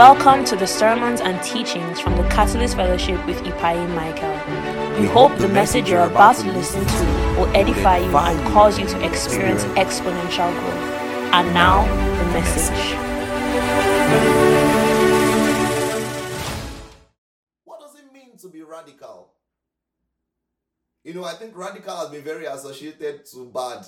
Welcome 0.00 0.46
to 0.46 0.56
the 0.56 0.66
sermons 0.66 1.20
and 1.20 1.42
teachings 1.42 2.00
from 2.00 2.16
the 2.16 2.22
Catalyst 2.30 2.74
Fellowship 2.74 3.22
with 3.26 3.36
Ipai 3.42 3.86
Michael. 3.94 4.98
We 4.98 5.06
hope 5.06 5.36
the 5.36 5.46
message 5.46 5.90
you're 5.90 6.06
about 6.06 6.36
to 6.36 6.50
listen 6.50 6.86
to 6.86 7.04
will 7.38 7.54
edify 7.54 7.98
you 7.98 8.16
and 8.16 8.48
cause 8.54 8.78
you 8.78 8.86
to 8.86 9.06
experience 9.06 9.62
exponential 9.76 10.50
growth. 10.58 11.34
And 11.34 11.52
now, 11.52 11.84
the 12.16 12.24
message. 12.32 12.94
What 17.64 17.80
does 17.80 17.94
it 17.96 18.10
mean 18.10 18.38
to 18.38 18.48
be 18.48 18.62
radical? 18.62 19.34
You 21.04 21.12
know, 21.12 21.24
I 21.24 21.34
think 21.34 21.54
radical 21.54 21.94
has 21.94 22.08
been 22.08 22.22
very 22.22 22.46
associated 22.46 23.26
to 23.32 23.44
bad. 23.52 23.84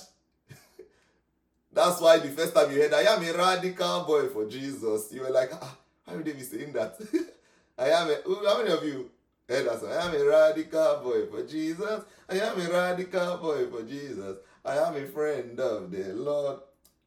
That's 1.73 1.99
why 1.99 2.19
the 2.19 2.29
first 2.29 2.53
time 2.53 2.71
you 2.71 2.83
heard, 2.83 2.93
I 2.93 3.01
am 3.01 3.23
a 3.23 3.33
radical 3.35 4.03
boy 4.03 4.27
for 4.27 4.47
Jesus, 4.47 5.11
you 5.11 5.21
were 5.21 5.31
like, 5.31 5.49
ah, 5.59 5.79
they 6.07 6.33
be 6.33 6.41
saying 6.41 6.73
that? 6.73 6.97
I 7.77 7.89
am 7.89 8.09
a, 8.09 8.15
how 8.47 8.57
many 8.57 8.71
of 8.71 8.83
you 8.83 9.09
heard 9.49 9.67
that 9.67 9.79
song? 9.79 9.91
I 9.91 10.05
am 10.05 10.15
a 10.15 10.25
radical 10.25 10.97
boy 11.03 11.25
for 11.27 11.43
Jesus. 11.45 12.03
I 12.29 12.39
am 12.39 12.59
a 12.59 12.69
radical 12.69 13.37
boy 13.37 13.67
for 13.67 13.83
Jesus. 13.83 14.37
I 14.63 14.77
am 14.77 14.95
a 14.95 15.05
friend 15.07 15.59
of 15.59 15.91
the 15.91 16.13
Lord. 16.13 16.59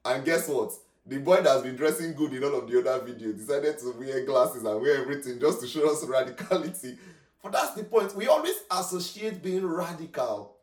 And 0.05 0.25
guess 0.25 0.49
what? 0.49 0.73
The 1.07 1.19
boy 1.19 1.41
that's 1.41 1.63
been 1.63 1.77
dressing 1.77 2.15
good 2.15 2.35
in 2.35 2.43
all 2.43 2.59
of 2.59 2.69
the 2.69 2.81
other 2.81 3.07
videos 3.07 3.39
decided 3.39 3.79
to 3.79 3.95
wear 3.99 4.25
glasses 4.25 4.65
and 4.65 4.81
wear 4.81 5.03
everything 5.03 5.39
just 5.39 5.61
to 5.61 5.69
show 5.69 5.91
us 5.91 6.05
radicality. 6.05 6.99
But 7.43 7.53
that's 7.53 7.75
the 7.75 7.85
point. 7.85 8.15
We 8.17 8.27
always 8.27 8.57
associate 8.71 9.41
being 9.43 9.65
radical 9.65 10.57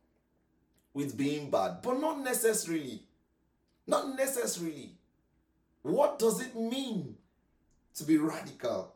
with 0.93 1.17
being 1.17 1.49
bad, 1.49 1.81
but 1.81 1.99
not 1.99 2.19
necessarily. 2.19 3.03
Not 3.88 4.15
necessarily. 4.15 4.91
What 5.81 6.19
does 6.19 6.41
it 6.41 6.55
mean 6.55 7.15
to 7.95 8.03
be 8.03 8.17
radical? 8.17 8.94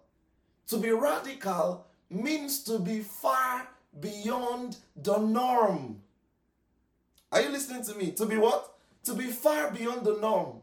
To 0.67 0.77
be 0.77 0.91
radical 0.91 1.85
means 2.09 2.63
to 2.63 2.79
be 2.79 2.99
far 2.99 3.67
beyond 3.99 4.77
the 4.95 5.17
norm. 5.17 6.01
Are 7.31 7.41
you 7.41 7.49
listening 7.49 7.83
to 7.85 7.95
me? 7.95 8.11
To 8.11 8.25
be 8.25 8.37
what? 8.37 8.73
To 9.05 9.13
be 9.13 9.25
far 9.25 9.71
beyond 9.71 10.05
the 10.05 10.17
norm. 10.17 10.61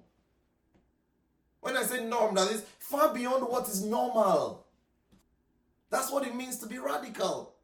When 1.61 1.77
I 1.77 1.83
say 1.83 2.05
norm, 2.05 2.35
that 2.35 2.51
is 2.51 2.63
far 2.79 3.15
beyond 3.15 3.49
what 3.49 3.69
is 3.69 3.83
normal. 3.85 4.67
That's 5.91 6.11
what 6.11 6.27
it 6.27 6.35
means 6.35 6.59
to 6.59 6.67
be 6.67 6.79
radical. 6.79 7.55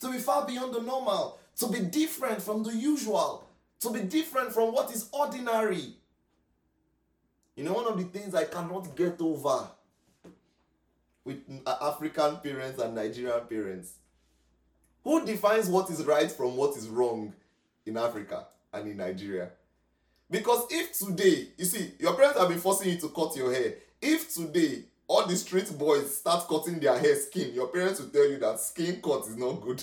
To 0.00 0.12
be 0.12 0.18
far 0.18 0.46
beyond 0.46 0.74
the 0.74 0.82
normal. 0.82 1.38
To 1.56 1.66
be 1.68 1.80
different 1.80 2.40
from 2.40 2.62
the 2.62 2.74
usual. 2.74 3.48
To 3.80 3.90
be 3.90 4.00
different 4.00 4.52
from 4.52 4.72
what 4.72 4.92
is 4.92 5.08
ordinary. 5.12 5.94
You 7.56 7.64
know, 7.64 7.72
one 7.72 7.86
of 7.86 7.98
the 7.98 8.04
things 8.04 8.34
I 8.34 8.44
cannot 8.44 8.94
get 8.94 9.20
over 9.20 9.68
with 11.28 11.62
uh, 11.66 11.76
African 11.82 12.38
parents 12.38 12.80
and 12.80 12.94
Nigerian 12.94 13.40
parents. 13.48 13.92
Who 15.04 15.24
defines 15.26 15.68
what 15.68 15.90
is 15.90 16.02
right 16.04 16.30
from 16.32 16.56
what 16.56 16.74
is 16.76 16.88
wrong 16.88 17.34
in 17.84 17.98
Africa 17.98 18.46
and 18.72 18.88
in 18.88 18.96
Nigeria? 18.96 19.50
Because 20.30 20.64
if 20.70 20.98
today, 20.98 21.48
you 21.58 21.66
see, 21.66 21.92
your 21.98 22.14
parents 22.14 22.38
have 22.38 22.48
been 22.48 22.58
forcing 22.58 22.90
you 22.90 22.96
to 22.98 23.08
cut 23.10 23.36
your 23.36 23.52
hair. 23.52 23.74
If 24.00 24.34
today 24.34 24.84
all 25.06 25.26
the 25.26 25.36
street 25.36 25.70
boys 25.78 26.16
start 26.16 26.48
cutting 26.48 26.80
their 26.80 26.98
hair 26.98 27.14
skin, 27.16 27.52
your 27.54 27.68
parents 27.68 28.00
will 28.00 28.08
tell 28.08 28.28
you 28.28 28.38
that 28.38 28.58
skin 28.60 29.00
cut 29.02 29.26
is 29.26 29.36
not 29.36 29.60
good. 29.60 29.82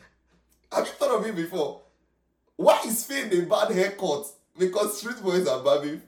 have 0.72 0.86
you 0.86 0.92
thought 0.92 1.20
of 1.20 1.26
it 1.26 1.36
before? 1.36 1.82
Why 2.56 2.80
is 2.86 3.04
fade 3.04 3.32
a 3.34 3.42
bad 3.42 3.70
haircut? 3.70 4.26
Because 4.58 4.98
street 4.98 5.22
boys 5.22 5.46
are 5.46 5.62
barbing. 5.62 6.00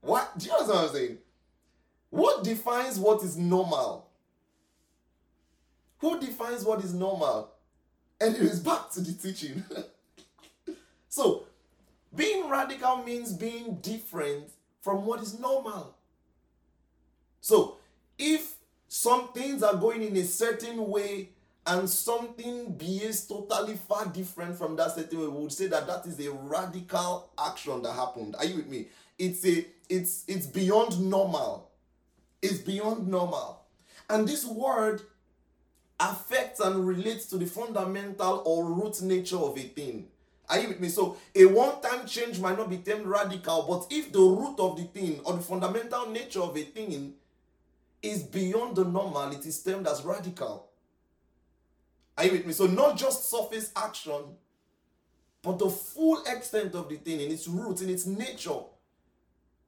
What? 0.00 0.38
Do 0.38 0.46
you 0.46 0.52
understand 0.52 0.78
what 0.78 0.88
I'm 0.88 0.94
saying? 0.94 1.18
What 2.10 2.44
defines 2.44 2.98
what 2.98 3.22
is 3.22 3.36
normal? 3.36 4.08
Who 5.98 6.20
defines 6.20 6.64
what 6.64 6.82
is 6.82 6.94
normal? 6.94 7.50
And 8.20 8.34
Anyways, 8.34 8.60
back 8.64 8.90
to 8.92 9.00
the 9.00 9.12
teaching. 9.12 9.64
so, 11.08 11.44
being 12.14 12.48
radical 12.48 12.98
means 12.98 13.32
being 13.32 13.76
different 13.82 14.50
from 14.80 15.04
what 15.04 15.20
is 15.22 15.38
normal. 15.38 15.94
So, 17.40 17.76
if 18.18 18.54
some 18.88 19.28
things 19.32 19.62
are 19.62 19.76
going 19.76 20.02
in 20.02 20.16
a 20.16 20.24
certain 20.24 20.88
way 20.88 21.30
and 21.66 21.88
something 21.88 22.72
behaves 22.72 23.26
totally 23.26 23.76
far 23.76 24.06
different 24.06 24.56
from 24.56 24.76
that 24.76 24.94
certain 24.94 25.20
way, 25.20 25.26
we 25.26 25.42
would 25.42 25.52
say 25.52 25.66
that 25.66 25.86
that 25.86 26.06
is 26.06 26.18
a 26.26 26.32
radical 26.32 27.30
action 27.38 27.82
that 27.82 27.92
happened. 27.92 28.34
Are 28.36 28.44
you 28.44 28.56
with 28.56 28.68
me? 28.68 28.88
It's 29.18 29.44
a 29.46 29.66
it's 29.88 30.24
it's 30.26 30.46
beyond 30.46 31.00
normal. 31.00 31.67
It's 32.42 32.58
beyond 32.58 33.08
normal. 33.08 33.62
And 34.08 34.26
this 34.26 34.44
word 34.46 35.02
affects 36.00 36.60
and 36.60 36.86
relates 36.86 37.26
to 37.26 37.36
the 37.36 37.46
fundamental 37.46 38.42
or 38.44 38.64
root 38.72 39.02
nature 39.02 39.38
of 39.38 39.58
a 39.58 39.62
thing. 39.62 40.08
Are 40.48 40.58
you 40.58 40.68
with 40.68 40.80
me? 40.80 40.88
So 40.88 41.18
a 41.34 41.44
one-time 41.44 42.06
change 42.06 42.40
might 42.40 42.56
not 42.56 42.70
be 42.70 42.78
termed 42.78 43.06
radical, 43.06 43.66
but 43.68 43.94
if 43.94 44.12
the 44.12 44.20
root 44.20 44.58
of 44.58 44.76
the 44.76 44.84
thing 44.84 45.20
or 45.24 45.34
the 45.34 45.42
fundamental 45.42 46.08
nature 46.08 46.40
of 46.40 46.56
a 46.56 46.62
thing 46.62 47.14
is 48.02 48.22
beyond 48.22 48.76
the 48.76 48.84
normal, 48.84 49.30
it 49.32 49.44
is 49.44 49.62
termed 49.62 49.86
as 49.86 50.02
radical. 50.04 50.68
Are 52.16 52.24
you 52.24 52.32
with 52.32 52.46
me? 52.46 52.52
So 52.52 52.66
not 52.66 52.96
just 52.96 53.30
surface 53.30 53.70
action, 53.76 54.22
but 55.42 55.58
the 55.58 55.68
full 55.68 56.22
extent 56.24 56.74
of 56.74 56.88
the 56.88 56.96
thing 56.96 57.20
in 57.20 57.30
its 57.30 57.46
root, 57.46 57.82
in 57.82 57.90
its 57.90 58.06
nature. 58.06 58.60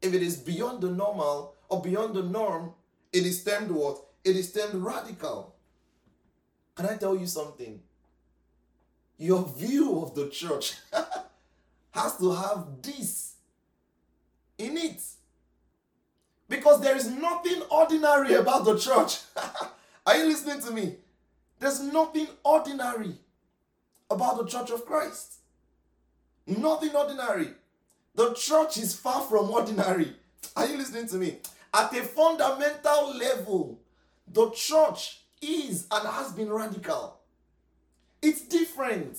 If 0.00 0.14
it 0.14 0.22
is 0.22 0.36
beyond 0.36 0.80
the 0.80 0.91
normal 0.91 1.54
or 1.70 1.81
beyond 1.81 2.14
the 2.14 2.22
norm, 2.22 2.72
it 3.12 3.25
is 3.25 3.42
termed 3.42 3.70
what? 3.70 3.98
It 4.25 4.36
is 4.36 4.53
termed 4.53 4.75
radical. 4.75 5.54
Can 6.75 6.86
I 6.86 6.97
tell 6.97 7.16
you 7.16 7.26
something? 7.26 7.81
Your 9.16 9.47
view 9.47 10.00
of 10.00 10.14
the 10.14 10.28
church 10.28 10.76
has 11.92 12.16
to 12.19 12.32
have 12.32 12.66
this 12.82 13.34
in 14.59 14.76
it. 14.76 15.00
Because 16.48 16.80
there 16.80 16.97
is 16.97 17.09
nothing 17.09 17.62
ordinary 17.70 18.34
about 18.34 18.64
the 18.64 18.76
church. 18.76 19.19
Are 20.06 20.16
you 20.16 20.25
listening 20.26 20.60
to 20.62 20.72
me? 20.72 20.97
There's 21.59 21.80
nothing 21.80 22.26
ordinary 22.42 23.14
about 24.10 24.38
the 24.38 24.47
church 24.47 24.70
of 24.70 24.84
Christ. 24.84 25.34
Nothing 26.47 26.97
ordinary. 26.97 27.48
The 28.14 28.34
church 28.34 28.78
is 28.78 28.94
far 28.94 29.20
from 29.22 29.50
ordinary. 29.50 30.14
Are 30.56 30.66
you 30.66 30.78
listening 30.78 31.06
to 31.09 31.16
me? 31.16 31.38
At 31.72 31.97
a 31.97 32.03
fundamental 32.03 33.16
level, 33.16 33.81
the 34.26 34.50
church 34.50 35.22
is 35.41 35.86
and 35.91 36.08
has 36.08 36.32
been 36.32 36.50
radical. 36.53 37.19
It's 38.22 38.42
different. 38.42 39.19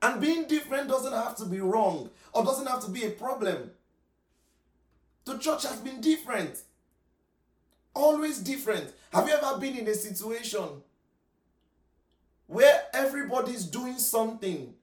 And 0.00 0.20
being 0.20 0.46
different 0.46 0.88
doesn't 0.88 1.12
have 1.12 1.36
to 1.36 1.46
be 1.46 1.60
wrong 1.60 2.10
or 2.32 2.44
doesn't 2.44 2.66
have 2.66 2.84
to 2.84 2.90
be 2.90 3.04
a 3.04 3.10
problem. 3.10 3.70
The 5.24 5.38
church 5.38 5.62
has 5.64 5.78
been 5.78 6.00
different. 6.00 6.62
Always 7.94 8.38
different. 8.40 8.92
Have 9.12 9.28
you 9.28 9.34
ever 9.34 9.58
been 9.58 9.76
in 9.76 9.88
a 9.88 9.94
situation 9.94 10.82
where 12.46 12.82
everybody's 12.92 13.64
doing 13.64 13.98
something 13.98 14.74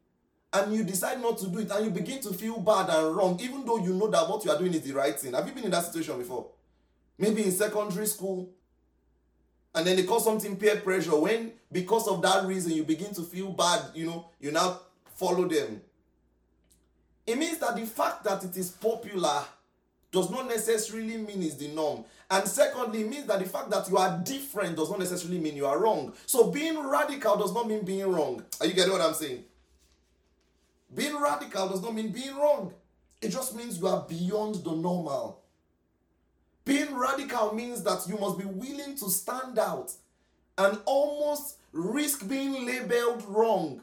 and 0.53 0.73
you 0.73 0.83
decide 0.83 1.21
not 1.21 1.37
to 1.37 1.47
do 1.47 1.59
it 1.59 1.71
and 1.71 1.85
you 1.85 1.91
begin 1.91 2.21
to 2.21 2.33
feel 2.33 2.59
bad 2.59 2.89
and 2.89 3.15
wrong 3.15 3.39
even 3.41 3.65
though 3.65 3.77
you 3.77 3.93
know 3.93 4.07
that 4.07 4.27
what 4.27 4.43
you 4.43 4.51
are 4.51 4.57
doing 4.57 4.73
is 4.73 4.81
the 4.81 4.91
right 4.91 5.17
thing? 5.17 5.33
Have 5.33 5.47
you 5.47 5.53
been 5.53 5.63
in 5.63 5.71
that 5.71 5.85
situation 5.85 6.17
before? 6.17 6.47
Maybe 7.17 7.43
in 7.43 7.51
secondary 7.51 8.07
school 8.07 8.49
and 9.73 9.87
then 9.87 9.95
they 9.95 10.03
call 10.03 10.19
something 10.19 10.57
peer 10.57 10.77
pressure. 10.77 11.15
When 11.15 11.53
because 11.71 12.07
of 12.07 12.21
that 12.23 12.45
reason 12.45 12.73
you 12.73 12.83
begin 12.83 13.13
to 13.13 13.21
feel 13.21 13.51
bad 13.51 13.81
you 13.93 14.05
know 14.05 14.29
you 14.39 14.51
now 14.51 14.81
follow 15.15 15.47
them. 15.47 15.81
It 17.25 17.37
means 17.37 17.59
that 17.59 17.75
the 17.75 17.85
fact 17.85 18.23
that 18.25 18.43
it 18.43 18.57
is 18.57 18.71
popular 18.71 19.43
does 20.11 20.29
not 20.29 20.47
necessarily 20.47 21.15
mean 21.15 21.43
it's 21.43 21.55
the 21.55 21.69
norm. 21.69 22.03
And 22.29 22.45
secondly 22.45 23.01
it 23.01 23.09
means 23.09 23.25
that 23.27 23.39
the 23.39 23.45
fact 23.45 23.69
that 23.69 23.89
you 23.89 23.95
are 23.97 24.19
different 24.25 24.75
does 24.75 24.89
not 24.89 24.99
necessarily 24.99 25.39
mean 25.39 25.55
you 25.55 25.65
are 25.65 25.79
wrong. 25.79 26.11
So 26.25 26.51
being 26.51 26.77
radical 26.85 27.37
does 27.37 27.53
not 27.53 27.69
mean 27.69 27.85
being 27.85 28.11
wrong. 28.11 28.43
Are 28.59 28.65
you 28.65 28.73
getting 28.73 28.91
what 28.91 28.99
i'm 28.99 29.13
saying 29.13 29.45
being 30.93 31.19
radical 31.19 31.69
does 31.69 31.81
not 31.81 31.93
mean 31.93 32.09
being 32.11 32.35
wrong 32.35 32.73
it 33.21 33.29
just 33.29 33.55
means 33.55 33.79
you 33.79 33.87
are 33.87 34.05
beyond 34.07 34.55
the 34.55 34.71
normal 34.71 35.41
being 36.63 36.95
radical 36.95 37.53
means 37.53 37.83
that 37.83 38.07
you 38.07 38.17
must 38.17 38.37
be 38.37 38.45
willing 38.45 38.95
to 38.95 39.09
stand 39.09 39.57
out 39.57 39.91
and 40.57 40.79
almost 40.85 41.57
risk 41.71 42.27
being 42.27 42.65
labeled 42.65 43.23
wrong 43.27 43.81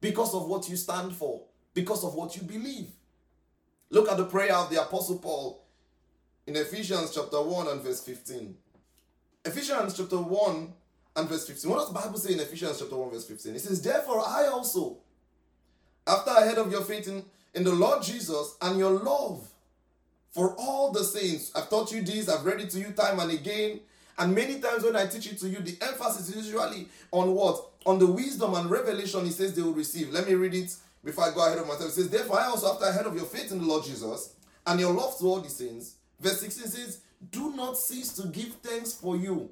because 0.00 0.34
of 0.34 0.46
what 0.46 0.68
you 0.68 0.76
stand 0.76 1.14
for, 1.14 1.42
because 1.74 2.04
of 2.04 2.14
what 2.14 2.36
you 2.36 2.42
believe. 2.42 2.88
Look 3.90 4.10
at 4.10 4.16
the 4.16 4.24
prayer 4.24 4.54
of 4.54 4.70
the 4.70 4.80
Apostle 4.80 5.18
Paul 5.18 5.64
in 6.46 6.56
Ephesians 6.56 7.14
chapter 7.14 7.40
1 7.40 7.68
and 7.68 7.80
verse 7.82 8.00
15. 8.02 8.54
Ephesians 9.44 9.96
chapter 9.96 10.18
1 10.18 10.72
and 11.16 11.28
verse 11.28 11.46
15. 11.46 11.70
What 11.70 11.78
does 11.78 11.88
the 11.88 11.94
Bible 11.94 12.18
say 12.18 12.32
in 12.32 12.40
Ephesians 12.40 12.78
chapter 12.78 12.96
1 12.96 13.10
verse 13.10 13.26
15? 13.26 13.54
It 13.54 13.60
says, 13.60 13.82
Therefore 13.82 14.20
I 14.20 14.46
also, 14.46 14.98
after 16.06 16.30
I 16.30 16.46
heard 16.46 16.58
of 16.58 16.70
your 16.70 16.82
faith 16.82 17.08
in, 17.08 17.24
in 17.54 17.64
the 17.64 17.72
Lord 17.72 18.02
Jesus 18.02 18.56
and 18.60 18.78
your 18.78 18.90
love 18.90 19.48
for 20.32 20.54
all 20.58 20.90
the 20.92 21.04
saints. 21.04 21.52
I've 21.54 21.68
taught 21.68 21.92
you 21.92 22.02
this, 22.02 22.28
I've 22.28 22.44
read 22.44 22.60
it 22.60 22.70
to 22.70 22.78
you 22.78 22.90
time 22.92 23.20
and 23.20 23.30
again. 23.30 23.80
And 24.18 24.34
many 24.34 24.60
times 24.60 24.84
when 24.84 24.96
I 24.96 25.06
teach 25.06 25.30
it 25.30 25.38
to 25.40 25.48
you, 25.48 25.58
the 25.58 25.76
emphasis 25.82 26.34
is 26.34 26.46
usually 26.46 26.88
on 27.10 27.34
what? 27.34 27.70
On 27.86 27.98
the 27.98 28.06
wisdom 28.06 28.54
and 28.54 28.70
revelation 28.70 29.24
he 29.24 29.30
says 29.30 29.54
they 29.54 29.62
will 29.62 29.72
receive. 29.72 30.10
Let 30.10 30.28
me 30.28 30.34
read 30.34 30.54
it 30.54 30.74
before 31.04 31.24
I 31.24 31.34
go 31.34 31.46
ahead 31.46 31.58
of 31.58 31.66
myself. 31.66 31.90
It 31.90 31.92
says, 31.92 32.10
Therefore, 32.10 32.40
I 32.40 32.46
also, 32.46 32.72
after 32.72 32.86
I 32.86 32.92
heard 32.92 33.06
of 33.06 33.16
your 33.16 33.24
faith 33.24 33.52
in 33.52 33.58
the 33.58 33.64
Lord 33.64 33.84
Jesus 33.84 34.34
and 34.66 34.78
your 34.78 34.92
love 34.92 35.18
to 35.18 35.24
all 35.24 35.40
the 35.40 35.48
saints, 35.48 35.96
verse 36.20 36.40
16 36.40 36.66
says, 36.66 37.00
Do 37.30 37.54
not 37.54 37.76
cease 37.76 38.12
to 38.14 38.28
give 38.28 38.54
thanks 38.62 38.92
for 38.92 39.16
you, 39.16 39.50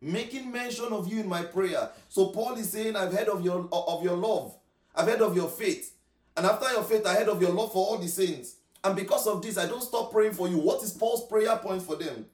making 0.00 0.50
mention 0.52 0.92
of 0.92 1.10
you 1.10 1.20
in 1.20 1.28
my 1.28 1.42
prayer. 1.42 1.90
So 2.08 2.26
Paul 2.26 2.54
is 2.56 2.70
saying, 2.70 2.96
I've 2.96 3.12
heard 3.12 3.28
of 3.28 3.44
your 3.44 3.68
of 3.72 4.02
your 4.02 4.16
love, 4.16 4.54
I've 4.94 5.08
heard 5.08 5.22
of 5.22 5.36
your 5.36 5.48
faith. 5.48 5.94
And 6.36 6.46
after 6.46 6.70
your 6.72 6.82
faith, 6.82 7.06
I 7.06 7.14
heard 7.14 7.28
of 7.28 7.40
your 7.40 7.52
love 7.52 7.72
for 7.72 7.86
all 7.86 7.98
the 7.98 8.08
saints. 8.08 8.56
And 8.84 8.96
because 8.96 9.26
of 9.26 9.42
this, 9.42 9.58
I 9.58 9.66
don't 9.66 9.82
stop 9.82 10.12
praying 10.12 10.32
for 10.32 10.48
you. 10.48 10.58
What 10.58 10.82
is 10.82 10.92
Paul's 10.92 11.26
prayer 11.26 11.56
point 11.56 11.82
for 11.82 11.96
them? 11.96 12.26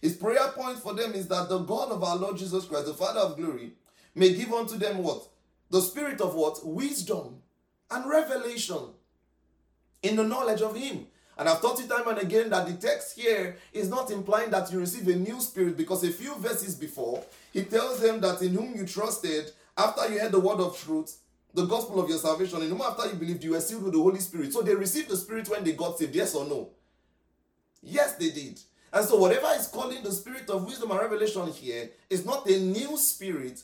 His 0.00 0.16
prayer 0.16 0.48
point 0.48 0.78
for 0.78 0.94
them 0.94 1.12
is 1.14 1.28
that 1.28 1.48
the 1.48 1.58
God 1.58 1.90
of 1.90 2.02
our 2.02 2.16
Lord 2.16 2.36
Jesus 2.36 2.64
Christ, 2.66 2.86
the 2.86 2.94
Father 2.94 3.20
of 3.20 3.36
glory, 3.36 3.72
may 4.14 4.34
give 4.34 4.52
unto 4.52 4.76
them 4.76 4.98
what? 4.98 5.28
The 5.70 5.80
spirit 5.80 6.20
of 6.20 6.34
what? 6.34 6.64
Wisdom 6.64 7.36
and 7.90 8.08
revelation 8.08 8.78
in 10.02 10.16
the 10.16 10.24
knowledge 10.24 10.60
of 10.60 10.76
Him. 10.76 11.06
And 11.36 11.48
I've 11.48 11.60
taught 11.60 11.80
you 11.80 11.86
time 11.86 12.06
and 12.06 12.18
again 12.18 12.50
that 12.50 12.66
the 12.66 12.74
text 12.74 13.18
here 13.18 13.56
is 13.72 13.88
not 13.88 14.10
implying 14.10 14.50
that 14.50 14.70
you 14.70 14.78
receive 14.78 15.08
a 15.08 15.16
new 15.16 15.40
spirit 15.40 15.76
because 15.76 16.04
a 16.04 16.10
few 16.10 16.34
verses 16.36 16.74
before, 16.74 17.24
he 17.52 17.64
tells 17.64 18.00
them 18.00 18.20
that 18.20 18.40
in 18.40 18.54
whom 18.54 18.76
you 18.76 18.86
trusted, 18.86 19.50
after 19.76 20.08
you 20.12 20.20
heard 20.20 20.32
the 20.32 20.38
word 20.38 20.60
of 20.60 20.78
truth, 20.78 21.18
the 21.54 21.64
gospel 21.66 22.00
of 22.00 22.08
your 22.08 22.18
salvation, 22.18 22.60
in 22.62 22.68
whom 22.68 22.82
after 22.82 23.06
you 23.06 23.14
believed, 23.14 23.44
you 23.44 23.52
were 23.52 23.60
sealed 23.60 23.84
with 23.84 23.92
the 23.92 24.02
Holy 24.02 24.18
Spirit. 24.18 24.52
So 24.52 24.62
they 24.62 24.74
received 24.74 25.08
the 25.08 25.16
Spirit 25.16 25.48
when 25.48 25.62
they 25.64 25.72
got 25.72 25.98
saved, 25.98 26.14
yes 26.14 26.34
or 26.34 26.44
no? 26.44 26.70
Yes, 27.82 28.16
they 28.16 28.30
did. 28.30 28.60
And 28.92 29.04
so, 29.04 29.16
whatever 29.16 29.48
is 29.56 29.66
calling 29.66 30.02
the 30.02 30.12
spirit 30.12 30.48
of 30.50 30.64
wisdom 30.64 30.92
and 30.92 31.00
revelation 31.00 31.48
here 31.48 31.90
is 32.08 32.24
not 32.24 32.48
a 32.48 32.60
new 32.60 32.96
spirit, 32.96 33.60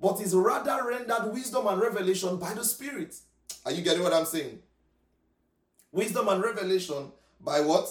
but 0.00 0.20
is 0.20 0.34
rather 0.34 0.86
rendered 0.86 1.32
wisdom 1.32 1.66
and 1.66 1.80
revelation 1.80 2.36
by 2.36 2.54
the 2.54 2.64
Spirit. 2.64 3.16
Are 3.64 3.72
you 3.72 3.82
getting 3.82 4.02
what 4.02 4.12
I'm 4.12 4.24
saying? 4.24 4.60
Wisdom 5.90 6.28
and 6.28 6.42
revelation 6.42 7.10
by 7.40 7.60
what? 7.60 7.88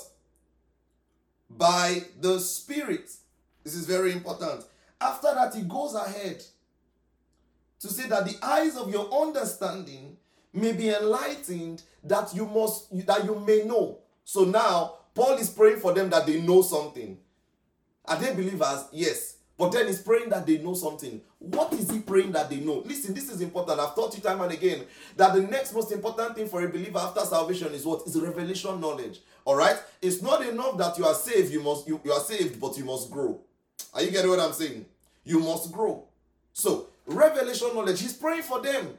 By 1.49 2.03
the 2.21 2.39
Spirit. 2.39 3.11
This 3.63 3.75
is 3.75 3.85
very 3.85 4.13
important. 4.13 4.63
After 5.01 5.33
that, 5.33 5.53
he 5.53 5.63
goes 5.63 5.93
ahead 5.93 6.43
to 7.79 7.87
say 7.87 8.07
that 8.07 8.25
the 8.25 8.35
eyes 8.41 8.75
of 8.75 8.91
your 8.91 9.09
understanding 9.21 10.17
may 10.53 10.71
be 10.71 10.89
enlightened 10.89 11.83
that 12.03 12.33
you 12.33 12.45
must 12.45 13.05
that 13.05 13.23
you 13.25 13.35
may 13.39 13.63
know. 13.63 13.99
So 14.23 14.43
now 14.43 14.95
Paul 15.13 15.37
is 15.37 15.49
praying 15.49 15.79
for 15.79 15.93
them 15.93 16.09
that 16.09 16.25
they 16.25 16.41
know 16.41 16.61
something. 16.61 17.17
Are 18.05 18.19
they 18.19 18.33
believers? 18.33 18.85
Yes. 18.91 19.35
But 19.57 19.71
then 19.71 19.87
he's 19.87 20.01
praying 20.01 20.29
that 20.29 20.45
they 20.45 20.59
know 20.59 20.75
something. 20.75 21.19
What 21.39 21.73
is 21.73 21.89
he 21.89 21.99
praying 21.99 22.31
that 22.33 22.49
they 22.49 22.57
know? 22.57 22.83
Listen, 22.85 23.15
this 23.15 23.29
is 23.29 23.41
important. 23.41 23.79
I've 23.79 23.95
taught 23.95 24.15
you 24.15 24.21
time 24.21 24.39
and 24.41 24.51
again 24.51 24.85
that 25.15 25.33
the 25.33 25.41
next 25.41 25.73
most 25.73 25.91
important 25.91 26.35
thing 26.35 26.47
for 26.47 26.63
a 26.63 26.69
believer 26.69 26.99
after 26.99 27.21
salvation 27.21 27.73
is 27.73 27.83
what? 27.83 28.05
Is 28.05 28.19
revelation 28.19 28.79
knowledge. 28.79 29.19
All 29.45 29.55
right? 29.55 29.77
It's 30.01 30.21
not 30.21 30.45
enough 30.45 30.77
that 30.77 30.97
you 30.97 31.05
are 31.05 31.15
saved, 31.15 31.51
you 31.51 31.63
must 31.63 31.87
you, 31.87 31.99
you 32.03 32.11
are 32.11 32.19
saved, 32.19 32.61
but 32.61 32.77
you 32.77 32.85
must 32.85 33.09
grow. 33.09 33.39
Are 33.93 34.03
you 34.03 34.11
getting 34.11 34.29
what 34.29 34.39
I'm 34.39 34.53
saying? 34.53 34.85
You 35.23 35.39
must 35.39 35.71
grow. 35.71 36.03
So, 36.53 36.87
revelation 37.07 37.69
knowledge, 37.73 38.01
he's 38.01 38.13
praying 38.13 38.43
for 38.43 38.61
them. 38.61 38.89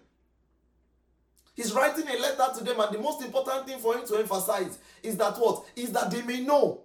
He's 1.55 1.73
writing 1.73 2.09
a 2.09 2.19
letter 2.21 2.59
to 2.59 2.65
them, 2.65 2.81
and 2.81 2.95
the 2.95 3.01
most 3.01 3.23
important 3.23 3.67
thing 3.67 3.79
for 3.79 3.95
him 3.95 4.07
to 4.07 4.17
emphasize 4.17 4.79
is 5.03 5.17
that 5.17 5.37
what? 5.39 5.65
Is 5.77 5.93
that 5.93 6.11
they 6.11 6.23
may 6.23 6.41
know. 6.41 6.83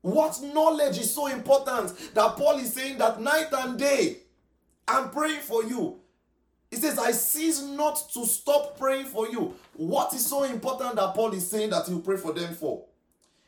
What 0.00 0.38
knowledge 0.42 0.98
is 0.98 1.14
so 1.14 1.28
important 1.28 2.14
that 2.14 2.36
Paul 2.36 2.58
is 2.58 2.72
saying 2.72 2.98
that 2.98 3.20
night 3.20 3.46
and 3.52 3.78
day, 3.78 4.18
I'm 4.86 5.10
praying 5.10 5.40
for 5.40 5.64
you. 5.64 6.00
He 6.70 6.76
says, 6.76 6.98
I 6.98 7.12
cease 7.12 7.62
not 7.62 8.10
to 8.14 8.26
stop 8.26 8.76
praying 8.78 9.06
for 9.06 9.28
you. 9.28 9.54
What 9.74 10.12
is 10.12 10.26
so 10.26 10.42
important 10.42 10.96
that 10.96 11.14
Paul 11.14 11.32
is 11.32 11.48
saying 11.48 11.70
that 11.70 11.88
you 11.88 12.00
pray 12.00 12.16
for 12.16 12.32
them 12.32 12.54
for? 12.54 12.84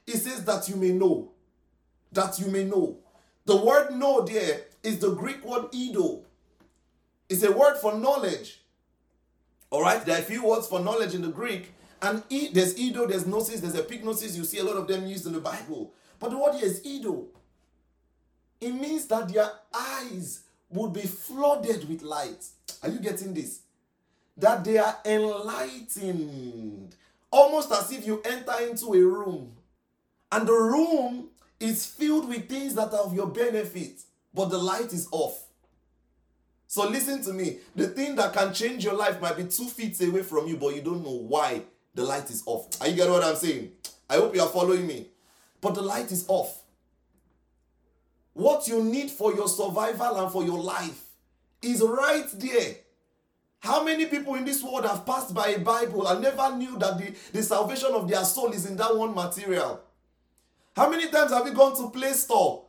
He 0.07 0.13
says 0.13 0.45
that 0.45 0.69
you 0.69 0.77
may 0.77 0.93
know. 0.93 1.33
That 2.13 2.39
you 2.39 2.47
may 2.47 2.65
know. 2.65 2.99
The 3.45 3.57
word 3.57 3.91
know 3.97 4.23
there 4.23 4.63
is 4.83 5.01
the 5.01 5.11
Greek 5.11 5.45
word 5.45 5.67
ido. 5.73 6.23
It's 7.29 7.43
a 7.43 7.53
word 7.53 7.77
for 7.79 7.95
knowledge. 7.95 8.61
All 9.71 9.83
right, 9.83 10.05
there 10.05 10.17
are 10.17 10.21
a 10.21 10.25
few 10.25 10.45
words 10.45 10.69
for 10.69 10.81
knowledge 10.81 11.15
in 11.15 11.23
the 11.23 11.29
Greek, 11.29 11.73
and 12.01 12.23
e, 12.29 12.51
there's 12.53 12.79
ido, 12.79 13.07
there's 13.07 13.27
gnosis, 13.27 13.61
there's 13.61 13.75
epignosis. 13.75 14.37
You 14.37 14.45
see 14.45 14.59
a 14.59 14.65
lot 14.65 14.77
of 14.77 14.87
them 14.87 15.07
used 15.07 15.27
in 15.27 15.33
the 15.33 15.41
Bible. 15.41 15.93
But 16.19 16.31
the 16.31 16.39
word 16.39 16.55
here 16.55 16.67
is 16.67 16.85
ido. 16.85 17.27
It 18.61 18.73
means 18.73 19.07
that 19.07 19.33
their 19.33 19.51
eyes 19.75 20.45
would 20.71 20.93
be 20.93 21.03
flooded 21.03 21.89
with 21.89 22.03
light. 22.03 22.45
Are 22.83 22.89
you 22.89 23.01
getting 23.01 23.35
this? 23.35 23.61
That 24.37 24.65
they 24.65 24.79
are 24.79 24.97
enlightened. 25.05 26.95
Almost 27.31 27.73
as 27.73 27.93
if 27.93 28.07
you 28.07 28.23
enter 28.25 28.55
into 28.63 28.95
a 28.95 29.01
room 29.03 29.57
and 30.33 30.47
the 30.47 30.53
room 30.53 31.29
is 31.61 31.87
filled 31.87 32.29
with 32.29 32.49
things 32.49 32.75
that 32.75 32.93
are 32.93 33.01
of 33.01 33.15
your 33.15 33.29
benefit, 33.29 34.03
but 34.35 34.47
the 34.47 34.59
light 34.59 34.93
is 34.93 35.09
off. 35.11 35.46
So 36.67 36.89
listen 36.89 37.23
to 37.23 37.33
me. 37.33 37.59
The 37.75 37.89
thing 37.89 38.17
that 38.17 38.33
can 38.33 38.53
change 38.53 38.85
your 38.85 38.95
life 38.95 39.21
might 39.21 39.37
be 39.37 39.45
two 39.45 39.67
feet 39.67 40.01
away 40.01 40.23
from 40.23 40.47
you, 40.47 40.57
but 40.57 40.75
you 40.75 40.83
don't 40.83 41.05
know 41.05 41.11
why 41.11 41.63
the 41.95 42.05
light 42.05 42.31
is 42.31 42.43
off. 42.47 42.81
Are 42.81 42.89
you 42.89 42.97
getting 42.97 43.13
what 43.13 43.25
I'm 43.25 43.37
saying? 43.37 43.73
I 44.11 44.15
hope 44.17 44.35
you 44.35 44.43
are 44.43 44.49
following 44.49 44.87
me. 44.87 45.07
But 45.61 45.75
the 45.75 45.83
light 45.83 46.13
is 46.13 46.25
off. 46.29 46.63
What 48.35 48.69
you 48.69 48.83
need 48.83 49.11
for 49.11 49.35
your 49.35 49.49
survival 49.49 50.17
and 50.23 50.31
for 50.31 50.45
your 50.45 50.59
life 50.59 51.03
is 51.63 51.81
right 51.81 52.27
there. 52.35 52.77
How 53.61 53.83
many 53.83 54.07
people 54.07 54.35
in 54.35 54.45
this 54.45 54.63
world 54.63 54.85
have 54.85 55.07
passed 55.07 55.35
by 55.35 55.49
a 55.49 55.59
Bible 55.59 56.07
and 56.07 56.21
never 56.21 56.55
knew 56.55 56.79
that 56.79 56.99
the, 56.99 57.15
the 57.33 57.43
salvation 57.43 57.93
of 57.93 58.09
their 58.09 58.25
soul 58.25 58.53
is 58.53 58.67
in 58.67 58.77
that 58.77 58.95
one 58.95 59.15
material? 59.15 59.81
How 60.77 60.91
many 60.91 61.09
times 61.09 61.33
have 61.33 61.47
you 61.47 61.55
gone 61.55 61.75
to 61.77 61.89
Play 61.89 62.13
Store 62.13 62.66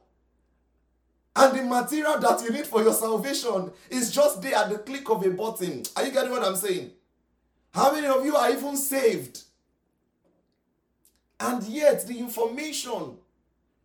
and 1.37 1.57
the 1.57 1.63
material 1.63 2.19
that 2.19 2.41
you 2.41 2.49
need 2.49 2.65
for 2.65 2.81
your 2.81 2.93
salvation 2.93 3.71
is 3.91 4.11
just 4.11 4.41
there 4.41 4.55
at 4.55 4.69
the 4.69 4.79
click 4.79 5.07
of 5.09 5.23
a 5.23 5.29
button? 5.29 5.83
Are 5.95 6.03
you 6.03 6.11
getting 6.11 6.31
what 6.31 6.43
I'm 6.43 6.55
saying? 6.55 6.91
How 7.73 7.91
many 7.91 8.07
of 8.07 8.25
you 8.25 8.35
are 8.35 8.49
even 8.51 8.75
saved? 8.75 9.43
And 11.39 11.63
yet, 11.65 12.07
the 12.07 12.17
information, 12.17 13.17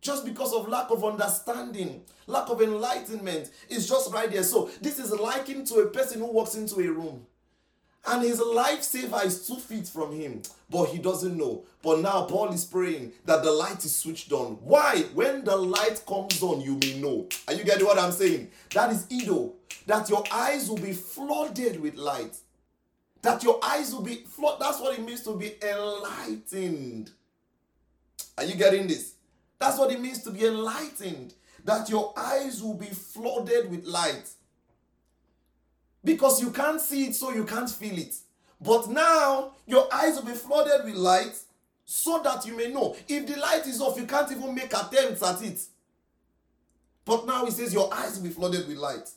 just 0.01 0.25
because 0.25 0.51
of 0.51 0.67
lack 0.67 0.89
of 0.89 1.05
understanding, 1.05 2.01
lack 2.25 2.49
of 2.49 2.59
enlightenment, 2.59 3.51
is 3.69 3.87
just 3.87 4.11
right 4.11 4.31
there. 4.31 4.41
So, 4.41 4.71
this 4.81 4.97
is 4.97 5.11
likened 5.11 5.67
to 5.67 5.75
a 5.75 5.89
person 5.89 6.21
who 6.21 6.31
walks 6.31 6.55
into 6.55 6.79
a 6.79 6.91
room 6.91 7.27
and 8.05 8.21
his 8.23 8.39
lifesaver 8.39 9.25
is 9.25 9.47
two 9.47 9.55
feet 9.55 9.87
from 9.87 10.11
him, 10.13 10.41
but 10.69 10.85
he 10.85 10.97
doesn't 10.97 11.37
know. 11.37 11.63
But 11.81 11.99
now 11.99 12.23
Paul 12.23 12.51
is 12.51 12.65
praying 12.65 13.13
that 13.25 13.43
the 13.43 13.51
light 13.51 13.83
is 13.85 13.95
switched 13.95 14.31
on. 14.31 14.57
Why? 14.61 15.03
When 15.13 15.43
the 15.43 15.55
light 15.55 16.03
comes 16.05 16.41
on, 16.43 16.61
you 16.61 16.75
may 16.75 16.99
know. 16.99 17.27
Are 17.47 17.53
you 17.53 17.63
getting 17.63 17.85
what 17.85 17.97
I'm 17.99 18.11
saying? 18.11 18.49
That 18.73 18.91
is 18.91 19.05
Ido. 19.09 19.53
That 19.85 20.09
your 20.09 20.23
eyes 20.31 20.69
will 20.69 20.77
be 20.77 20.93
flooded 20.93 21.79
with 21.79 21.95
light. 21.95 22.35
That 23.21 23.41
your 23.43 23.59
eyes 23.63 23.93
will 23.93 24.01
be 24.01 24.15
flooded. 24.15 24.61
That's 24.61 24.81
what 24.81 24.97
it 24.97 25.05
means 25.05 25.21
to 25.23 25.35
be 25.37 25.53
enlightened. 25.63 27.11
Are 28.37 28.43
you 28.43 28.55
getting 28.55 28.87
this? 28.87 29.13
That's 29.59 29.77
what 29.77 29.91
it 29.91 30.01
means 30.01 30.23
to 30.23 30.31
be 30.31 30.45
enlightened. 30.45 31.33
That 31.63 31.89
your 31.89 32.13
eyes 32.17 32.61
will 32.61 32.73
be 32.73 32.87
flooded 32.87 33.71
with 33.71 33.85
light. 33.85 34.29
Because 36.03 36.41
you 36.41 36.51
can't 36.51 36.81
see 36.81 37.05
it, 37.05 37.15
so 37.15 37.31
you 37.31 37.45
can't 37.45 37.69
feel 37.69 37.97
it. 37.97 38.15
But 38.59 38.89
now 38.89 39.53
your 39.65 39.93
eyes 39.93 40.15
will 40.15 40.25
be 40.25 40.33
flooded 40.33 40.85
with 40.85 40.95
light 40.95 41.35
so 41.85 42.21
that 42.23 42.45
you 42.45 42.55
may 42.55 42.71
know. 42.71 42.95
If 43.07 43.27
the 43.27 43.39
light 43.39 43.65
is 43.67 43.81
off, 43.81 43.97
you 43.97 44.05
can't 44.05 44.31
even 44.31 44.55
make 44.55 44.73
attempts 44.73 45.23
at 45.23 45.41
it. 45.43 45.59
But 47.05 47.25
now 47.25 47.45
it 47.45 47.51
says 47.51 47.73
your 47.73 47.93
eyes 47.93 48.17
will 48.17 48.27
be 48.27 48.33
flooded 48.33 48.67
with 48.67 48.77
light. 48.77 49.09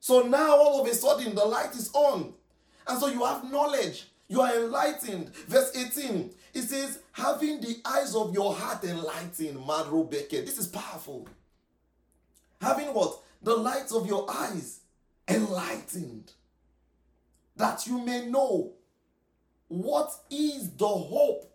So 0.00 0.22
now 0.22 0.56
all 0.56 0.80
of 0.80 0.88
a 0.88 0.94
sudden 0.94 1.34
the 1.34 1.44
light 1.44 1.74
is 1.74 1.90
on. 1.92 2.32
And 2.86 2.98
so 2.98 3.08
you 3.08 3.24
have 3.24 3.50
knowledge. 3.50 4.08
You 4.28 4.40
are 4.40 4.54
enlightened. 4.54 5.34
Verse 5.46 5.70
18, 5.74 6.30
it 6.54 6.62
says, 6.62 7.00
having 7.12 7.60
the 7.60 7.80
eyes 7.84 8.14
of 8.14 8.34
your 8.34 8.54
heart 8.54 8.84
enlightened, 8.84 9.58
Madro 9.58 10.08
Becker. 10.08 10.42
This 10.42 10.58
is 10.58 10.66
powerful. 10.66 11.26
Having 12.60 12.88
what? 12.88 13.20
The 13.42 13.54
lights 13.54 13.92
of 13.92 14.06
your 14.06 14.26
eyes 14.28 14.80
enlightened, 15.28 16.32
that 17.56 17.86
you 17.86 17.98
may 18.04 18.26
know 18.26 18.72
what 19.68 20.10
is 20.30 20.70
the 20.72 20.88
hope 20.88 21.52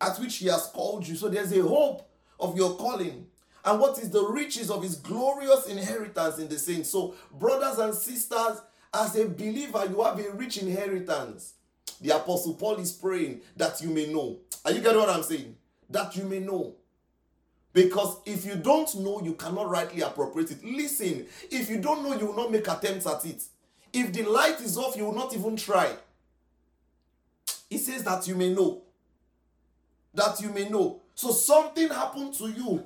at 0.00 0.18
which 0.18 0.36
he 0.36 0.46
has 0.46 0.66
called 0.66 1.06
you. 1.06 1.16
So 1.16 1.28
there's 1.28 1.52
a 1.52 1.62
hope 1.62 2.08
of 2.38 2.56
your 2.56 2.76
calling. 2.76 3.26
And 3.64 3.80
what 3.80 3.98
is 3.98 4.10
the 4.10 4.22
riches 4.22 4.70
of 4.70 4.82
his 4.82 4.96
glorious 4.96 5.66
inheritance 5.66 6.38
in 6.38 6.48
the 6.48 6.58
saints? 6.58 6.90
So, 6.90 7.14
brothers 7.32 7.78
and 7.78 7.92
sisters, 7.94 8.60
as 8.94 9.16
a 9.16 9.28
believer, 9.28 9.84
you 9.90 10.02
have 10.04 10.20
a 10.20 10.30
rich 10.32 10.58
inheritance. 10.58 11.54
The 12.00 12.14
Apostle 12.14 12.54
Paul 12.54 12.76
is 12.76 12.92
praying 12.92 13.40
that 13.56 13.80
you 13.80 13.88
may 13.88 14.12
know. 14.12 14.38
Are 14.64 14.70
you 14.70 14.80
getting 14.80 15.00
what 15.00 15.08
I'm 15.08 15.24
saying? 15.24 15.56
that 15.90 16.16
you 16.16 16.24
may 16.24 16.40
know. 16.40 16.74
Because 17.76 18.16
if 18.24 18.46
you 18.46 18.54
don't 18.54 18.94
know, 19.00 19.20
you 19.22 19.34
cannot 19.34 19.68
rightly 19.68 20.00
appropriate 20.00 20.50
it. 20.50 20.64
Listen, 20.64 21.26
if 21.50 21.68
you 21.68 21.78
don't 21.78 22.02
know, 22.02 22.18
you 22.18 22.24
will 22.24 22.34
not 22.34 22.50
make 22.50 22.66
attempts 22.66 23.06
at 23.06 23.22
it. 23.26 23.42
If 23.92 24.14
the 24.14 24.22
light 24.22 24.62
is 24.62 24.78
off, 24.78 24.96
you 24.96 25.04
will 25.04 25.14
not 25.14 25.34
even 25.36 25.56
try. 25.56 25.92
He 27.68 27.76
says 27.76 28.02
that 28.04 28.26
you 28.26 28.34
may 28.34 28.54
know. 28.54 28.80
That 30.14 30.40
you 30.40 30.48
may 30.48 30.70
know. 30.70 31.02
So 31.14 31.32
something 31.32 31.90
happened 31.90 32.32
to 32.36 32.48
you 32.48 32.82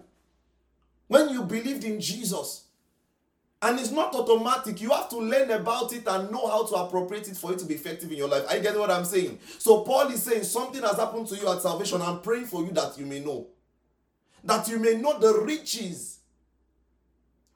when 1.07 1.29
you 1.29 1.45
believed 1.45 1.85
in 1.85 2.01
Jesus. 2.01 2.65
And 3.63 3.79
it's 3.79 3.93
not 3.93 4.13
automatic. 4.17 4.81
You 4.81 4.91
have 4.91 5.09
to 5.11 5.19
learn 5.19 5.53
about 5.53 5.93
it 5.93 6.03
and 6.09 6.33
know 6.33 6.49
how 6.49 6.67
to 6.67 6.75
appropriate 6.75 7.29
it 7.29 7.37
for 7.37 7.53
it 7.53 7.61
to 7.61 7.65
be 7.65 7.75
effective 7.75 8.11
in 8.11 8.19
your 8.19 8.29
life. 8.29 8.43
I 8.51 8.59
get 8.59 8.77
what 8.77 8.91
I'm 8.91 9.05
saying. 9.05 9.39
So 9.59 9.83
Paul 9.83 10.09
is 10.09 10.25
saying 10.25 10.43
something 10.43 10.83
has 10.83 10.97
happened 10.97 11.29
to 11.29 11.37
you 11.37 11.49
at 11.49 11.63
salvation. 11.63 12.03
I'm 12.03 12.23
praying 12.23 12.47
for 12.47 12.65
you 12.65 12.73
that 12.73 12.99
you 12.99 13.07
may 13.07 13.21
know. 13.21 13.47
That 14.45 14.69
you 14.69 14.79
may 14.79 14.97
know 14.97 15.19
the 15.19 15.41
riches 15.41 16.19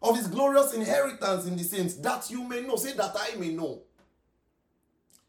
of 0.03 0.17
his 0.17 0.27
glorious 0.27 0.75
inheritance 0.75 1.47
in 1.47 1.57
the 1.57 1.65
saints. 1.65 1.95
That 1.95 2.31
you 2.31 2.45
may 2.45 2.61
know. 2.61 2.77
Say 2.77 2.93
that 2.93 3.15
I 3.15 3.37
may 3.37 3.51
know. 3.51 3.83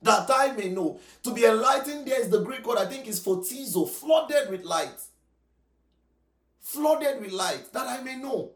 That 0.02 0.30
I 0.30 0.52
may 0.52 0.70
know. 0.70 1.00
To 1.24 1.34
be 1.34 1.46
enlightened, 1.46 2.08
there 2.08 2.20
is 2.20 2.30
the 2.30 2.44
Greek 2.44 2.66
word, 2.68 2.78
I 2.78 2.86
think 2.86 3.08
is 3.08 3.20
photizo, 3.20 3.90
flooded 3.90 4.50
with 4.50 4.64
light. 4.64 5.02
Flooded 6.62 7.22
with 7.22 7.32
light. 7.32 7.72
That 7.74 7.88
I 7.88 8.02
may 8.02 8.18
know 8.18 8.52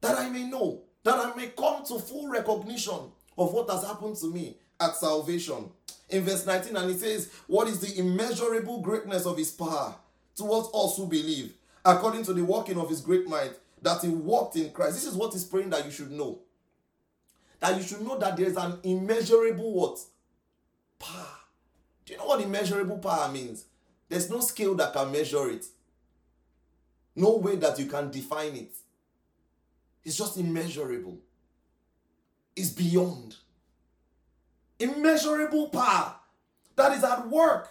that 0.00 0.18
I 0.18 0.28
may 0.28 0.44
know, 0.44 0.82
that 1.04 1.18
I 1.18 1.34
may 1.34 1.48
come 1.48 1.84
to 1.86 1.98
full 1.98 2.28
recognition 2.28 3.12
of 3.36 3.52
what 3.52 3.70
has 3.70 3.84
happened 3.84 4.16
to 4.16 4.26
me 4.26 4.56
at 4.80 4.96
salvation. 4.96 5.70
In 6.10 6.24
verse 6.24 6.46
19, 6.46 6.76
and 6.76 6.90
it 6.90 7.00
says, 7.00 7.30
What 7.46 7.68
is 7.68 7.80
the 7.80 7.98
immeasurable 7.98 8.80
greatness 8.80 9.26
of 9.26 9.36
his 9.36 9.50
power 9.50 9.94
towards 10.38 10.68
us 10.72 10.96
who 10.96 11.06
believe, 11.06 11.54
according 11.84 12.24
to 12.24 12.32
the 12.32 12.44
working 12.44 12.78
of 12.78 12.88
his 12.88 13.00
great 13.00 13.28
might, 13.28 13.52
that 13.82 14.00
he 14.00 14.08
walked 14.08 14.56
in 14.56 14.70
Christ? 14.70 14.94
This 14.94 15.06
is 15.06 15.14
what 15.14 15.32
he's 15.32 15.44
praying 15.44 15.70
that 15.70 15.84
you 15.84 15.90
should 15.90 16.10
know. 16.10 16.38
That 17.60 17.76
you 17.76 17.82
should 17.82 18.00
know 18.00 18.18
that 18.18 18.36
there 18.36 18.46
is 18.46 18.56
an 18.56 18.78
immeasurable 18.82 19.72
what? 19.72 19.98
Power. 20.98 21.26
Do 22.06 22.12
you 22.12 22.18
know 22.18 22.26
what 22.26 22.40
immeasurable 22.40 22.98
power 22.98 23.30
means? 23.30 23.64
There's 24.08 24.30
no 24.30 24.40
scale 24.40 24.74
that 24.76 24.94
can 24.94 25.12
measure 25.12 25.50
it. 25.50 25.66
No 27.14 27.36
way 27.36 27.56
that 27.56 27.78
you 27.78 27.86
can 27.86 28.10
define 28.10 28.54
it. 28.54 28.72
It's 30.04 30.16
just 30.16 30.38
immeasurable. 30.38 31.18
It's 32.56 32.70
beyond. 32.70 33.36
Immeasurable 34.78 35.68
power 35.68 36.14
that 36.76 36.96
is 36.96 37.04
at 37.04 37.28
work 37.28 37.68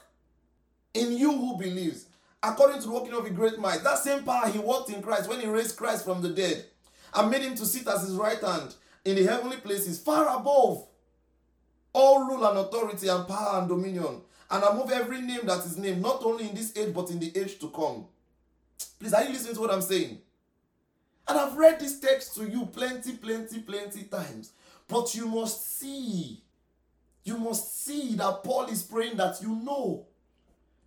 in 0.93 1.13
you 1.13 1.31
who 1.31 1.57
believes. 1.57 2.06
According 2.47 2.79
to 2.79 2.87
the 2.87 2.93
working 2.93 3.13
of 3.13 3.25
a 3.25 3.29
great 3.29 3.59
might, 3.59 3.83
that 3.83 3.99
same 3.99 4.23
power 4.23 4.49
he 4.49 4.57
worked 4.57 4.89
in 4.89 5.01
Christ 5.01 5.27
when 5.27 5.41
he 5.41 5.47
raised 5.47 5.75
Christ 5.75 6.05
from 6.05 6.21
the 6.21 6.29
dead 6.29 6.65
and 7.13 7.29
made 7.29 7.41
him 7.41 7.55
to 7.55 7.65
sit 7.65 7.87
as 7.87 8.03
his 8.03 8.13
right 8.13 8.39
hand 8.39 8.73
in 9.03 9.15
the 9.17 9.25
heavenly 9.25 9.57
places, 9.57 9.99
far 9.99 10.39
above 10.39 10.87
all 11.91 12.25
rule 12.25 12.45
and 12.45 12.57
authority 12.59 13.09
and 13.09 13.27
power 13.27 13.59
and 13.59 13.67
dominion, 13.67 14.21
and 14.49 14.63
above 14.63 14.91
every 14.91 15.19
name 15.19 15.41
that 15.43 15.65
is 15.65 15.77
named, 15.77 16.01
not 16.01 16.23
only 16.23 16.47
in 16.47 16.55
this 16.55 16.75
age 16.77 16.93
but 16.93 17.09
in 17.09 17.19
the 17.19 17.37
age 17.37 17.59
to 17.59 17.69
come. 17.69 18.05
Please, 18.97 19.13
are 19.13 19.23
you 19.23 19.29
listening 19.29 19.55
to 19.55 19.59
what 19.59 19.71
I'm 19.71 19.81
saying? 19.81 20.19
And 21.27 21.37
I've 21.37 21.57
read 21.57 21.81
this 21.81 21.99
text 21.99 22.35
to 22.35 22.49
you 22.49 22.67
plenty, 22.67 23.13
plenty, 23.17 23.59
plenty 23.59 24.03
times. 24.03 24.51
But 24.87 25.13
you 25.13 25.27
must 25.27 25.79
see, 25.79 26.41
you 27.25 27.37
must 27.37 27.83
see 27.85 28.15
that 28.15 28.43
Paul 28.43 28.67
is 28.67 28.83
praying 28.83 29.17
that 29.17 29.41
you 29.41 29.53
know. 29.53 30.05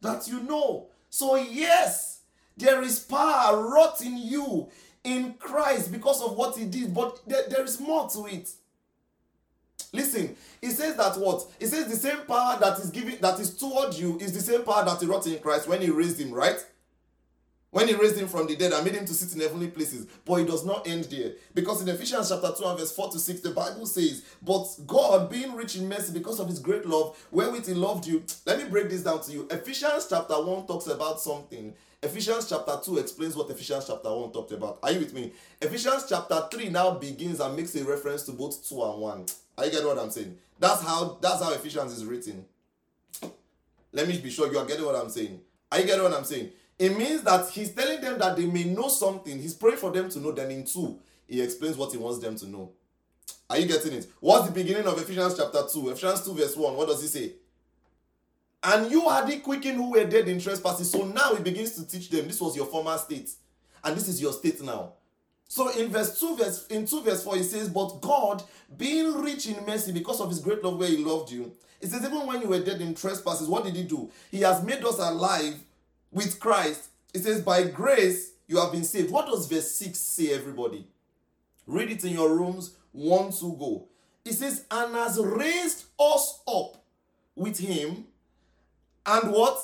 That 0.00 0.26
you 0.26 0.40
know. 0.40 0.89
So, 1.10 1.34
yes, 1.36 2.20
there 2.56 2.82
is 2.82 3.00
power 3.00 3.68
wrought 3.68 4.00
in 4.00 4.16
you 4.16 4.68
in 5.02 5.34
Christ 5.34 5.90
because 5.90 6.22
of 6.22 6.36
what 6.36 6.56
he 6.56 6.66
did, 6.66 6.94
but 6.94 7.20
there, 7.26 7.42
there 7.48 7.64
is 7.64 7.80
more 7.80 8.08
to 8.10 8.26
it. 8.26 8.50
Listen, 9.92 10.36
he 10.60 10.70
says 10.70 10.96
that 10.96 11.16
what? 11.18 11.46
He 11.58 11.66
says 11.66 11.88
the 11.88 11.96
same 11.96 12.20
power 12.26 12.58
that 12.60 12.78
is 12.78 12.90
giving 12.90 13.18
that 13.20 13.40
is 13.40 13.56
toward 13.56 13.94
you 13.94 14.18
is 14.20 14.32
the 14.32 14.40
same 14.40 14.62
power 14.62 14.84
that 14.84 15.00
he 15.00 15.06
wrought 15.06 15.26
in 15.26 15.38
Christ 15.40 15.66
when 15.66 15.80
he 15.80 15.90
raised 15.90 16.20
him, 16.20 16.30
right? 16.32 16.64
When 17.70 17.88
he 17.88 17.94
raised 17.94 18.18
him 18.18 18.28
from 18.28 18.46
the 18.46 18.56
dead 18.56 18.72
and 18.72 18.84
made 18.84 18.94
him 18.94 19.06
to 19.06 19.14
sit 19.14 19.34
in 19.34 19.40
heavenly 19.40 19.68
places. 19.68 20.06
But 20.24 20.40
it 20.40 20.46
does 20.46 20.64
not 20.64 20.86
end 20.86 21.04
there. 21.04 21.32
Because 21.54 21.82
in 21.82 21.88
Ephesians 21.88 22.28
chapter 22.28 22.52
2 22.56 22.64
and 22.64 22.78
verse 22.78 22.94
4 22.94 23.10
to 23.10 23.18
6, 23.18 23.40
the 23.40 23.50
Bible 23.50 23.86
says, 23.86 24.24
But 24.42 24.66
God, 24.86 25.30
being 25.30 25.54
rich 25.54 25.76
in 25.76 25.88
mercy 25.88 26.12
because 26.12 26.40
of 26.40 26.48
his 26.48 26.58
great 26.58 26.86
love, 26.86 27.16
wherewith 27.30 27.66
he 27.66 27.74
loved 27.74 28.06
you. 28.06 28.24
Let 28.46 28.58
me 28.58 28.68
break 28.68 28.90
this 28.90 29.02
down 29.02 29.22
to 29.22 29.32
you. 29.32 29.46
Ephesians 29.50 30.06
chapter 30.08 30.34
1 30.34 30.66
talks 30.66 30.88
about 30.88 31.20
something. 31.20 31.74
Ephesians 32.02 32.48
chapter 32.48 32.78
2 32.82 32.98
explains 32.98 33.36
what 33.36 33.50
Ephesians 33.50 33.86
chapter 33.86 34.14
1 34.14 34.32
talked 34.32 34.52
about. 34.52 34.78
Are 34.82 34.90
you 34.90 35.00
with 35.00 35.12
me? 35.12 35.32
Ephesians 35.60 36.06
chapter 36.08 36.48
3 36.50 36.70
now 36.70 36.92
begins 36.92 37.40
and 37.40 37.54
makes 37.54 37.74
a 37.76 37.84
reference 37.84 38.22
to 38.24 38.32
both 38.32 38.66
2 38.68 38.82
and 38.82 39.00
1. 39.00 39.26
Are 39.58 39.64
you 39.66 39.70
getting 39.70 39.86
what 39.86 39.98
I'm 39.98 40.10
saying? 40.10 40.36
That's 40.58 40.82
how 40.82 41.18
that's 41.20 41.42
how 41.42 41.52
Ephesians 41.52 41.92
is 41.92 42.04
written. 42.04 42.44
Let 43.92 44.08
me 44.08 44.18
be 44.18 44.30
sure 44.30 44.50
you 44.50 44.58
are 44.58 44.64
getting 44.64 44.84
what 44.84 44.94
I'm 44.94 45.10
saying. 45.10 45.40
Are 45.70 45.78
you 45.78 45.86
getting 45.86 46.02
what 46.02 46.12
I'm 46.12 46.24
saying? 46.24 46.50
It 46.80 46.96
means 46.96 47.20
that 47.24 47.50
he's 47.50 47.74
telling 47.74 48.00
them 48.00 48.18
that 48.20 48.38
they 48.38 48.46
may 48.46 48.64
know 48.64 48.88
something. 48.88 49.38
He's 49.38 49.52
praying 49.52 49.76
for 49.76 49.90
them 49.90 50.08
to 50.08 50.18
know. 50.18 50.32
Then 50.32 50.50
in 50.50 50.64
two, 50.64 50.98
he 51.28 51.42
explains 51.42 51.76
what 51.76 51.92
he 51.92 51.98
wants 51.98 52.20
them 52.20 52.36
to 52.36 52.46
know. 52.48 52.72
Are 53.50 53.58
you 53.58 53.66
getting 53.66 53.92
it? 53.92 54.06
What's 54.18 54.46
the 54.46 54.52
beginning 54.52 54.86
of 54.86 54.96
Ephesians 54.98 55.36
chapter 55.36 55.60
2? 55.70 55.90
Ephesians 55.90 56.24
2, 56.24 56.32
verse 56.32 56.56
1. 56.56 56.74
What 56.74 56.88
does 56.88 57.02
he 57.02 57.08
say? 57.08 57.32
And 58.62 58.90
you 58.90 59.06
are 59.06 59.26
the 59.26 59.40
quickened 59.40 59.76
who 59.76 59.90
were 59.90 60.06
dead 60.06 60.26
in 60.26 60.40
trespasses. 60.40 60.90
So 60.90 61.04
now 61.04 61.34
he 61.34 61.42
begins 61.42 61.72
to 61.72 61.86
teach 61.86 62.08
them. 62.08 62.26
This 62.26 62.40
was 62.40 62.56
your 62.56 62.64
former 62.64 62.96
state. 62.96 63.28
And 63.84 63.94
this 63.94 64.08
is 64.08 64.22
your 64.22 64.32
state 64.32 64.62
now. 64.62 64.94
So 65.48 65.68
in 65.78 65.90
verse 65.90 66.18
2, 66.18 66.36
verse 66.38 66.66
in 66.68 66.86
2, 66.86 67.02
verse 67.02 67.22
4, 67.22 67.36
he 67.36 67.42
says, 67.42 67.68
But 67.68 68.00
God, 68.00 68.42
being 68.78 69.20
rich 69.20 69.46
in 69.48 69.66
mercy 69.66 69.92
because 69.92 70.18
of 70.22 70.30
his 70.30 70.38
great 70.38 70.64
love 70.64 70.78
where 70.78 70.88
he 70.88 70.96
loved 70.96 71.30
you, 71.30 71.52
it 71.78 71.88
says, 71.88 72.04
even 72.04 72.26
when 72.26 72.40
you 72.40 72.48
were 72.48 72.60
dead 72.60 72.80
in 72.80 72.94
trespasses, 72.94 73.48
what 73.48 73.64
did 73.64 73.76
he 73.76 73.84
do? 73.84 74.10
He 74.30 74.40
has 74.40 74.62
made 74.62 74.82
us 74.82 74.98
alive 74.98 75.56
with 76.12 76.40
Christ, 76.40 76.90
it 77.14 77.22
says, 77.22 77.42
By 77.42 77.64
grace 77.64 78.32
you 78.46 78.58
have 78.58 78.72
been 78.72 78.84
saved. 78.84 79.10
What 79.10 79.26
does 79.26 79.46
verse 79.46 79.70
6 79.72 79.98
say, 79.98 80.32
everybody? 80.32 80.86
Read 81.66 81.90
it 81.90 82.04
in 82.04 82.14
your 82.14 82.34
rooms. 82.36 82.76
One 82.92 83.30
to 83.32 83.56
go. 83.58 83.88
It 84.24 84.32
says, 84.32 84.66
And 84.70 84.94
has 84.94 85.18
raised 85.18 85.84
us 85.98 86.40
up 86.46 86.82
with 87.34 87.58
him, 87.58 88.06
and 89.06 89.32
what? 89.32 89.58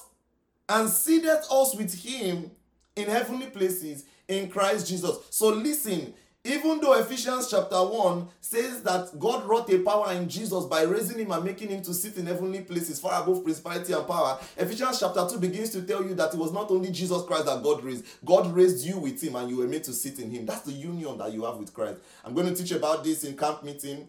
And 0.68 0.88
seated 0.88 1.38
us 1.50 1.74
with 1.76 1.94
him 1.94 2.50
in 2.96 3.08
heavenly 3.08 3.46
places 3.46 4.04
in 4.26 4.48
Christ 4.48 4.88
Jesus. 4.88 5.16
So 5.30 5.48
listen, 5.48 6.14
even 6.46 6.80
though 6.80 6.94
Ephesians 6.94 7.50
chapter 7.50 7.76
1 7.76 8.28
says 8.40 8.82
that 8.82 9.18
God 9.18 9.44
wrought 9.44 9.70
a 9.72 9.78
power 9.80 10.12
in 10.12 10.28
Jesus 10.28 10.64
by 10.66 10.82
raising 10.82 11.18
him 11.18 11.32
and 11.32 11.44
making 11.44 11.68
him 11.68 11.82
to 11.82 11.92
sit 11.92 12.16
in 12.16 12.26
heavenly 12.26 12.60
places 12.60 13.00
far 13.00 13.22
above 13.22 13.42
principality 13.42 13.92
and 13.92 14.06
power, 14.06 14.38
Ephesians 14.56 15.00
chapter 15.00 15.26
2 15.28 15.38
begins 15.38 15.70
to 15.70 15.82
tell 15.82 16.04
you 16.04 16.14
that 16.14 16.32
it 16.32 16.38
was 16.38 16.52
not 16.52 16.70
only 16.70 16.90
Jesus 16.90 17.22
Christ 17.24 17.46
that 17.46 17.62
God 17.62 17.82
raised, 17.82 18.04
God 18.24 18.52
raised 18.54 18.86
you 18.86 18.98
with 18.98 19.22
him 19.22 19.36
and 19.36 19.50
you 19.50 19.58
were 19.58 19.66
made 19.66 19.84
to 19.84 19.92
sit 19.92 20.18
in 20.18 20.30
him. 20.30 20.46
That's 20.46 20.62
the 20.62 20.72
union 20.72 21.18
that 21.18 21.32
you 21.32 21.44
have 21.44 21.56
with 21.56 21.74
Christ. 21.74 21.98
I'm 22.24 22.34
going 22.34 22.46
to 22.46 22.54
teach 22.54 22.72
about 22.72 23.02
this 23.02 23.24
in 23.24 23.36
camp 23.36 23.64
meeting. 23.64 24.08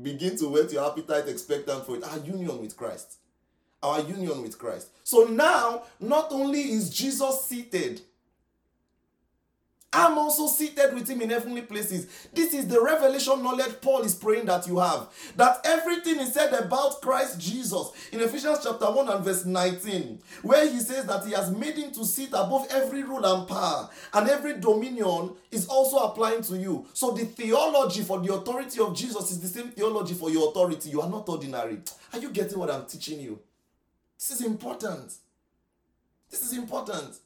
Begin 0.00 0.36
to 0.38 0.48
whet 0.48 0.72
your 0.72 0.88
appetite, 0.88 1.28
expectant 1.28 1.84
for 1.84 1.96
it. 1.96 2.04
Our 2.04 2.18
union 2.18 2.60
with 2.60 2.76
Christ. 2.76 3.16
Our 3.82 4.00
union 4.00 4.42
with 4.42 4.58
Christ. 4.58 4.90
So 5.02 5.24
now, 5.24 5.82
not 5.98 6.28
only 6.30 6.60
is 6.60 6.90
Jesus 6.90 7.44
seated, 7.44 8.00
I'm 9.98 10.16
also 10.16 10.46
seated 10.46 10.94
with 10.94 11.08
him 11.08 11.22
in 11.22 11.30
heavenly 11.30 11.62
places. 11.62 12.06
This 12.32 12.54
is 12.54 12.68
the 12.68 12.80
revelation 12.80 13.42
knowledge 13.42 13.80
Paul 13.80 14.02
is 14.02 14.14
praying 14.14 14.46
that 14.46 14.68
you 14.68 14.78
have. 14.78 15.08
That 15.34 15.60
everything 15.64 16.20
is 16.20 16.32
said 16.32 16.52
about 16.52 17.02
Christ 17.02 17.40
Jesus 17.40 17.90
in 18.12 18.20
Ephesians 18.20 18.60
chapter 18.62 18.84
1 18.84 19.08
and 19.08 19.24
verse 19.24 19.44
19, 19.44 20.20
where 20.42 20.70
he 20.70 20.78
says 20.78 21.04
that 21.06 21.26
he 21.26 21.32
has 21.32 21.50
made 21.50 21.76
him 21.76 21.90
to 21.90 22.04
sit 22.04 22.28
above 22.28 22.68
every 22.70 23.02
rule 23.02 23.24
and 23.24 23.48
power, 23.48 23.90
and 24.14 24.30
every 24.30 24.60
dominion 24.60 25.32
is 25.50 25.66
also 25.66 25.96
applying 25.96 26.42
to 26.42 26.56
you. 26.56 26.86
So 26.94 27.10
the 27.10 27.24
theology 27.24 28.02
for 28.02 28.20
the 28.20 28.32
authority 28.32 28.78
of 28.78 28.94
Jesus 28.94 29.32
is 29.32 29.40
the 29.40 29.48
same 29.48 29.70
theology 29.72 30.14
for 30.14 30.30
your 30.30 30.50
authority. 30.50 30.90
You 30.90 31.00
are 31.00 31.10
not 31.10 31.28
ordinary. 31.28 31.80
Are 32.12 32.20
you 32.20 32.30
getting 32.30 32.60
what 32.60 32.70
I'm 32.70 32.86
teaching 32.86 33.18
you? 33.18 33.40
This 34.16 34.30
is 34.30 34.46
important. 34.46 35.12
This 36.30 36.44
is 36.44 36.56
important. 36.56 37.16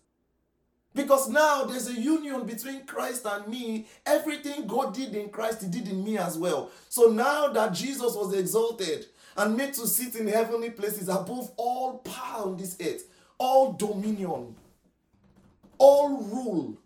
Because 0.95 1.29
now 1.29 1.65
there's 1.65 1.89
a 1.89 1.99
union 1.99 2.45
between 2.45 2.85
Christ 2.85 3.25
and 3.25 3.49
me. 3.49 3.87
Everything 4.05 4.67
God 4.67 4.93
did 4.93 5.15
in 5.15 5.31
Christ, 5.31 5.63
He 5.63 5.69
did 5.69 5.89
in 5.89 6.05
me 6.05 6.19
as 6.19 6.37
well. 6.37 6.71
So 6.89 7.07
now 7.07 7.49
that 7.49 7.73
Jesus 7.73 8.15
was 8.15 8.35
exalted 8.35 9.07
and 9.37 9.57
made 9.57 9.73
to 9.75 9.87
sit 9.87 10.17
in 10.17 10.29
heavenly 10.29 10.71
places 10.71 11.09
above 11.09 11.51
all 11.57 11.99
power 11.99 12.45
on 12.45 12.57
this 12.59 12.77
earth, 12.81 13.09
all 13.39 13.73
dominion, 13.73 14.55
all 15.79 16.23
rule, 16.23 16.79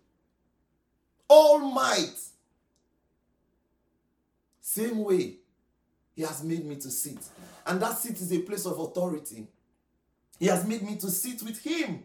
all 1.27 1.59
might, 1.59 2.15
same 4.61 5.03
way 5.03 5.35
He 6.15 6.21
has 6.21 6.43
made 6.43 6.65
me 6.65 6.75
to 6.77 6.89
sit. 6.89 7.19
And 7.65 7.81
that 7.81 7.97
seat 7.97 8.21
is 8.21 8.31
a 8.31 8.39
place 8.39 8.65
of 8.65 8.79
authority. 8.79 9.47
He 10.39 10.45
has 10.45 10.65
made 10.65 10.83
me 10.83 10.95
to 10.97 11.11
sit 11.11 11.43
with 11.43 11.59
Him. 11.61 12.03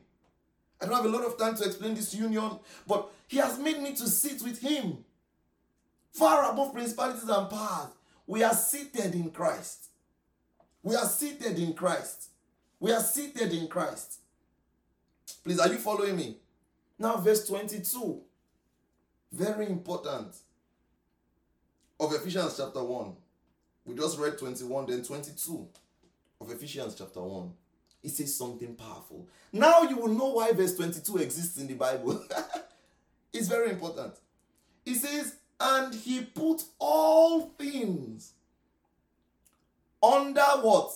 I 0.83 0.87
don't 0.87 0.97
have 0.97 1.05
a 1.05 1.17
lot 1.17 1.25
of 1.25 1.39
time 1.39 1.55
to 1.55 1.65
explain 1.65 1.95
this 1.95 2.12
union, 2.12 2.59
but 2.89 3.09
He 3.29 3.37
has 3.37 3.59
made 3.59 3.81
me 3.81 3.95
to 3.95 4.09
sit 4.09 4.43
with 4.43 4.61
Him. 4.61 5.05
Far 6.11 6.53
above 6.53 6.73
principalities 6.73 7.29
and 7.29 7.49
powers, 7.49 7.91
we 8.27 8.43
are 8.43 8.55
seated 8.55 9.15
in 9.15 9.31
Christ. 9.31 9.87
We 10.83 10.97
are 10.97 11.07
seated 11.07 11.59
in 11.59 11.75
Christ. 11.75 12.31
We 12.81 12.93
are 12.93 13.01
seated 13.01 13.53
in 13.53 13.69
Christ. 13.69 14.19
Please, 15.45 15.61
are 15.61 15.69
you 15.69 15.79
following 15.79 16.17
me? 16.17 16.37
Now, 16.99 17.17
verse 17.17 17.47
22. 17.47 18.21
Very 19.31 19.67
important. 19.67 20.35
Of 22.01 22.12
Ephesians 22.12 22.57
chapter 22.57 22.83
1. 22.83 23.12
We 23.85 23.95
just 23.95 24.19
read 24.19 24.37
21, 24.37 24.87
then 24.87 25.03
22 25.05 25.69
of 26.41 26.51
Ephesians 26.51 26.97
chapter 26.97 27.23
1. 27.23 27.53
It 28.02 28.11
says 28.11 28.35
something 28.37 28.75
powerful. 28.75 29.28
Now 29.52 29.82
you 29.82 29.97
will 29.97 30.09
know 30.09 30.28
why 30.28 30.52
verse 30.52 30.75
22 30.76 31.18
exists 31.18 31.59
in 31.59 31.68
the 31.68 31.75
Bible. 31.75 32.25
it's 33.32 33.49
very 33.49 33.71
important. 33.71 34.14
It 34.85 34.97
says, 34.97 35.37
And 35.61 35.94
he 35.94 36.23
put 36.23 36.64
all 36.78 37.52
things 37.59 38.32
under 40.02 40.40
what? 40.40 40.92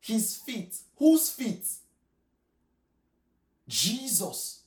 His 0.00 0.36
feet. 0.36 0.76
Whose 0.96 1.30
feet? 1.30 1.66
Jesus. 3.68 4.60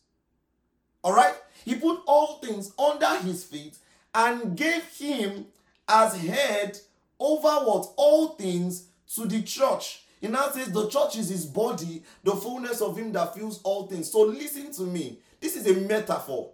All 1.03 1.13
right? 1.13 1.35
He 1.65 1.75
put 1.75 2.01
all 2.05 2.37
things 2.39 2.71
under 2.77 3.17
his 3.17 3.43
feet 3.43 3.77
and 4.13 4.55
gave 4.55 4.83
him 4.97 5.47
as 5.87 6.15
head 6.21 6.77
over 7.19 7.49
what? 7.65 7.91
All 7.95 8.29
things 8.29 8.87
to 9.15 9.25
the 9.25 9.41
church. 9.41 10.02
He 10.23 10.29
now 10.29 10.49
says 10.51 10.71
the 10.71 10.87
church 10.87 11.17
is 11.17 11.27
his 11.27 11.45
body, 11.45 12.01
the 12.23 12.31
fullness 12.31 12.79
of 12.79 12.97
him 12.97 13.11
that 13.11 13.35
fills 13.35 13.61
all 13.61 13.87
things. 13.87 14.09
So 14.09 14.21
listen 14.21 14.71
to 14.71 14.83
me. 14.83 15.19
This 15.41 15.57
is 15.57 15.67
a 15.67 15.73
metaphor. 15.85 16.51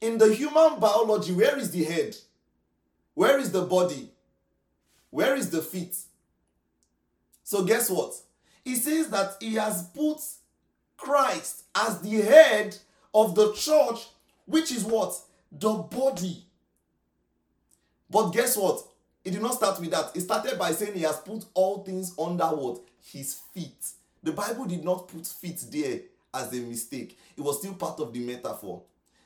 In 0.00 0.18
the 0.18 0.34
human 0.34 0.80
biology, 0.80 1.32
where 1.32 1.56
is 1.56 1.70
the 1.70 1.84
head? 1.84 2.16
Where 3.14 3.38
is 3.38 3.52
the 3.52 3.62
body? 3.62 4.10
Where 5.10 5.36
is 5.36 5.50
the 5.50 5.62
feet? 5.62 5.96
So 7.44 7.62
guess 7.62 7.88
what? 7.88 8.12
He 8.64 8.74
says 8.74 9.08
that 9.10 9.36
he 9.38 9.54
has 9.54 9.84
put 9.84 10.18
Christ 10.96 11.62
as 11.76 12.00
the 12.00 12.22
head 12.22 12.76
of 13.14 13.36
the 13.36 13.52
church, 13.52 14.08
which 14.46 14.72
is 14.72 14.82
what? 14.82 15.16
The 15.52 15.74
body. 15.74 16.42
But 18.10 18.30
guess 18.30 18.56
what? 18.56 18.82
It 19.26 19.32
did 19.32 19.42
not 19.42 19.54
start 19.54 19.80
with 19.80 19.90
that. 19.90 20.14
It 20.14 20.20
started 20.20 20.56
by 20.56 20.70
saying 20.70 20.94
he 20.94 21.02
has 21.02 21.18
put 21.18 21.46
all 21.52 21.82
things 21.82 22.14
under 22.16 22.44
what? 22.44 22.80
His 23.12 23.40
feet. 23.52 23.90
The 24.22 24.30
Bible 24.30 24.66
did 24.66 24.84
not 24.84 25.08
put 25.08 25.26
feet 25.26 25.64
there 25.72 25.98
as 26.32 26.52
a 26.52 26.60
mistake. 26.60 27.18
It 27.36 27.40
was 27.40 27.58
still 27.58 27.74
part 27.74 27.98
of 27.98 28.12
the 28.12 28.20
metaphor. 28.20 28.82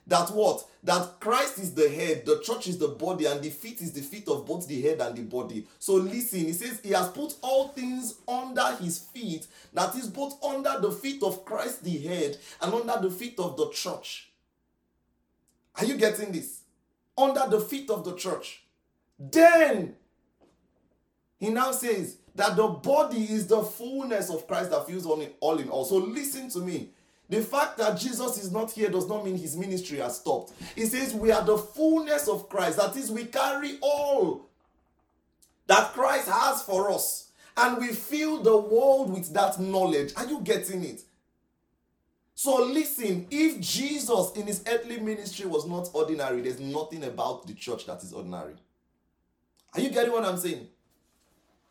That 0.07 0.31
what? 0.31 0.65
That 0.83 1.21
Christ 1.21 1.59
is 1.59 1.75
the 1.75 1.87
head, 1.91 2.25
the 2.25 2.41
church 2.41 2.67
is 2.67 2.79
the 2.79 2.89
body, 2.89 3.27
and 3.27 3.43
the 3.43 3.51
feet 3.51 3.83
is 3.83 3.93
the 3.93 4.01
feet 4.01 4.27
of 4.29 4.47
both 4.47 4.67
the 4.67 4.81
head 4.81 5.03
and 5.03 5.15
the 5.15 5.23
body. 5.23 5.67
So 5.79 5.97
listen, 5.97 6.41
he 6.41 6.55
says 6.55 6.81
he 6.83 6.93
has 6.93 7.11
put 7.11 7.35
all 7.43 7.69
things 7.69 8.15
under 8.27 8.75
his 8.77 8.99
feet, 8.99 9.47
that 9.75 9.95
is 9.97 10.07
both 10.07 10.43
under 10.43 10.79
the 10.81 10.93
feet 10.93 11.23
of 11.23 11.45
Christ 11.45 11.85
the 11.85 11.99
head 11.99 12.39
and 12.63 12.73
under 12.73 13.07
the 13.07 13.15
feet 13.15 13.39
of 13.39 13.59
the 13.59 13.69
church. 13.69 14.31
Are 15.77 15.85
you 15.85 15.99
getting 15.99 16.33
this? 16.33 16.63
Under 17.19 17.47
the 17.51 17.61
feet 17.61 17.91
of 17.91 18.03
the 18.07 18.17
church. 18.17 18.63
Then 19.21 19.95
he 21.39 21.51
now 21.51 21.73
says 21.73 22.17
that 22.35 22.57
the 22.57 22.67
body 22.67 23.23
is 23.25 23.47
the 23.47 23.63
fullness 23.63 24.31
of 24.31 24.47
Christ 24.47 24.71
that 24.71 24.87
fills 24.87 25.05
in 25.05 25.31
all. 25.41 25.59
In 25.59 25.69
all. 25.69 25.85
So 25.85 25.97
listen 25.97 26.49
to 26.51 26.61
me. 26.61 26.91
The 27.29 27.43
fact 27.43 27.79
that 27.79 27.99
Jesus 27.99 28.43
is 28.43 28.51
not 28.51 28.73
here 28.73 28.91
does 28.91 29.09
not 29.09 29.25
mean 29.25 29.37
his 29.37 29.57
ministry 29.57 29.99
has 29.99 30.17
stopped. 30.17 30.53
He 30.75 30.87
says 30.87 31.15
we 31.15 31.31
are 31.31 31.45
the 31.45 31.59
fullness 31.59 32.27
of 32.27 32.49
Christ. 32.49 32.79
That 32.79 32.97
is, 32.97 33.11
we 33.11 33.27
carry 33.27 33.79
all 33.81 34.49
that 35.67 35.93
Christ 35.93 36.29
has 36.29 36.63
for 36.63 36.91
us. 36.91 37.31
And 37.57 37.79
we 37.79 37.89
fill 37.89 38.43
the 38.43 38.57
world 38.57 39.13
with 39.13 39.33
that 39.35 39.61
knowledge. 39.61 40.13
Are 40.17 40.27
you 40.27 40.41
getting 40.41 40.83
it? 40.83 41.03
So 42.35 42.65
listen, 42.65 43.27
if 43.31 43.61
Jesus 43.61 44.33
in 44.35 44.47
his 44.47 44.65
earthly 44.67 44.99
ministry 44.99 45.47
was 45.47 45.67
not 45.67 45.91
ordinary, 45.93 46.41
there's 46.41 46.59
nothing 46.59 47.05
about 47.05 47.47
the 47.47 47.53
church 47.53 47.87
that 47.87 48.03
is 48.03 48.13
ordinary. 48.13 48.55
Are 49.75 49.81
you 49.81 49.91
getting 49.91 50.13
what 50.13 50.25
I'm 50.25 50.37
saying? 50.37 50.69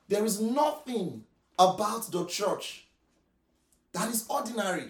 There 0.07 0.25
is 0.25 0.39
nothing 0.39 1.23
about 1.57 2.11
the 2.11 2.25
church 2.25 2.85
that 3.93 4.09
is 4.09 4.25
ordinary. 4.29 4.85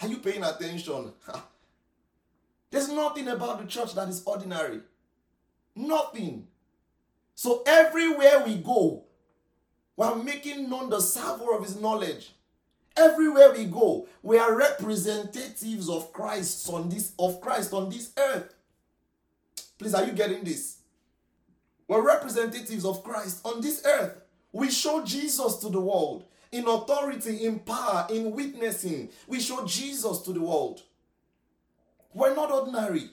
Are 0.00 0.08
you 0.08 0.18
paying 0.18 0.44
attention? 0.44 1.12
There's 2.70 2.88
nothing 2.88 3.28
about 3.28 3.60
the 3.60 3.66
church 3.66 3.94
that 3.94 4.08
is 4.08 4.22
ordinary. 4.24 4.80
Nothing. 5.74 6.46
So 7.34 7.62
everywhere 7.66 8.44
we 8.44 8.56
go, 8.56 9.04
we're 9.96 10.14
making 10.16 10.68
known 10.68 10.90
the 10.90 11.00
savor 11.00 11.54
of 11.54 11.64
his 11.64 11.80
knowledge. 11.80 12.32
Everywhere 12.96 13.52
we 13.52 13.64
go, 13.64 14.06
we 14.22 14.38
are 14.38 14.56
representatives 14.56 15.88
of 15.88 16.12
Christ 16.12 16.68
on 16.68 16.88
this 16.88 17.12
of 17.18 17.40
Christ 17.40 17.72
on 17.72 17.90
this 17.90 18.12
earth. 18.18 18.54
Please, 19.78 19.94
are 19.94 20.04
you 20.04 20.12
getting 20.12 20.42
this? 20.42 20.77
We're 21.88 22.06
representatives 22.06 22.84
of 22.84 23.02
Christ 23.02 23.40
on 23.44 23.62
this 23.62 23.82
earth. 23.84 24.22
We 24.52 24.70
show 24.70 25.02
Jesus 25.04 25.56
to 25.56 25.70
the 25.70 25.80
world 25.80 26.24
in 26.52 26.68
authority, 26.68 27.44
in 27.46 27.60
power, 27.60 28.06
in 28.10 28.32
witnessing. 28.32 29.08
We 29.26 29.40
show 29.40 29.64
Jesus 29.66 30.20
to 30.22 30.32
the 30.32 30.42
world. 30.42 30.82
We're 32.12 32.34
not 32.34 32.50
ordinary. 32.50 33.10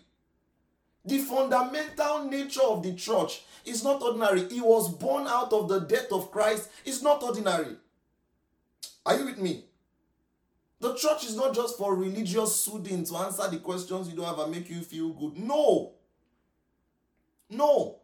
The 1.06 1.20
fundamental 1.20 2.26
nature 2.30 2.64
of 2.64 2.84
the 2.84 2.94
church 2.96 3.44
is 3.64 3.84
not 3.84 4.02
ordinary. 4.02 4.50
He 4.50 4.60
was 4.60 4.94
born 4.94 5.28
out 5.28 5.54
of 5.54 5.70
the 5.70 5.80
death 5.80 6.12
of 6.12 6.32
Christ. 6.32 6.70
It's 6.84 7.02
not 7.02 7.24
ordinary. 7.24 7.76
Are 9.06 9.18
you 9.18 9.26
with 9.26 9.38
me? 9.38 9.66
The 10.80 10.96
church 10.96 11.26
is 11.26 11.36
not 11.36 11.54
just 11.56 11.78
for 11.78 11.96
religious 11.96 12.56
soothing 12.62 13.06
to 13.06 13.18
answer 13.18 13.48
the 13.50 13.58
questions 13.58 14.10
you 14.10 14.16
don't 14.16 14.26
have 14.26 14.40
and 14.40 14.52
make 14.52 14.70
you 14.70 14.82
feel 14.82 15.10
good. 15.10 15.38
No. 15.38 15.94
No. 17.50 18.00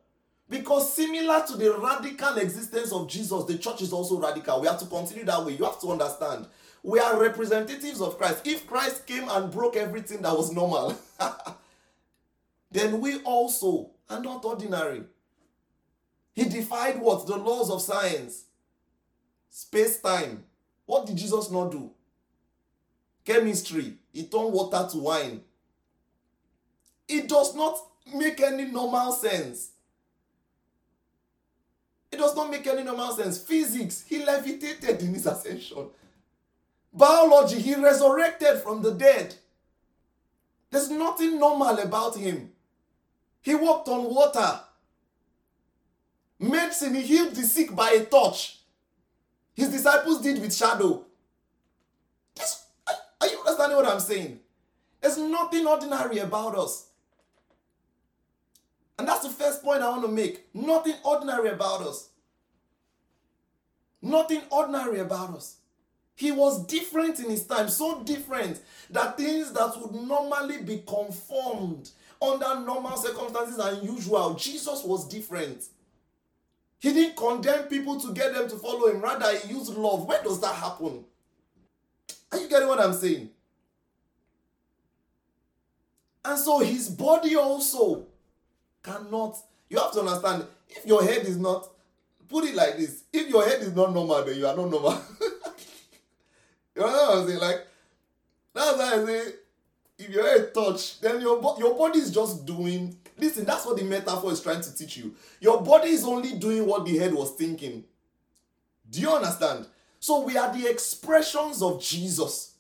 Because 0.52 0.94
similar 0.94 1.46
to 1.48 1.56
the 1.56 1.74
radical 1.78 2.36
existence 2.36 2.92
of 2.92 3.08
Jesus, 3.08 3.46
the 3.46 3.58
church 3.58 3.82
is 3.84 3.94
also 3.94 4.20
radical. 4.20 4.60
We 4.60 4.68
have 4.68 4.80
to 4.80 4.86
continue 4.86 5.24
that 5.24 5.46
way. 5.46 5.54
You 5.54 5.64
have 5.64 5.80
to 5.80 5.88
understand. 5.88 6.46
We 6.84 7.00
are 7.00 7.18
representatives 7.18 8.02
of 8.02 8.18
Christ. 8.18 8.46
If 8.46 8.68
Christ 8.68 9.08
came 9.08 9.30
and 9.30 9.50
broke 9.50 9.78
everything 9.78 10.22
that 10.24 10.36
was 10.36 10.52
normal, 10.52 11.00
then 12.72 13.00
we 13.00 13.22
also 13.22 13.92
are 14.10 14.22
not 14.22 14.44
ordinary. 14.44 15.04
He 16.34 16.44
defied 16.44 17.00
what? 17.00 17.28
The 17.28 17.38
laws 17.38 17.70
of 17.72 17.82
science, 17.82 18.44
space 19.50 20.02
time. 20.02 20.44
What 20.86 21.08
did 21.08 21.16
Jesus 21.16 21.50
not 21.50 21.72
do? 21.72 21.92
Chemistry. 23.24 23.94
He 24.12 24.24
turned 24.24 24.52
water 24.52 24.86
to 24.92 24.98
wine. 24.98 25.44
It 27.08 27.30
does 27.30 27.56
not 27.56 27.78
make 28.14 28.42
any 28.42 28.66
normal 28.66 29.14
sense. 29.14 29.70
It 32.12 32.17
does 32.17 32.36
not 32.36 32.52
make 32.52 32.67
any 32.67 32.84
normal 32.84 33.12
sense. 33.13 33.41
Physics, 33.41 34.04
he 34.08 34.24
levitated 34.24 35.02
in 35.02 35.13
his 35.13 35.26
ascension. 35.26 35.88
Biology, 36.93 37.60
he 37.60 37.76
resurrected 37.76 38.60
from 38.60 38.82
the 38.82 38.91
dead. 38.91 39.36
There's 40.69 40.89
nothing 40.89 41.39
normal 41.39 41.80
about 41.80 42.17
him. 42.17 42.52
He 43.41 43.56
walked 43.56 43.88
on 43.88 44.13
water. 44.13 44.60
Medicine, 46.39 46.95
he 46.95 47.02
healed 47.02 47.36
the 47.36 47.43
sick 47.43 47.74
by 47.74 47.91
a 47.91 48.06
touch. 48.06 48.60
His 49.54 49.69
disciples 49.69 50.21
did 50.21 50.41
with 50.41 50.54
shadow. 50.56 51.06
This, 52.36 52.65
are 52.88 53.28
you 53.28 53.38
understanding 53.39 53.78
what 53.78 53.88
I'm 53.88 54.00
saying? 54.00 54.39
There's 55.00 55.17
nothing 55.17 55.65
ordinary 55.65 56.19
about 56.19 56.58
us. 56.58 56.88
And 59.02 59.08
that's 59.08 59.24
the 59.24 59.34
first 59.34 59.64
point 59.64 59.82
I 59.82 59.90
want 59.90 60.04
to 60.04 60.08
make. 60.08 60.46
Nothing 60.54 60.94
ordinary 61.04 61.50
about 61.50 61.82
us. 61.82 62.10
Nothing 64.00 64.44
ordinary 64.52 65.00
about 65.00 65.32
us. 65.32 65.56
He 66.14 66.32
was 66.32 66.64
different 66.68 67.20
in 67.20 67.32
his 67.32 67.48
time, 67.48 67.68
so 67.68 68.04
different 68.04 68.60
that 68.92 69.18
things 69.18 69.54
that 69.54 69.74
would 69.82 70.08
normally 70.08 70.62
be 70.62 70.84
conformed 70.86 71.90
under 72.22 72.60
normal 72.60 72.96
circumstances 72.96 73.58
and 73.58 73.84
usual, 73.84 74.36
Jesus 74.36 74.84
was 74.84 75.08
different. 75.08 75.64
He 76.78 76.94
didn't 76.94 77.18
condemn 77.18 77.64
people 77.64 78.00
to 78.02 78.14
get 78.14 78.36
them 78.36 78.48
to 78.50 78.56
follow 78.56 78.88
him, 78.88 79.02
rather, 79.02 79.36
he 79.36 79.52
used 79.52 79.74
love. 79.74 80.06
Where 80.06 80.22
does 80.22 80.40
that 80.42 80.54
happen? 80.54 81.06
Are 82.32 82.38
you 82.38 82.48
getting 82.48 82.68
what 82.68 82.80
I'm 82.80 82.94
saying? 82.94 83.32
And 86.24 86.38
so 86.38 86.60
his 86.60 86.88
body 86.88 87.36
also 87.36 88.06
cannot. 88.84 89.38
You 89.70 89.80
have 89.80 89.91
to 89.94 90.02
understand 90.02 90.46
if 90.70 90.86
your 90.86 91.04
head 91.04 91.26
is 91.26 91.38
not, 91.38 91.67
put 92.28 92.46
it 92.46 92.56
like 92.56 92.78
this 92.78 93.04
if 93.13 93.30
your 93.30 93.46
head 93.46 93.62
is 93.62 93.76
not 93.76 93.94
normal, 93.94 94.24
then 94.24 94.38
you 94.38 94.48
are 94.48 94.56
not 94.56 94.70
normal. 94.70 94.91
you 96.76 96.82
know 96.82 96.88
what 96.88 97.17
I'm 97.17 97.28
saying? 97.28 97.39
Like, 97.39 97.67
That's 98.54 98.78
why 98.78 99.02
I 99.02 99.06
say, 99.06 99.34
if 99.98 100.10
your 100.10 100.26
head 100.28 100.54
touch, 100.54 101.00
then 101.00 101.22
your 101.22 101.41
your 101.60 101.78
body 101.78 102.00
is 102.00 102.12
just 102.12 102.46
doing. 102.46 102.98
Listen, 103.17 103.46
that's 103.46 103.65
what 103.65 103.78
the 103.78 103.84
metaphor 103.84 104.32
is 104.32 104.41
trying 104.41 104.62
to 104.62 104.76
teach 104.76 104.98
you. 104.98 105.13
Your 105.39 105.62
body 105.62 105.89
is 105.89 106.04
only 106.04 106.34
doing 106.34 106.65
what 106.65 106.86
the 106.86 106.98
head 106.98 107.13
was 107.13 107.32
thinking. 107.32 107.84
Do 108.89 109.00
you 109.00 109.12
understand? 109.12 109.67
So 110.00 110.22
we 110.22 110.36
are 110.38 110.52
the 110.52 110.67
expressions 110.67 111.62
of 111.62 111.82
Jesus. 111.82 112.56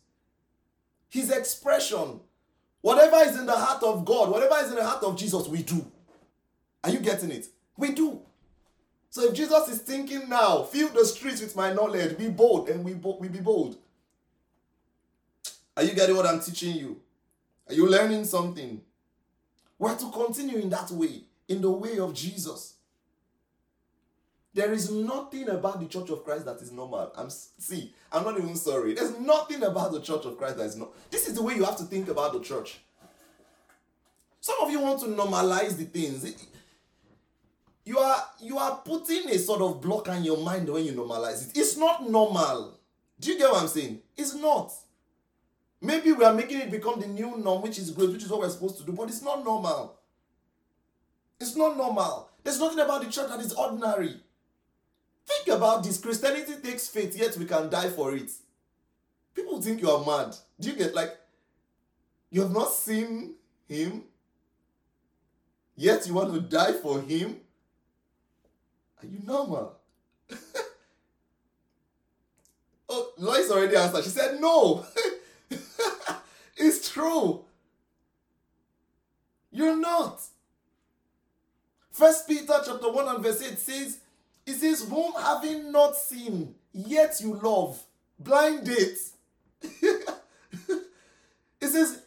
His 1.09 1.31
expression. 1.31 2.19
Whatever 2.81 3.17
is 3.27 3.37
in 3.37 3.45
the 3.45 3.55
heart 3.55 3.83
of 3.83 4.05
God, 4.05 4.29
whatever 4.29 4.55
is 4.63 4.69
in 4.69 4.75
the 4.75 4.85
heart 4.85 5.03
of 5.03 5.17
Jesus, 5.17 5.47
we 5.47 5.61
do. 5.63 5.85
Are 6.83 6.89
you 6.89 6.99
getting 6.99 7.31
it? 7.31 7.47
We 7.77 7.91
do. 7.91 8.21
So 9.09 9.25
if 9.25 9.33
Jesus 9.33 9.67
is 9.67 9.79
thinking 9.79 10.29
now, 10.29 10.63
fill 10.63 10.89
the 10.89 11.05
streets 11.05 11.41
with 11.41 11.55
my 11.55 11.73
knowledge, 11.73 12.17
be 12.17 12.29
bold, 12.29 12.69
and 12.69 12.83
we, 12.83 12.93
bo- 12.93 13.17
we 13.19 13.27
be 13.27 13.39
bold. 13.39 13.77
Are 15.75 15.83
you 15.83 15.93
getting 15.93 16.15
what 16.15 16.25
I'm 16.25 16.39
teaching 16.39 16.75
you? 16.75 17.01
Are 17.67 17.73
you 17.73 17.87
learning 17.87 18.25
something? 18.25 18.81
We're 19.77 19.97
to 19.97 20.11
continue 20.11 20.59
in 20.59 20.69
that 20.69 20.91
way, 20.91 21.23
in 21.47 21.61
the 21.61 21.71
way 21.71 21.99
of 21.99 22.13
Jesus. 22.13 22.75
There 24.53 24.73
is 24.73 24.91
nothing 24.91 25.49
about 25.49 25.79
the 25.79 25.87
Church 25.87 26.09
of 26.09 26.23
Christ 26.25 26.45
that 26.45 26.61
is 26.61 26.71
normal. 26.71 27.11
I'm 27.15 27.29
see, 27.29 27.93
I'm 28.11 28.23
not 28.23 28.37
even 28.37 28.55
sorry. 28.55 28.93
There's 28.93 29.17
nothing 29.17 29.63
about 29.63 29.93
the 29.93 30.01
Church 30.01 30.25
of 30.25 30.37
Christ 30.37 30.57
that 30.57 30.65
is 30.65 30.75
not. 30.75 30.89
This 31.09 31.27
is 31.27 31.35
the 31.35 31.41
way 31.41 31.55
you 31.55 31.63
have 31.63 31.77
to 31.77 31.83
think 31.83 32.09
about 32.09 32.33
the 32.33 32.41
church. 32.41 32.79
Some 34.41 34.57
of 34.61 34.69
you 34.69 34.79
want 34.81 34.99
to 35.01 35.05
normalize 35.07 35.77
the 35.77 35.85
things. 35.85 36.35
You 37.91 37.99
are 37.99 38.23
you 38.39 38.57
are 38.57 38.77
putting 38.85 39.29
a 39.31 39.37
sort 39.37 39.59
of 39.59 39.81
block 39.81 40.07
on 40.07 40.23
your 40.23 40.37
mind 40.37 40.69
when 40.69 40.85
you 40.85 40.93
normalize 40.93 41.45
it. 41.45 41.57
It's 41.57 41.75
not 41.75 42.09
normal. 42.09 42.79
Do 43.19 43.29
you 43.29 43.37
get 43.37 43.51
what 43.51 43.63
I'm 43.63 43.67
saying? 43.67 43.99
It's 44.15 44.33
not. 44.33 44.71
Maybe 45.81 46.13
we 46.13 46.23
are 46.23 46.33
making 46.33 46.61
it 46.61 46.71
become 46.71 47.01
the 47.01 47.07
new 47.07 47.35
norm, 47.37 47.61
which 47.61 47.77
is 47.77 47.91
great, 47.91 48.11
which 48.11 48.23
is 48.23 48.29
what 48.29 48.39
we're 48.39 48.49
supposed 48.49 48.77
to 48.77 48.85
do, 48.85 48.93
but 48.93 49.09
it's 49.09 49.21
not 49.21 49.43
normal. 49.43 49.99
It's 51.37 51.53
not 51.57 51.75
normal. 51.75 52.29
There's 52.41 52.61
nothing 52.61 52.79
about 52.79 53.03
the 53.03 53.11
church 53.11 53.27
that 53.27 53.41
is 53.41 53.51
ordinary. 53.51 54.15
Think 55.25 55.49
about 55.49 55.83
this. 55.83 55.97
Christianity 55.99 56.53
takes 56.63 56.87
faith, 56.87 57.17
yet 57.17 57.35
we 57.35 57.43
can 57.43 57.69
die 57.69 57.89
for 57.89 58.15
it. 58.15 58.31
People 59.35 59.61
think 59.61 59.81
you 59.81 59.91
are 59.91 60.05
mad. 60.05 60.33
Do 60.61 60.69
you 60.69 60.77
get 60.77 60.95
like 60.95 61.17
you 62.29 62.39
have 62.39 62.51
not 62.51 62.71
seen 62.71 63.33
him, 63.67 64.03
yet 65.75 66.07
you 66.07 66.13
want 66.13 66.33
to 66.33 66.39
die 66.39 66.71
for 66.71 67.01
him? 67.01 67.41
You 69.03 69.19
normal? 69.25 69.77
oh, 72.89 73.11
Lois 73.17 73.49
already 73.51 73.75
answered. 73.75 74.03
She 74.03 74.09
said 74.09 74.39
no. 74.39 74.85
it's 76.57 76.89
true. 76.89 77.43
You're 79.51 79.75
not. 79.75 80.21
First 81.91 82.27
Peter 82.27 82.53
chapter 82.65 82.91
1 82.91 83.15
and 83.15 83.23
verse 83.23 83.41
8 83.41 83.59
says, 83.59 83.99
it 84.45 84.53
says, 84.53 84.87
whom 84.87 85.13
having 85.13 85.71
not 85.71 85.95
seen, 85.95 86.55
yet 86.73 87.19
you 87.21 87.33
love. 87.35 87.81
Blind 88.17 88.65
date. 88.65 88.97
it 89.61 90.87
says, 91.61 92.01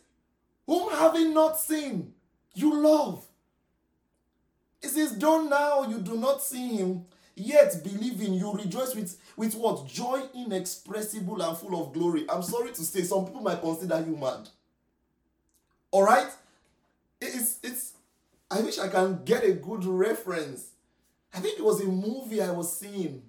whom 0.66 0.90
having 0.92 1.34
not 1.34 1.58
seen, 1.58 2.12
you 2.54 2.82
love. 2.82 3.24
It 4.84 4.90
says, 4.90 5.16
now 5.16 5.88
you 5.88 5.98
do 6.00 6.14
not 6.18 6.42
see 6.42 6.76
him, 6.76 7.06
yet 7.34 7.82
believing 7.82 8.34
you 8.34 8.52
rejoice 8.52 8.94
with, 8.94 9.18
with 9.34 9.54
what? 9.54 9.86
Joy 9.86 10.24
inexpressible 10.34 11.40
and 11.40 11.56
full 11.56 11.80
of 11.80 11.94
glory. 11.94 12.26
I'm 12.28 12.42
sorry 12.42 12.70
to 12.72 12.82
say, 12.82 13.00
some 13.00 13.24
people 13.24 13.40
might 13.40 13.62
consider 13.62 14.04
you 14.06 14.14
mad. 14.14 14.50
Alright? 15.90 16.28
It's, 17.18 17.60
it's, 17.62 17.92
I 18.50 18.60
wish 18.60 18.78
I 18.78 18.88
can 18.88 19.24
get 19.24 19.42
a 19.42 19.52
good 19.52 19.86
reference. 19.86 20.72
I 21.32 21.40
think 21.40 21.58
it 21.58 21.64
was 21.64 21.80
a 21.80 21.86
movie 21.86 22.42
I 22.42 22.50
was 22.50 22.78
seeing. 22.78 23.22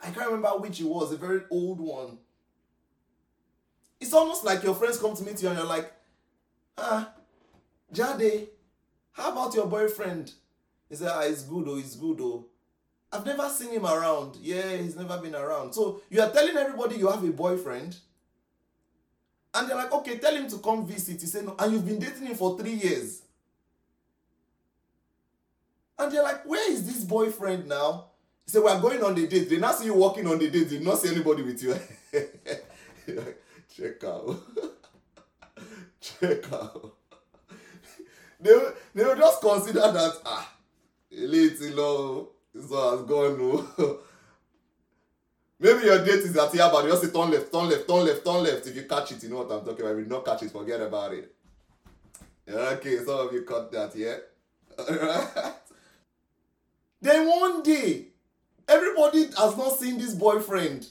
I 0.00 0.10
can't 0.10 0.30
remember 0.30 0.58
which 0.58 0.80
it 0.80 0.86
was, 0.86 1.10
a 1.12 1.16
very 1.16 1.40
old 1.50 1.80
one. 1.80 2.18
It's 4.00 4.12
almost 4.12 4.44
like 4.44 4.62
your 4.62 4.76
friends 4.76 5.00
come 5.00 5.16
to 5.16 5.24
meet 5.24 5.42
you 5.42 5.48
and 5.48 5.58
you're 5.58 5.66
like, 5.66 5.92
ah, 6.78 7.10
Jade, 7.92 8.48
how 9.10 9.32
about 9.32 9.54
your 9.54 9.66
boyfriend? 9.66 10.34
He 10.88 10.96
said, 10.96 11.10
ah, 11.12 11.20
it's 11.22 11.42
good, 11.42 11.66
oh, 11.68 11.78
it's 11.78 11.96
good, 11.96 12.18
oh. 12.20 12.46
I've 13.12 13.24
never 13.24 13.48
seen 13.48 13.70
him 13.70 13.86
around. 13.86 14.36
Yeah, 14.42 14.76
he's 14.76 14.96
never 14.96 15.18
been 15.18 15.34
around. 15.34 15.72
So 15.72 16.02
you 16.10 16.20
are 16.20 16.30
telling 16.30 16.56
everybody 16.56 16.96
you 16.96 17.08
have 17.08 17.22
a 17.22 17.30
boyfriend. 17.30 17.96
And 19.54 19.68
they're 19.68 19.76
like, 19.76 19.92
okay, 19.92 20.18
tell 20.18 20.34
him 20.34 20.48
to 20.48 20.58
come 20.58 20.84
visit. 20.84 21.20
He 21.20 21.26
said, 21.28 21.44
no. 21.44 21.54
And 21.58 21.72
you've 21.72 21.86
been 21.86 22.00
dating 22.00 22.26
him 22.26 22.34
for 22.34 22.58
three 22.58 22.72
years. 22.72 23.22
And 25.96 26.10
they're 26.10 26.24
like, 26.24 26.44
where 26.44 26.72
is 26.72 26.84
this 26.84 27.04
boyfriend 27.04 27.68
now? 27.68 28.06
He 28.44 28.50
said, 28.50 28.62
we're 28.64 28.80
going 28.80 29.02
on 29.04 29.14
the 29.14 29.28
date. 29.28 29.48
They 29.48 29.58
now 29.58 29.72
see 29.72 29.86
you 29.86 29.94
walking 29.94 30.26
on 30.26 30.38
the 30.38 30.50
date. 30.50 30.70
They 30.70 30.80
not 30.80 30.98
see 30.98 31.14
anybody 31.14 31.42
with 31.42 31.62
you. 31.62 31.78
like, 33.06 33.38
Check 33.76 34.04
out. 34.04 34.36
Check 36.00 36.52
out. 36.52 36.94
They, 38.40 38.52
they 38.94 39.04
will 39.04 39.16
just 39.16 39.40
consider 39.40 39.80
that, 39.80 40.12
ah, 40.26 40.53
little 41.14 41.76
low. 41.76 42.28
This 42.54 42.70
one 42.70 42.98
has 42.98 43.06
gone. 43.06 43.38
No. 43.38 43.98
Maybe 45.60 45.84
your 45.86 46.04
date 46.04 46.20
is 46.20 46.36
at 46.36 46.52
but 46.52 46.84
you 46.84 46.90
just 46.90 47.04
say 47.04 47.10
turn 47.10 47.30
left, 47.30 47.52
turn 47.52 47.68
left, 47.68 47.88
turn 47.88 48.04
left, 48.04 48.24
turn 48.24 48.42
left. 48.42 48.66
If 48.66 48.76
you 48.76 48.82
catch 48.82 49.12
it, 49.12 49.22
you 49.22 49.30
know 49.30 49.38
what 49.44 49.52
I'm 49.52 49.64
talking 49.64 49.80
about. 49.80 49.92
If 49.92 49.98
you 49.98 50.04
don't 50.04 50.24
catch 50.24 50.42
it, 50.42 50.50
forget 50.50 50.80
about 50.80 51.14
it. 51.14 51.34
Okay, 52.46 52.98
some 52.98 53.28
of 53.28 53.32
you 53.32 53.42
caught 53.42 53.72
that, 53.72 53.96
yeah? 53.96 54.16
Then 57.00 57.28
one 57.28 57.62
day, 57.62 58.06
everybody 58.66 59.26
has 59.38 59.56
not 59.56 59.78
seen 59.78 59.98
this 59.98 60.14
boyfriend. 60.14 60.86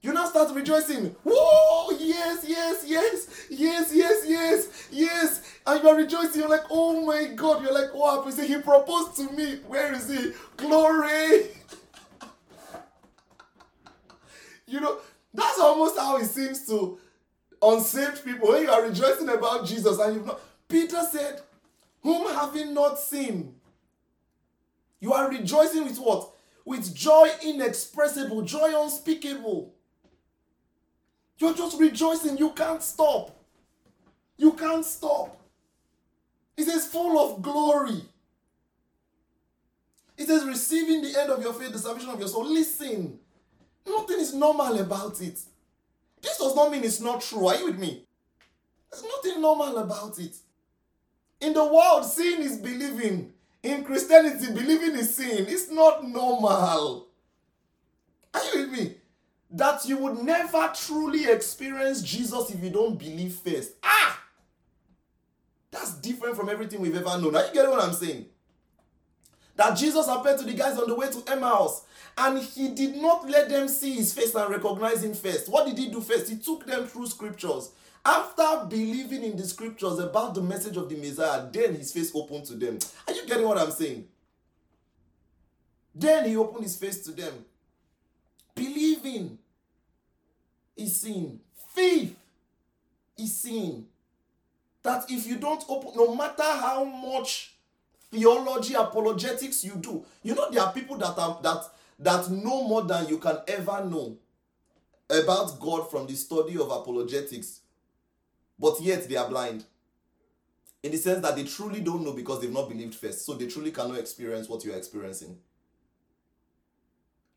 You 0.00 0.12
now 0.12 0.26
start 0.26 0.54
rejoicing. 0.54 1.16
Whoa, 1.24 1.90
yes, 1.98 2.44
yes, 2.46 2.84
yes, 2.86 3.46
yes, 3.50 3.92
yes, 3.92 4.24
yes, 4.26 4.88
yes. 4.92 5.58
And 5.66 5.82
you 5.82 5.88
are 5.88 5.96
rejoicing. 5.96 6.40
You're 6.40 6.48
like, 6.48 6.66
oh 6.70 7.04
my 7.04 7.26
God. 7.34 7.62
You're 7.62 7.74
like, 7.74 7.92
what 7.92 8.24
happened? 8.24 8.48
He 8.48 8.58
proposed 8.60 9.16
to 9.16 9.32
me. 9.32 9.56
Where 9.66 9.92
is 9.92 10.08
he? 10.08 10.32
Glory. 10.56 11.48
you 14.66 14.80
know, 14.80 14.98
that's 15.34 15.58
almost 15.58 15.98
how 15.98 16.16
it 16.18 16.26
seems 16.26 16.64
to 16.66 17.00
unsaved 17.60 18.24
people. 18.24 18.50
When 18.50 18.62
you 18.62 18.70
are 18.70 18.82
rejoicing 18.82 19.28
about 19.28 19.66
Jesus 19.66 19.98
and 19.98 20.14
you've 20.14 20.26
not. 20.26 20.40
Peter 20.68 21.02
said, 21.10 21.40
whom 22.02 22.32
having 22.32 22.72
not 22.72 23.00
seen, 23.00 23.54
you 25.00 25.12
are 25.12 25.28
rejoicing 25.28 25.84
with 25.84 25.98
what? 25.98 26.30
With 26.64 26.94
joy 26.94 27.30
inexpressible, 27.42 28.42
joy 28.42 28.80
unspeakable. 28.80 29.74
You're 31.38 31.54
just 31.54 31.78
rejoicing. 31.78 32.36
You 32.36 32.50
can't 32.50 32.82
stop. 32.82 33.36
You 34.36 34.52
can't 34.52 34.84
stop. 34.84 35.40
It 36.56 36.64
says, 36.64 36.86
full 36.86 37.18
of 37.18 37.42
glory. 37.42 38.02
It 40.16 40.26
says, 40.26 40.44
receiving 40.44 41.02
the 41.02 41.18
end 41.18 41.30
of 41.30 41.42
your 41.42 41.52
faith, 41.52 41.72
the 41.72 41.78
salvation 41.78 42.10
of 42.10 42.18
your 42.18 42.28
soul. 42.28 42.44
Listen, 42.44 43.18
nothing 43.86 44.18
is 44.18 44.34
normal 44.34 44.78
about 44.80 45.20
it. 45.20 45.38
This 46.20 46.38
does 46.38 46.56
not 46.56 46.72
mean 46.72 46.82
it's 46.82 47.00
not 47.00 47.20
true. 47.20 47.46
Are 47.46 47.56
you 47.56 47.66
with 47.66 47.78
me? 47.78 48.04
There's 48.90 49.04
nothing 49.04 49.40
normal 49.40 49.78
about 49.78 50.18
it. 50.18 50.34
In 51.40 51.52
the 51.52 51.64
world, 51.64 52.04
seeing 52.04 52.40
is 52.40 52.56
believing. 52.56 53.32
In 53.62 53.84
Christianity, 53.84 54.52
believing 54.52 54.96
is 54.96 55.14
sin. 55.14 55.46
It's 55.48 55.70
not 55.70 56.04
normal. 56.06 57.06
Are 58.34 58.44
you 58.52 58.62
with 58.62 58.70
me? 58.72 58.94
That 59.50 59.86
you 59.86 59.96
would 59.98 60.18
never 60.18 60.72
truly 60.74 61.26
experience 61.26 62.02
Jesus 62.02 62.50
if 62.50 62.62
you 62.62 62.70
don't 62.70 62.98
believe 62.98 63.34
first. 63.34 63.72
Ah! 63.82 64.22
That's 65.70 65.94
different 65.94 66.36
from 66.36 66.48
everything 66.48 66.80
we've 66.80 66.96
ever 66.96 67.20
known. 67.20 67.36
Are 67.36 67.46
you 67.46 67.52
getting 67.52 67.70
what 67.70 67.82
I'm 67.82 67.92
saying? 67.92 68.26
That 69.56 69.76
Jesus 69.76 70.06
appeared 70.06 70.38
to 70.38 70.44
the 70.44 70.54
guys 70.54 70.78
on 70.78 70.88
the 70.88 70.94
way 70.94 71.10
to 71.10 71.32
Emmaus 71.32 71.82
and 72.16 72.38
he 72.38 72.68
did 72.68 72.96
not 72.96 73.28
let 73.28 73.48
them 73.48 73.68
see 73.68 73.94
his 73.94 74.12
face 74.12 74.34
and 74.34 74.50
recognize 74.50 75.02
him 75.02 75.14
first. 75.14 75.48
What 75.48 75.66
did 75.66 75.78
he 75.78 75.88
do 75.88 76.00
first? 76.00 76.28
He 76.28 76.36
took 76.36 76.66
them 76.66 76.86
through 76.86 77.06
scriptures. 77.06 77.70
After 78.04 78.66
believing 78.68 79.22
in 79.22 79.36
the 79.36 79.44
scriptures 79.44 79.98
about 79.98 80.34
the 80.34 80.40
message 80.40 80.76
of 80.76 80.88
the 80.88 80.96
Messiah, 80.96 81.46
then 81.50 81.74
his 81.74 81.92
face 81.92 82.12
opened 82.14 82.46
to 82.46 82.54
them. 82.54 82.78
Are 83.06 83.12
you 83.12 83.26
getting 83.26 83.46
what 83.46 83.58
I'm 83.58 83.70
saying? 83.70 84.06
Then 85.94 86.24
he 86.28 86.36
opened 86.36 86.64
his 86.64 86.76
face 86.76 87.04
to 87.04 87.12
them. 87.12 87.44
Believing 88.58 89.38
is 90.76 91.00
sin. 91.00 91.40
Faith 91.74 92.16
is 93.16 93.36
sin. 93.36 93.86
That 94.82 95.10
if 95.10 95.26
you 95.26 95.36
don't 95.36 95.64
open, 95.68 95.92
no 95.96 96.14
matter 96.14 96.42
how 96.42 96.84
much 96.84 97.54
theology 98.10 98.74
apologetics 98.74 99.64
you 99.64 99.74
do, 99.76 100.04
you 100.22 100.34
know 100.34 100.50
there 100.50 100.62
are 100.62 100.72
people 100.72 100.96
that 100.98 101.18
are 101.18 101.38
that 101.42 101.64
that 101.98 102.30
know 102.30 102.66
more 102.66 102.82
than 102.82 103.08
you 103.08 103.18
can 103.18 103.38
ever 103.48 103.84
know 103.84 104.16
about 105.10 105.58
God 105.58 105.90
from 105.90 106.06
the 106.06 106.14
study 106.14 106.54
of 106.54 106.70
apologetics 106.70 107.60
but 108.58 108.80
yet 108.80 109.08
they 109.08 109.16
are 109.16 109.28
blind. 109.28 109.64
In 110.82 110.92
the 110.92 110.98
sense 110.98 111.22
that 111.22 111.36
they 111.36 111.44
truly 111.44 111.80
don't 111.80 112.04
know 112.04 112.12
because 112.12 112.40
they've 112.40 112.52
not 112.52 112.68
believed 112.68 112.94
first. 112.94 113.24
So 113.24 113.34
they 113.34 113.46
truly 113.46 113.70
cannot 113.70 113.98
experience 113.98 114.48
what 114.48 114.64
you're 114.64 114.76
experiencing. 114.76 115.36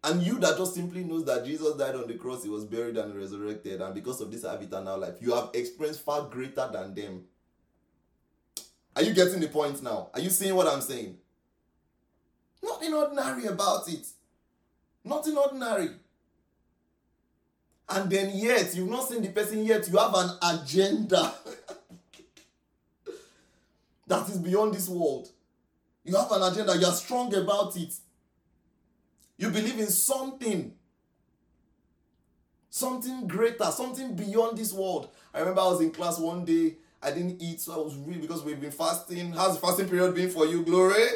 And 0.03 0.23
you 0.23 0.39
that 0.39 0.57
just 0.57 0.73
simply 0.73 1.03
knows 1.03 1.25
that 1.25 1.45
Jesus 1.45 1.75
died 1.75 1.95
on 1.95 2.07
the 2.07 2.15
cross, 2.15 2.43
he 2.43 2.49
was 2.49 2.65
buried 2.65 2.97
and 2.97 3.15
resurrected, 3.15 3.81
and 3.81 3.93
because 3.93 4.19
of 4.19 4.31
this 4.31 4.43
have 4.43 4.61
eternal 4.61 4.97
life, 4.97 5.15
you 5.19 5.33
have 5.33 5.49
experienced 5.53 6.01
far 6.01 6.23
greater 6.23 6.67
than 6.73 6.95
them. 6.95 7.23
Are 8.95 9.03
you 9.03 9.13
getting 9.13 9.39
the 9.39 9.47
point 9.47 9.81
now? 9.83 10.09
Are 10.13 10.19
you 10.19 10.29
seeing 10.29 10.55
what 10.55 10.67
I'm 10.67 10.81
saying? 10.81 11.17
Nothing 12.63 12.93
ordinary 12.93 13.45
about 13.45 13.87
it. 13.89 14.05
Nothing 15.03 15.37
ordinary. 15.37 15.89
And 17.89 18.09
then 18.09 18.31
yet, 18.33 18.73
you've 18.75 18.89
not 18.89 19.07
seen 19.07 19.21
the 19.21 19.29
person 19.29 19.65
yet, 19.65 19.87
you 19.89 19.97
have 19.97 20.13
an 20.15 20.31
agenda 20.41 21.33
that 24.07 24.29
is 24.29 24.37
beyond 24.37 24.73
this 24.73 24.89
world. 24.89 25.29
You 26.03 26.15
have 26.15 26.31
an 26.31 26.41
agenda, 26.41 26.77
you 26.77 26.85
are 26.85 26.93
strong 26.93 27.33
about 27.35 27.75
it. 27.77 27.93
You 29.41 29.49
believe 29.49 29.80
in 29.80 29.88
something. 29.88 30.71
Something 32.69 33.27
greater, 33.27 33.65
something 33.71 34.15
beyond 34.15 34.56
this 34.56 34.71
world. 34.71 35.10
I 35.34 35.39
remember 35.39 35.62
I 35.62 35.67
was 35.69 35.82
in 35.82 35.89
class 35.89 36.19
one 36.19 36.45
day, 36.45 36.75
I 37.01 37.10
didn't 37.10 37.41
eat, 37.41 37.60
so 37.60 37.73
I 37.73 37.84
was 37.84 37.95
really 37.95 38.21
because 38.21 38.43
we've 38.43 38.62
been 38.62 38.69
fasting. 38.69 39.32
How's 39.32 39.60
the 39.60 39.65
fasting 39.65 39.89
period 39.89 40.13
been 40.13 40.30
for 40.30 40.45
you, 40.45 40.63
Glory? 40.63 41.08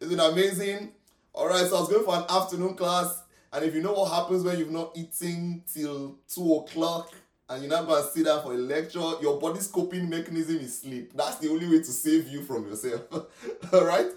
Is 0.00 0.10
it 0.10 0.18
amazing? 0.18 0.90
Alright, 1.32 1.68
so 1.68 1.76
I 1.76 1.80
was 1.80 1.88
going 1.88 2.04
for 2.04 2.16
an 2.16 2.24
afternoon 2.28 2.74
class, 2.74 3.22
and 3.52 3.64
if 3.64 3.72
you 3.76 3.80
know 3.80 3.92
what 3.92 4.10
happens 4.10 4.42
when 4.42 4.58
you've 4.58 4.72
not 4.72 4.90
eaten 4.96 5.62
till 5.72 6.16
two 6.28 6.54
o'clock 6.54 7.12
and 7.48 7.62
you're 7.62 7.70
not 7.70 7.86
going 7.86 8.02
to 8.02 8.10
sit 8.10 8.24
down 8.26 8.42
for 8.42 8.54
a 8.54 8.56
lecture, 8.56 9.12
your 9.22 9.38
body's 9.38 9.68
coping 9.68 10.10
mechanism 10.10 10.56
is 10.56 10.80
sleep. 10.80 11.12
That's 11.14 11.36
the 11.36 11.48
only 11.48 11.68
way 11.68 11.78
to 11.78 11.84
save 11.92 12.26
you 12.26 12.42
from 12.42 12.66
yourself. 12.66 13.02
Alright? 13.72 14.08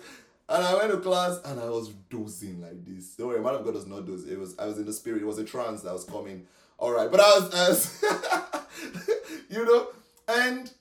And 0.49 0.63
I 0.65 0.75
went 0.75 0.91
to 0.91 0.97
class 0.97 1.39
and 1.45 1.59
I 1.59 1.69
was 1.69 1.89
dozing 2.09 2.61
like 2.61 2.85
this. 2.85 3.15
Don't 3.15 3.27
worry, 3.27 3.41
man 3.41 3.55
of 3.55 3.63
God 3.63 3.75
was 3.75 3.87
not 3.87 4.05
dozing. 4.05 4.31
It 4.31 4.39
was 4.39 4.57
I 4.59 4.65
was 4.65 4.77
in 4.77 4.85
the 4.85 4.93
spirit. 4.93 5.21
It 5.21 5.25
was 5.25 5.37
a 5.37 5.45
trance 5.45 5.81
that 5.81 5.93
was 5.93 6.03
coming. 6.03 6.45
All 6.77 6.91
right, 6.91 7.09
but 7.09 7.19
I 7.19 7.39
was, 7.39 7.53
I 7.53 7.69
was 7.69 8.65
you 9.49 9.65
know, 9.65 9.87
and 10.27 10.71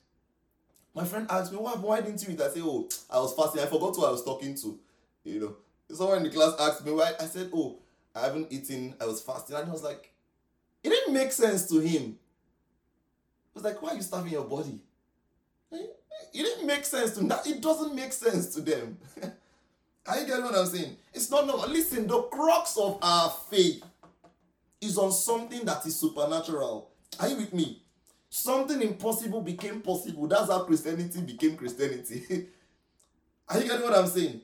my 0.93 1.05
friend 1.05 1.27
asked 1.29 1.51
me, 1.51 1.59
"Why? 1.59 1.73
Why 1.73 2.01
didn't 2.01 2.23
you 2.23 2.33
eat?" 2.33 2.41
I 2.41 2.49
said, 2.49 2.63
"Oh, 2.65 2.89
I 3.09 3.19
was 3.19 3.33
fasting. 3.33 3.61
I 3.61 3.67
forgot 3.67 3.95
who 3.95 4.05
I 4.05 4.11
was 4.11 4.25
talking 4.25 4.55
to." 4.55 4.79
You 5.23 5.39
know, 5.39 5.55
someone 5.95 6.17
in 6.17 6.23
the 6.23 6.29
class 6.31 6.53
asked 6.59 6.85
me 6.85 6.91
why. 6.91 7.13
I 7.19 7.25
said, 7.25 7.51
"Oh, 7.53 7.77
I 8.15 8.21
haven't 8.21 8.51
eaten. 8.51 8.95
I 8.99 9.05
was 9.05 9.21
fasting," 9.21 9.55
and 9.55 9.65
he 9.65 9.71
was 9.71 9.83
like, 9.83 10.11
"It 10.83 10.89
didn't 10.89 11.13
make 11.13 11.31
sense 11.31 11.67
to 11.69 11.79
him." 11.79 12.01
He 12.01 12.17
was 13.53 13.63
like, 13.63 13.81
"Why 13.81 13.91
are 13.91 13.95
you 13.95 14.01
starving 14.01 14.33
your 14.33 14.45
body?" 14.45 14.81
It 15.71 16.43
didn't 16.43 16.65
make 16.67 16.85
sense 16.85 17.11
to. 17.17 17.41
It 17.45 17.61
doesn't 17.61 17.95
make 17.95 18.13
sense 18.13 18.53
to 18.55 18.61
them. 18.61 18.97
Are 20.07 20.19
you 20.19 20.25
getting 20.25 20.43
what 20.43 20.55
I'm 20.55 20.65
saying? 20.65 20.97
It's 21.13 21.29
not 21.29 21.45
normal. 21.45 21.69
Listen, 21.69 22.07
the 22.07 22.21
crux 22.23 22.77
of 22.77 22.97
our 23.01 23.29
faith 23.49 23.83
is 24.79 24.97
on 24.97 25.11
something 25.11 25.63
that 25.65 25.85
is 25.85 25.95
supernatural. 25.95 26.89
Are 27.19 27.27
you 27.27 27.35
with 27.37 27.53
me? 27.53 27.81
Something 28.29 28.81
impossible 28.81 29.41
became 29.41 29.81
possible. 29.81 30.27
That's 30.27 30.49
how 30.49 30.63
Christianity 30.63 31.21
became 31.21 31.55
Christianity. 31.55 32.23
Are 33.49 33.59
you 33.59 33.67
getting 33.67 33.83
what 33.83 33.93
I'm 33.93 34.07
saying? 34.07 34.41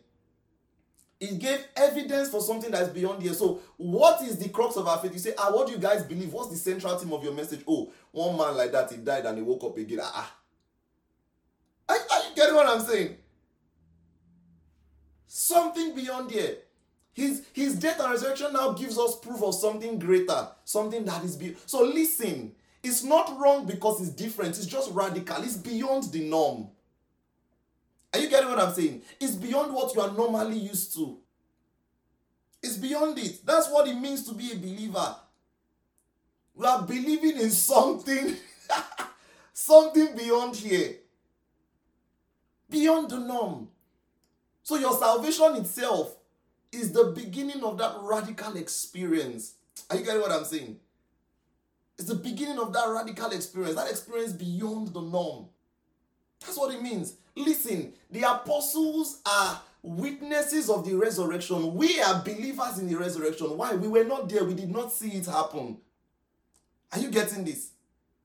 It 1.20 1.40
gave 1.40 1.66
evidence 1.76 2.30
for 2.30 2.42
something 2.42 2.70
that 2.70 2.84
is 2.84 2.90
beyond 2.90 3.24
here. 3.24 3.34
So, 3.34 3.62
what 3.78 4.22
is 4.22 4.38
the 4.38 4.50
crux 4.50 4.76
of 4.76 4.88
our 4.88 5.00
faith? 5.00 5.14
You 5.14 5.20
say, 5.20 5.34
ah, 5.38 5.50
what 5.52 5.66
do 5.66 5.74
you 5.74 5.80
guys 5.80 6.04
believe? 6.04 6.32
What's 6.32 6.50
the 6.50 6.58
central 6.58 6.96
theme 6.98 7.14
of 7.14 7.24
your 7.24 7.34
message? 7.34 7.62
Oh, 7.68 7.92
one 8.12 8.38
man 8.38 8.56
like 8.56 8.72
that, 8.74 8.92
he 8.92 8.98
died 8.98 9.26
and 9.26 9.38
he 9.38 9.44
woke 9.44 9.64
up 9.64 9.78
again. 9.78 10.00
Ah, 10.04 10.12
ah. 11.90 11.94
Are, 11.94 11.96
are 11.96 12.30
you 12.30 12.36
getting 12.36 12.54
what 12.54 12.68
I'm 12.68 12.86
saying? 12.86 13.16
Something 15.28 15.94
beyond 15.94 16.32
here. 16.32 16.58
His, 17.14 17.44
his 17.52 17.76
death 17.76 18.00
and 18.00 18.12
resurrection 18.12 18.54
now 18.54 18.72
gives 18.74 18.98
us 18.98 19.20
proof 19.20 19.42
of 19.42 19.56
something 19.56 20.00
greater, 20.00 20.50
something 20.64 21.04
that 21.06 21.24
is 21.24 21.36
beyond. 21.36 21.58
So 21.66 21.84
listen, 21.84 22.54
it's 22.84 23.04
not 23.04 23.40
wrong 23.40 23.66
because 23.66 24.00
it's 24.00 24.12
different, 24.12 24.58
it's 24.58 24.68
just 24.68 24.92
radical, 24.94 25.42
it's 25.44 25.58
beyond 25.58 26.04
the 26.12 26.30
norm. 26.30 26.68
Are 28.14 28.20
you 28.20 28.30
getting 28.30 28.50
what 28.50 28.60
I'm 28.60 28.74
saying? 28.74 29.02
It's 29.20 29.36
beyond 29.36 29.74
what 29.74 29.94
you 29.94 30.02
are 30.02 30.12
normally 30.12 30.58
used 30.58 30.94
to. 30.96 31.18
It's 32.62 32.78
beyond 32.78 33.18
it. 33.20 33.46
That's 33.46 33.70
what 33.70 33.88
it 33.88 33.96
means 33.96 34.24
to 34.28 34.34
be 34.34 34.52
a 34.52 34.56
believer. 34.56 35.16
We 36.56 36.66
are 36.66 36.82
believing 36.82 37.38
in 37.38 37.52
something, 37.52 38.36
something 39.54 40.16
beyond 40.16 40.56
here, 40.56 40.96
beyond 42.70 43.10
the 43.12 43.20
norm. 43.20 43.70
So 44.68 44.76
your 44.76 44.98
salvation 44.98 45.56
itself 45.56 46.14
is 46.74 46.92
the 46.92 47.06
beginning 47.16 47.64
of 47.64 47.78
that 47.78 47.96
radical 48.02 48.58
experience. 48.58 49.54
Are 49.90 49.96
you 49.96 50.04
getting 50.04 50.20
what 50.20 50.34
I'm 50.34 50.44
saying? 50.44 50.76
It's 51.98 52.10
the 52.10 52.16
beginning 52.16 52.60
of 52.60 52.74
that 52.74 52.90
radical 52.90 53.32
experience, 53.32 53.76
that 53.76 53.90
experience 53.90 54.34
beyond 54.34 54.90
the 54.90 55.00
norm. 55.00 55.46
That's 56.42 56.58
what 56.58 56.76
it 56.76 56.82
means. 56.82 57.14
Listen, 57.34 57.94
the 58.12 58.24
apostles 58.24 59.22
are 59.26 59.62
witnesses 59.84 60.70
of 60.70 60.86
the 60.86 60.96
resurrection. 60.96 61.74
We 61.74 62.02
are 62.02 62.22
believers 62.22 62.78
in 62.78 62.90
the 62.90 62.96
resurrection. 62.96 63.56
Why? 63.58 63.74
We 63.74 63.88
were 63.88 64.04
not 64.04 64.28
there. 64.28 64.44
We 64.44 64.54
did 64.54 64.70
not 64.70 64.92
see 64.92 65.12
it 65.12 65.28
happen. 65.28 65.78
Are 66.92 67.00
you 67.00 67.10
getting 67.10 67.46
this? 67.46 67.70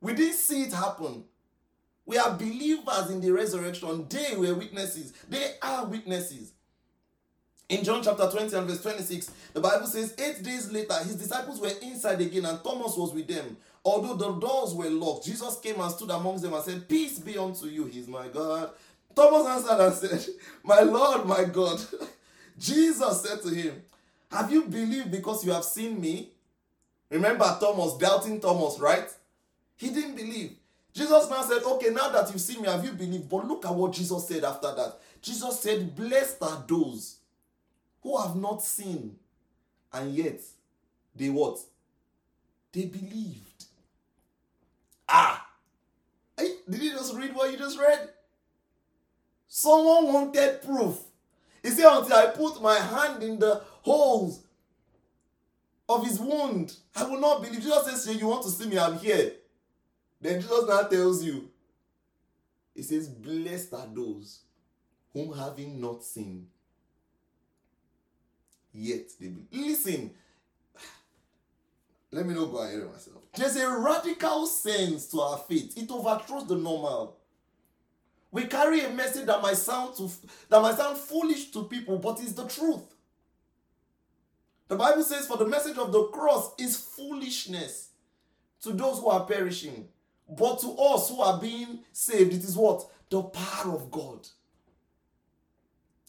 We 0.00 0.14
didn't 0.14 0.35
see 0.35 0.62
it 0.64 0.72
happen. 0.72 1.22
We 2.12 2.18
are 2.18 2.37
believers 2.37 3.09
in 3.09 3.22
the 3.22 3.31
resurrection. 3.31 4.07
They 4.11 4.37
were 4.37 4.53
witnesses. 4.55 5.14
They 5.31 5.55
are 5.62 5.87
witnesses. 5.87 6.53
In 7.70 7.83
John 7.85 8.03
chapter 8.03 8.31
20 8.31 8.55
and 8.55 8.68
verse 8.68 8.83
26, 8.83 9.31
the 9.55 9.61
Bible 9.62 9.87
says, 9.87 10.14
Eight 10.18 10.42
days 10.42 10.70
later, 10.70 10.92
his 11.05 11.16
disciples 11.16 11.59
were 11.59 11.72
inside 11.81 12.20
again, 12.20 12.44
and 12.44 12.62
Thomas 12.62 12.98
was 12.98 13.14
with 13.14 13.29
them. 13.29 13.57
Although 13.83 14.16
the 14.16 14.31
doors 14.33 14.75
were 14.75 14.90
locked, 14.90 15.25
Jesus 15.25 15.59
came 15.61 15.81
and 15.81 15.90
stood 15.90 16.11
amongst 16.11 16.42
them 16.42 16.53
and 16.53 16.62
said, 16.62 16.87
Peace 16.87 17.18
be 17.18 17.38
unto 17.38 17.64
you. 17.64 17.87
He's 17.87 18.09
my 18.09 18.29
God. 18.29 18.68
Thomas 19.16 19.46
answered 19.46 19.83
and 19.83 19.94
said, 19.94 20.35
My 20.64 20.81
Lord, 20.81 21.25
my 21.25 21.44
God. 21.44 21.81
Jesus 22.59 23.22
said 23.22 23.40
to 23.40 23.48
him, 23.48 23.83
Have 24.31 24.53
you 24.53 24.64
believed 24.64 25.11
because 25.11 25.46
you 25.46 25.53
have 25.53 25.64
seen 25.64 25.98
me? 25.98 26.29
Remember 27.09 27.57
Thomas, 27.59 27.96
doubting 27.96 28.38
Thomas, 28.38 28.79
right? 28.79 29.09
He 29.77 29.88
didn't 29.88 30.16
believe. 30.16 30.59
Jesus 30.94 31.31
now 31.31 31.42
said, 31.42 31.62
Okay, 31.62 31.90
now 31.90 32.11
that 32.11 32.31
you've 32.31 32.40
seen 32.40 32.62
me, 32.62 32.68
have 32.68 32.85
you 32.85 32.92
believed? 32.92 33.28
But 33.28 33.48
look 33.48 33.64
at 33.64 33.74
what 33.74 33.92
Jesus 33.92 34.28
said 34.28 34.44
after 34.44 34.74
that. 34.74 34.98
Jesus 35.22 35.61
said, 35.61 35.94
Blessed 35.96 36.42
are 36.42 36.64
those 36.66 37.16
who 38.02 38.20
have 38.20 38.37
not 38.37 38.62
seen, 38.62 39.16
and 39.92 40.14
yet 40.14 40.40
they 41.14 41.31
what? 41.31 41.59
They 42.72 42.87
believed. 42.87 43.64
Ah! 45.09 45.46
Did 46.37 46.83
you 46.83 46.92
just 46.92 47.14
read 47.14 47.35
what 47.35 47.52
you 47.52 47.59
just 47.59 47.78
read? 47.78 48.09
Someone 49.48 50.12
wanted 50.12 50.62
proof. 50.62 50.98
He 51.62 51.70
said, 51.70 51.87
Until 51.87 52.16
I 52.16 52.26
put 52.26 52.62
my 52.62 52.78
hand 52.78 53.22
in 53.22 53.38
the 53.38 53.62
holes 53.83 54.40
of 55.88 56.07
his 56.07 56.18
wound, 56.18 56.74
I 56.96 57.05
will 57.05 57.20
not 57.20 57.42
believe. 57.42 57.62
Jesus 57.62 58.05
says, 58.05 58.20
You 58.20 58.28
want 58.28 58.42
to 58.44 58.50
see 58.50 58.66
me? 58.66 58.78
I'm 58.78 58.98
here. 58.98 59.33
Then 60.22 60.40
Jesus 60.40 60.68
now 60.68 60.82
tells 60.85 61.24
you, 61.24 61.50
He 62.74 62.82
says, 62.82 63.08
Blessed 63.08 63.74
are 63.74 63.88
those 63.92 64.38
whom 65.12 65.37
having 65.37 65.80
not 65.80 66.04
seen, 66.04 66.46
yet 68.72 69.11
they 69.20 69.26
believe. 69.26 69.48
Listen, 69.50 70.12
let 72.12 72.24
me 72.24 72.35
not 72.35 72.52
go 72.52 72.58
ahead 72.58 72.80
of 72.80 72.92
myself. 72.92 73.16
There's 73.35 73.56
a 73.56 73.68
radical 73.76 74.46
sense 74.46 75.06
to 75.08 75.20
our 75.20 75.38
faith. 75.38 75.76
It 75.76 75.90
overthrows 75.90 76.46
the 76.46 76.56
normal. 76.56 77.16
We 78.30 78.44
carry 78.44 78.85
a 78.85 78.90
message 78.90 79.26
that 79.26 79.42
might 79.42 79.56
sound 79.56 79.96
to 79.96 80.08
that 80.48 80.62
might 80.62 80.76
sound 80.76 80.98
foolish 80.98 81.50
to 81.50 81.64
people, 81.64 81.98
but 81.98 82.20
it's 82.20 82.32
the 82.32 82.46
truth. 82.46 82.94
The 84.68 84.76
Bible 84.76 85.02
says, 85.02 85.26
"For 85.26 85.37
the 85.37 85.46
message 85.46 85.76
of 85.76 85.90
the 85.90 86.04
cross 86.04 86.52
is 86.58 86.76
foolishness 86.76 87.88
to 88.62 88.72
those 88.72 89.00
who 89.00 89.08
are 89.08 89.26
perishing, 89.26 89.88
but 90.28 90.61
to 90.61 90.72
us 90.72 91.08
who 91.08 91.20
are 91.20 91.40
being 91.40 91.80
saved, 91.92 92.32
it 92.32 92.44
is 92.44 92.56
what? 92.56 92.85
The 93.11 93.22
power 93.22 93.74
of 93.74 93.90
God. 93.90 94.26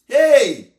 Hey! 0.06 0.70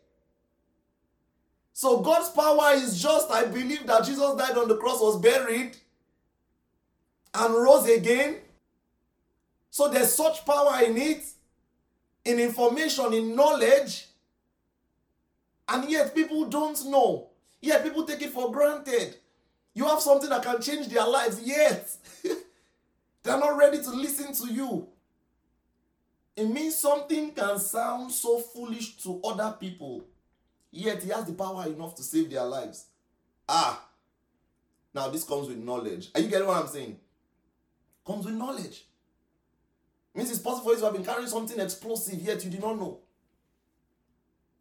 So 1.74 2.00
God's 2.00 2.30
power 2.30 2.74
is 2.74 3.02
just, 3.02 3.30
I 3.30 3.46
believe 3.46 3.86
that 3.86 4.06
Jesus 4.06 4.36
died 4.36 4.58
on 4.58 4.68
the 4.68 4.78
cross, 4.78 5.02
was 5.02 5.20
buried, 5.20 5.76
and 7.34 7.54
rose 7.54 7.90
again. 7.90 8.38
So 9.70 9.90
there's 9.90 10.14
such 10.14 10.46
power 10.46 10.84
in 10.86 10.98
it, 10.98 11.26
in 12.24 12.40
information, 12.40 13.14
in 13.14 13.36
knowledge. 13.36 14.08
And 15.68 15.90
yet 15.90 16.16
people 16.16 16.46
don't 16.46 16.84
know. 16.86 17.30
Yet 17.60 17.84
people 17.84 18.06
take 18.06 18.22
it 18.22 18.30
for 18.30 18.52
granted. 18.52 19.18
You 19.74 19.86
have 19.86 20.00
something 20.00 20.30
that 20.30 20.44
can 20.44 20.62
change 20.62 20.88
their 20.88 21.06
lives, 21.06 21.42
yet 21.42 21.90
They're 23.26 23.40
not 23.40 23.58
ready 23.58 23.82
to 23.82 23.90
listen 23.90 24.34
to 24.36 24.54
you. 24.54 24.88
It 26.36 26.46
means 26.46 26.78
something 26.78 27.32
can 27.32 27.58
sound 27.58 28.12
so 28.12 28.38
foolish 28.38 28.98
to 28.98 29.20
other 29.24 29.56
people, 29.60 30.06
yet 30.70 31.02
he 31.02 31.10
has 31.10 31.26
the 31.26 31.34
power 31.34 31.66
enough 31.66 31.96
to 31.96 32.04
save 32.04 32.30
their 32.30 32.44
lives. 32.44 32.86
Ah, 33.50 33.84
now 34.94 35.10
this 35.10 35.24
comes 35.24 35.48
with 35.48 35.58
knowledge. 35.58 36.12
Are 36.14 36.22
you 36.22 36.28
getting 36.28 36.48
what 36.48 36.62
I'm 36.62 36.68
saying? 36.68 37.00
Comes 38.06 38.26
with 38.26 38.36
knowledge. 38.36 38.86
means 40.14 40.30
it's 40.30 40.40
possible 40.40 40.66
for 40.70 40.74
you 40.74 40.80
to 40.80 40.86
have 40.86 40.94
been 40.94 41.06
carrying 41.06 41.28
something 41.28 41.60
explosive, 41.60 42.22
yet 42.22 42.46
you 42.46 42.52
did 42.52 42.62
not 42.62 42.78
know. 42.78 43.00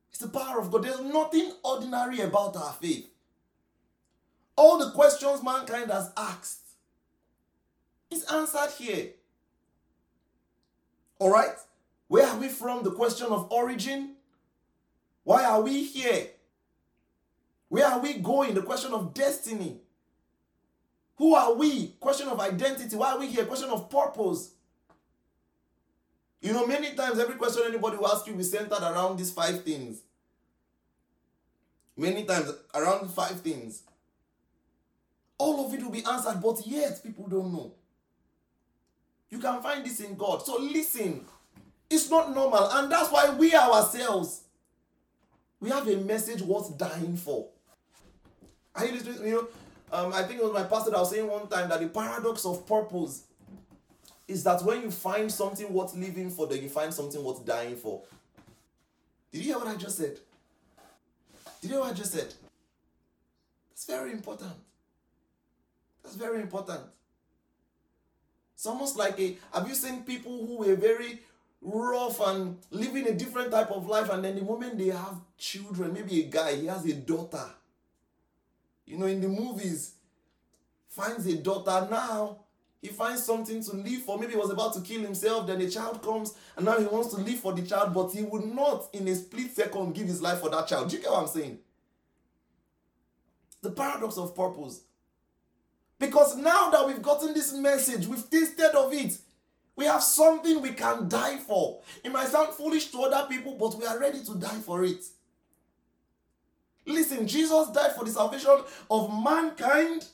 It's 0.08 0.20
the 0.20 0.28
power 0.28 0.58
of 0.58 0.70
God. 0.70 0.84
There's 0.84 1.00
nothing 1.00 1.52
ordinary 1.62 2.20
about 2.20 2.56
our 2.56 2.72
faith. 2.72 3.10
All 4.56 4.78
the 4.78 4.92
questions 4.92 5.42
mankind 5.42 5.90
has 5.90 6.10
asked 6.16 6.63
is 8.10 8.24
answered 8.24 8.70
here. 8.78 9.10
All 11.18 11.30
right? 11.30 11.54
Where 12.08 12.26
are 12.26 12.38
we 12.38 12.48
from? 12.48 12.84
The 12.84 12.90
question 12.90 13.28
of 13.28 13.50
origin. 13.50 14.14
Why 15.22 15.44
are 15.44 15.62
we 15.62 15.84
here? 15.84 16.28
Where 17.68 17.86
are 17.86 18.00
we 18.00 18.14
going? 18.14 18.54
The 18.54 18.62
question 18.62 18.92
of 18.92 19.14
destiny. 19.14 19.78
Who 21.16 21.34
are 21.34 21.54
we? 21.54 21.94
Question 22.00 22.28
of 22.28 22.40
identity. 22.40 22.94
Why 22.96 23.12
are 23.12 23.18
we 23.18 23.28
here? 23.28 23.44
Question 23.46 23.70
of 23.70 23.88
purpose. 23.88 24.50
You 26.40 26.52
know, 26.52 26.66
many 26.66 26.94
times 26.94 27.18
every 27.18 27.36
question 27.36 27.62
anybody 27.66 27.96
will 27.96 28.08
ask 28.08 28.26
you 28.26 28.34
be 28.34 28.42
centered 28.42 28.82
around 28.82 29.18
these 29.18 29.30
five 29.32 29.64
things. 29.64 30.02
Many 31.96 32.24
times 32.24 32.52
around 32.74 33.10
five 33.10 33.40
things. 33.40 33.82
All 35.38 35.66
of 35.66 35.72
it 35.72 35.82
will 35.82 35.90
be 35.90 36.04
answered, 36.04 36.40
but 36.42 36.66
yet 36.66 37.02
people 37.02 37.26
don't 37.28 37.52
know. 37.52 37.72
You 39.30 39.38
can 39.38 39.60
find 39.62 39.84
this 39.84 40.00
in 40.00 40.16
God. 40.16 40.44
So 40.44 40.58
listen, 40.60 41.24
it's 41.90 42.10
not 42.10 42.34
normal, 42.34 42.70
and 42.70 42.90
that's 42.90 43.10
why 43.10 43.30
we 43.30 43.54
ourselves 43.54 44.44
we 45.64 45.70
have 45.70 45.88
a 45.88 45.96
message 45.96 46.42
worth 46.42 46.76
dying 46.76 47.16
for. 47.16 47.48
Are 48.74 48.84
you 48.84 48.92
listening? 48.92 49.28
You 49.28 49.34
know, 49.34 49.48
um, 49.98 50.12
I 50.12 50.22
think 50.24 50.40
it 50.40 50.44
was 50.44 50.52
my 50.52 50.64
pastor 50.64 50.90
that 50.90 50.98
was 50.98 51.10
saying 51.10 51.26
one 51.26 51.48
time 51.48 51.70
that 51.70 51.80
the 51.80 51.88
paradox 51.88 52.44
of 52.44 52.66
purpose 52.66 53.22
is 54.28 54.44
that 54.44 54.62
when 54.62 54.82
you 54.82 54.90
find 54.90 55.32
something 55.32 55.72
worth 55.72 55.94
living 55.94 56.28
for, 56.28 56.46
then 56.46 56.62
you 56.62 56.68
find 56.68 56.92
something 56.92 57.22
worth 57.24 57.46
dying 57.46 57.76
for. 57.76 58.02
Did 59.32 59.38
you 59.38 59.44
hear 59.44 59.58
what 59.58 59.68
I 59.68 59.76
just 59.76 59.96
said? 59.96 60.18
Did 61.62 61.70
you 61.70 61.76
hear 61.76 61.80
what 61.80 61.92
I 61.92 61.94
just 61.94 62.12
said? 62.12 62.34
It's 63.72 63.86
very 63.86 64.12
important. 64.12 64.52
That's 66.02 66.16
very 66.16 66.42
important. 66.42 66.82
It's 68.64 68.70
almost 68.70 68.96
like 68.96 69.20
a 69.20 69.36
have 69.52 69.68
you 69.68 69.74
seen 69.74 70.04
people 70.04 70.46
who 70.46 70.56
were 70.56 70.74
very 70.74 71.20
rough 71.60 72.18
and 72.26 72.56
living 72.70 73.06
a 73.06 73.12
different 73.12 73.50
type 73.50 73.70
of 73.70 73.86
life, 73.86 74.08
and 74.08 74.24
then 74.24 74.36
the 74.36 74.42
moment 74.42 74.78
they 74.78 74.86
have 74.86 75.20
children, 75.36 75.92
maybe 75.92 76.22
a 76.22 76.24
guy, 76.24 76.54
he 76.56 76.64
has 76.64 76.82
a 76.86 76.94
daughter. 76.94 77.44
You 78.86 78.96
know, 78.96 79.04
in 79.04 79.20
the 79.20 79.28
movies, 79.28 79.96
finds 80.88 81.26
a 81.26 81.36
daughter 81.36 81.86
now 81.90 82.38
he 82.80 82.88
finds 82.88 83.22
something 83.22 83.62
to 83.64 83.76
live 83.76 84.00
for. 84.00 84.18
Maybe 84.18 84.32
he 84.32 84.38
was 84.38 84.50
about 84.50 84.72
to 84.74 84.80
kill 84.80 85.02
himself, 85.02 85.46
then 85.46 85.60
a 85.60 85.68
child 85.68 86.02
comes, 86.02 86.32
and 86.56 86.64
now 86.64 86.78
he 86.78 86.86
wants 86.86 87.14
to 87.14 87.20
live 87.20 87.40
for 87.40 87.52
the 87.52 87.62
child, 87.62 87.92
but 87.92 88.12
he 88.12 88.22
would 88.22 88.46
not, 88.46 88.88
in 88.94 89.06
a 89.08 89.14
split 89.14 89.54
second, 89.54 89.94
give 89.94 90.06
his 90.06 90.22
life 90.22 90.40
for 90.40 90.48
that 90.48 90.68
child. 90.68 90.88
Do 90.88 90.96
you 90.96 91.02
get 91.02 91.10
what 91.10 91.20
I'm 91.20 91.28
saying? 91.28 91.58
The 93.60 93.70
paradox 93.70 94.16
of 94.16 94.34
purpose. 94.34 94.84
Because 95.98 96.36
now 96.36 96.70
that 96.70 96.86
we've 96.86 97.02
gotten 97.02 97.34
this 97.34 97.52
message, 97.52 98.06
we've 98.06 98.28
tasted 98.28 98.76
of 98.76 98.92
it, 98.92 99.16
we 99.76 99.86
have 99.86 100.02
something 100.02 100.60
we 100.60 100.72
can 100.72 101.08
die 101.08 101.38
for. 101.38 101.80
It 102.02 102.12
might 102.12 102.28
sound 102.28 102.54
foolish 102.54 102.90
to 102.92 103.02
other 103.02 103.28
people, 103.28 103.56
but 103.56 103.76
we 103.78 103.86
are 103.86 103.98
ready 103.98 104.22
to 104.24 104.34
die 104.34 104.60
for 104.60 104.84
it. 104.84 105.04
Listen, 106.86 107.26
Jesus 107.26 107.70
died 107.70 107.92
for 107.96 108.04
the 108.04 108.10
salvation 108.10 108.60
of 108.90 109.10
mankind 109.22 110.06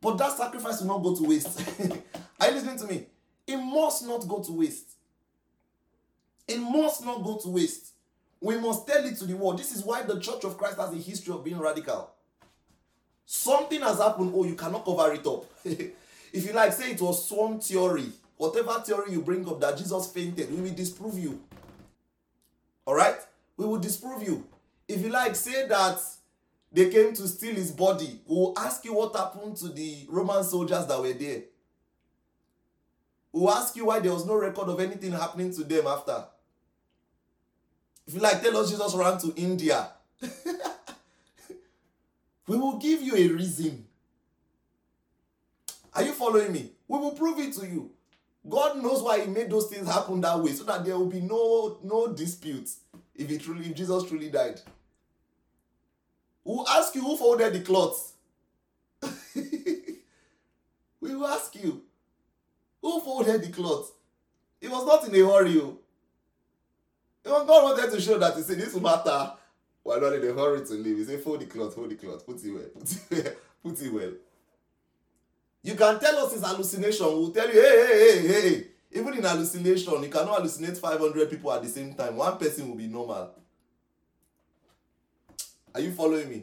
but 0.00 0.18
that 0.18 0.36
sacrifice 0.36 0.80
will 0.80 0.88
not 0.88 1.02
go 1.02 1.16
to 1.16 1.24
waste. 1.24 1.60
Are 2.40 2.48
you 2.48 2.54
listening 2.54 2.78
to 2.78 2.86
me? 2.86 3.06
It 3.46 3.56
must 3.56 4.06
not 4.06 4.28
go 4.28 4.40
to 4.42 4.52
waste. 4.52 4.92
It 6.46 6.58
must 6.58 7.04
not 7.04 7.24
go 7.24 7.38
to 7.38 7.48
waste. 7.48 7.92
We 8.40 8.56
must 8.56 8.86
tell 8.86 9.04
it 9.04 9.16
to 9.18 9.24
the 9.24 9.34
world. 9.34 9.58
This 9.58 9.74
is 9.74 9.82
why 9.82 10.02
the 10.02 10.20
Church 10.20 10.44
of 10.44 10.58
Christ 10.58 10.78
has 10.78 10.92
a 10.92 10.96
history 10.96 11.34
of 11.34 11.42
being 11.42 11.58
radical. 11.58 12.12
Something 13.26 13.80
has 13.80 13.98
happened, 13.98 14.32
oh, 14.34 14.44
you 14.44 14.54
cannot 14.54 14.84
cover 14.84 15.12
it 15.12 15.26
up. 15.26 15.44
if 15.64 16.46
you 16.46 16.52
like, 16.52 16.72
say 16.72 16.92
it 16.92 17.00
was 17.00 17.28
swarm 17.28 17.58
theory, 17.58 18.06
whatever 18.36 18.80
theory 18.80 19.10
you 19.12 19.20
bring 19.20 19.46
up 19.48 19.60
that 19.60 19.76
Jesus 19.76 20.12
fainted, 20.12 20.48
we 20.50 20.60
will 20.62 20.74
disprove 20.74 21.18
you. 21.18 21.40
All 22.86 22.94
right? 22.94 23.16
We 23.56 23.66
will 23.66 23.78
disprove 23.80 24.22
you. 24.22 24.46
If 24.86 25.02
you 25.02 25.08
like, 25.08 25.34
say 25.34 25.66
that 25.66 25.98
they 26.70 26.88
came 26.88 27.14
to 27.14 27.26
steal 27.26 27.54
his 27.54 27.72
body. 27.72 28.20
We'll 28.26 28.56
ask 28.56 28.84
you 28.84 28.94
what 28.94 29.16
happened 29.16 29.56
to 29.56 29.68
the 29.70 30.06
Roman 30.08 30.44
soldiers 30.44 30.86
that 30.86 31.00
were 31.00 31.12
there. 31.12 31.42
We'll 33.32 33.50
ask 33.50 33.74
you 33.74 33.86
why 33.86 33.98
there 33.98 34.12
was 34.12 34.24
no 34.24 34.36
record 34.36 34.68
of 34.68 34.78
anything 34.78 35.10
happening 35.12 35.52
to 35.54 35.64
them 35.64 35.86
after. 35.88 36.24
If 38.06 38.14
you 38.14 38.20
like, 38.20 38.40
tell 38.40 38.56
us 38.56 38.70
Jesus 38.70 38.94
ran 38.94 39.18
to 39.18 39.34
India. 39.36 39.88
we 42.46 42.56
will 42.56 42.78
give 42.78 43.02
you 43.02 43.14
a 43.14 43.28
reason. 43.28 43.86
Are 45.94 46.02
you 46.02 46.12
following 46.12 46.52
me? 46.52 46.70
We 46.88 46.98
will 46.98 47.12
prove 47.12 47.38
it 47.38 47.54
to 47.54 47.66
you. 47.66 47.90
God 48.48 48.80
knows 48.82 49.02
why 49.02 49.20
he 49.20 49.26
made 49.26 49.50
those 49.50 49.66
things 49.68 49.88
happen 49.88 50.20
that 50.20 50.38
way 50.38 50.52
so 50.52 50.64
that 50.64 50.84
there 50.84 50.96
will 50.96 51.06
be 51.06 51.20
no 51.20 51.78
no 51.82 52.12
dispute 52.12 52.68
if 53.14 53.28
he 53.28 53.38
truly 53.38 53.66
if 53.66 53.74
Jesus 53.74 54.04
truly 54.04 54.30
died. 54.30 54.60
We'll 56.44 56.68
ask 56.68 56.94
you 56.94 57.02
who 57.02 57.16
folded 57.16 57.52
the 57.54 57.60
cloths. 57.60 58.12
we 61.00 61.14
will 61.14 61.26
ask 61.26 61.54
you 61.56 61.82
who 62.80 63.00
folded 63.00 63.42
the 63.42 63.48
cloths. 63.50 63.92
It 64.60 64.70
was 64.70 64.86
not 64.86 65.06
in 65.06 65.14
a 65.14 65.26
hurry. 65.30 65.60
Oh. 65.60 65.78
God 67.24 67.46
wanted 67.48 67.90
to 67.90 68.00
show 68.00 68.18
that 68.18 68.36
he 68.36 68.42
said 68.42 68.58
this 68.58 68.74
matter. 68.76 69.32
We're 69.86 70.00
not 70.00 70.14
in 70.14 70.28
a 70.28 70.32
hurry 70.32 70.66
to 70.66 70.72
leave. 70.72 70.96
He 70.96 71.04
said, 71.04 71.20
fold 71.20 71.40
the 71.40 71.46
cloth, 71.46 71.76
fold 71.76 71.90
the 71.90 71.94
cloth, 71.94 72.26
put 72.26 72.42
it 72.42 72.52
well, 72.52 72.64
put 72.74 72.92
it 72.92 73.24
well, 73.24 73.32
put 73.62 73.82
it 73.82 73.92
well. 73.92 74.12
You 75.62 75.74
can 75.76 76.00
tell 76.00 76.26
us 76.26 76.32
his 76.32 76.44
hallucination. 76.44 77.06
We'll 77.06 77.30
tell 77.30 77.46
you, 77.46 77.60
hey, 77.60 77.86
hey, 77.86 78.18
hey, 78.18 78.50
hey. 78.50 78.66
Even 78.90 79.14
in 79.14 79.22
hallucination, 79.22 80.02
you 80.02 80.08
cannot 80.08 80.40
hallucinate 80.40 80.76
500 80.76 81.30
people 81.30 81.52
at 81.52 81.62
the 81.62 81.68
same 81.68 81.94
time. 81.94 82.16
One 82.16 82.36
person 82.36 82.68
will 82.68 82.74
be 82.74 82.88
normal. 82.88 83.30
Are 85.72 85.80
you 85.80 85.92
following 85.92 86.30
me? 86.30 86.42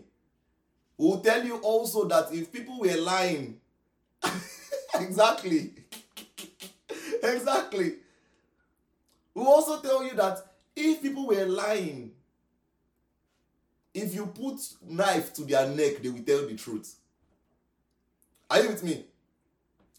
We'll 0.98 1.20
tell 1.20 1.44
you 1.44 1.58
also 1.58 2.08
that 2.08 2.32
if 2.32 2.50
people 2.50 2.80
were 2.80 2.96
lying, 2.96 3.60
exactly, 4.96 5.74
exactly. 7.24 7.96
We'll 9.34 9.48
also 9.48 9.82
tell 9.82 10.02
you 10.06 10.16
that 10.16 10.38
if 10.78 11.02
people 11.02 11.28
were 11.28 11.44
lying, 11.44 12.12
if 13.94 14.14
you 14.16 14.26
put 14.28 14.60
knife 14.88 15.34
to 15.34 15.44
their 15.44 15.68
neck, 15.70 16.02
they 16.02 16.10
will 16.10 16.24
tell 16.24 16.48
the 16.48 16.56
truth. 16.56 16.96
Are 18.50 18.62
you 18.62 18.70
with 18.70 18.84
me? 18.84 19.06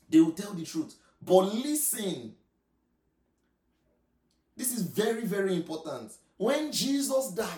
They 0.09 0.21
will 0.21 0.33
tell 0.33 0.53
the 0.53 0.65
truth. 0.65 0.95
But 1.23 1.55
listen, 1.55 2.35
this 4.57 4.73
is 4.73 4.83
very, 4.83 5.25
very 5.25 5.55
important. 5.55 6.13
When 6.37 6.71
Jesus 6.73 7.29
died, 7.31 7.49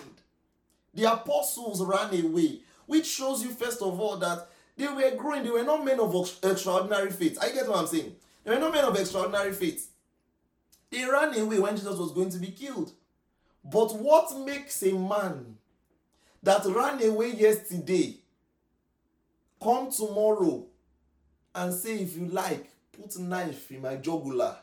the 0.93 1.11
apostles 1.11 1.83
ran 1.83 2.13
away, 2.23 2.61
which 2.85 3.05
shows 3.05 3.43
you, 3.43 3.49
first 3.49 3.81
of 3.81 3.99
all, 3.99 4.17
that 4.17 4.47
they 4.77 4.87
were 4.87 5.15
growing. 5.15 5.43
They 5.43 5.51
were 5.51 5.63
not 5.63 5.83
men 5.83 5.99
of 5.99 6.15
extraordinary 6.43 7.11
faith. 7.11 7.37
I 7.41 7.49
get 7.49 7.67
what 7.67 7.79
I'm 7.79 7.87
saying. 7.87 8.15
They 8.43 8.51
were 8.51 8.59
not 8.59 8.73
men 8.73 8.85
of 8.85 8.95
extraordinary 8.95 9.53
faith. 9.53 9.89
They 10.89 11.03
ran 11.03 11.37
away 11.37 11.59
when 11.59 11.75
Jesus 11.75 11.97
was 11.97 12.11
going 12.11 12.29
to 12.29 12.39
be 12.39 12.47
killed. 12.47 12.91
But 13.63 13.93
what 13.95 14.37
makes 14.39 14.81
a 14.83 14.93
man 14.93 15.57
that 16.47 16.65
ran 16.65 17.03
away 17.03 17.31
yesterday 17.31 18.15
come 19.61 19.91
tomorrow 19.91 20.65
and 21.55 21.73
say, 21.73 21.99
if 21.99 22.15
you 22.15 22.25
like, 22.25 22.69
put 22.91 23.17
knife 23.19 23.71
in 23.71 23.81
my 23.81 23.95
jugular? 23.95 24.55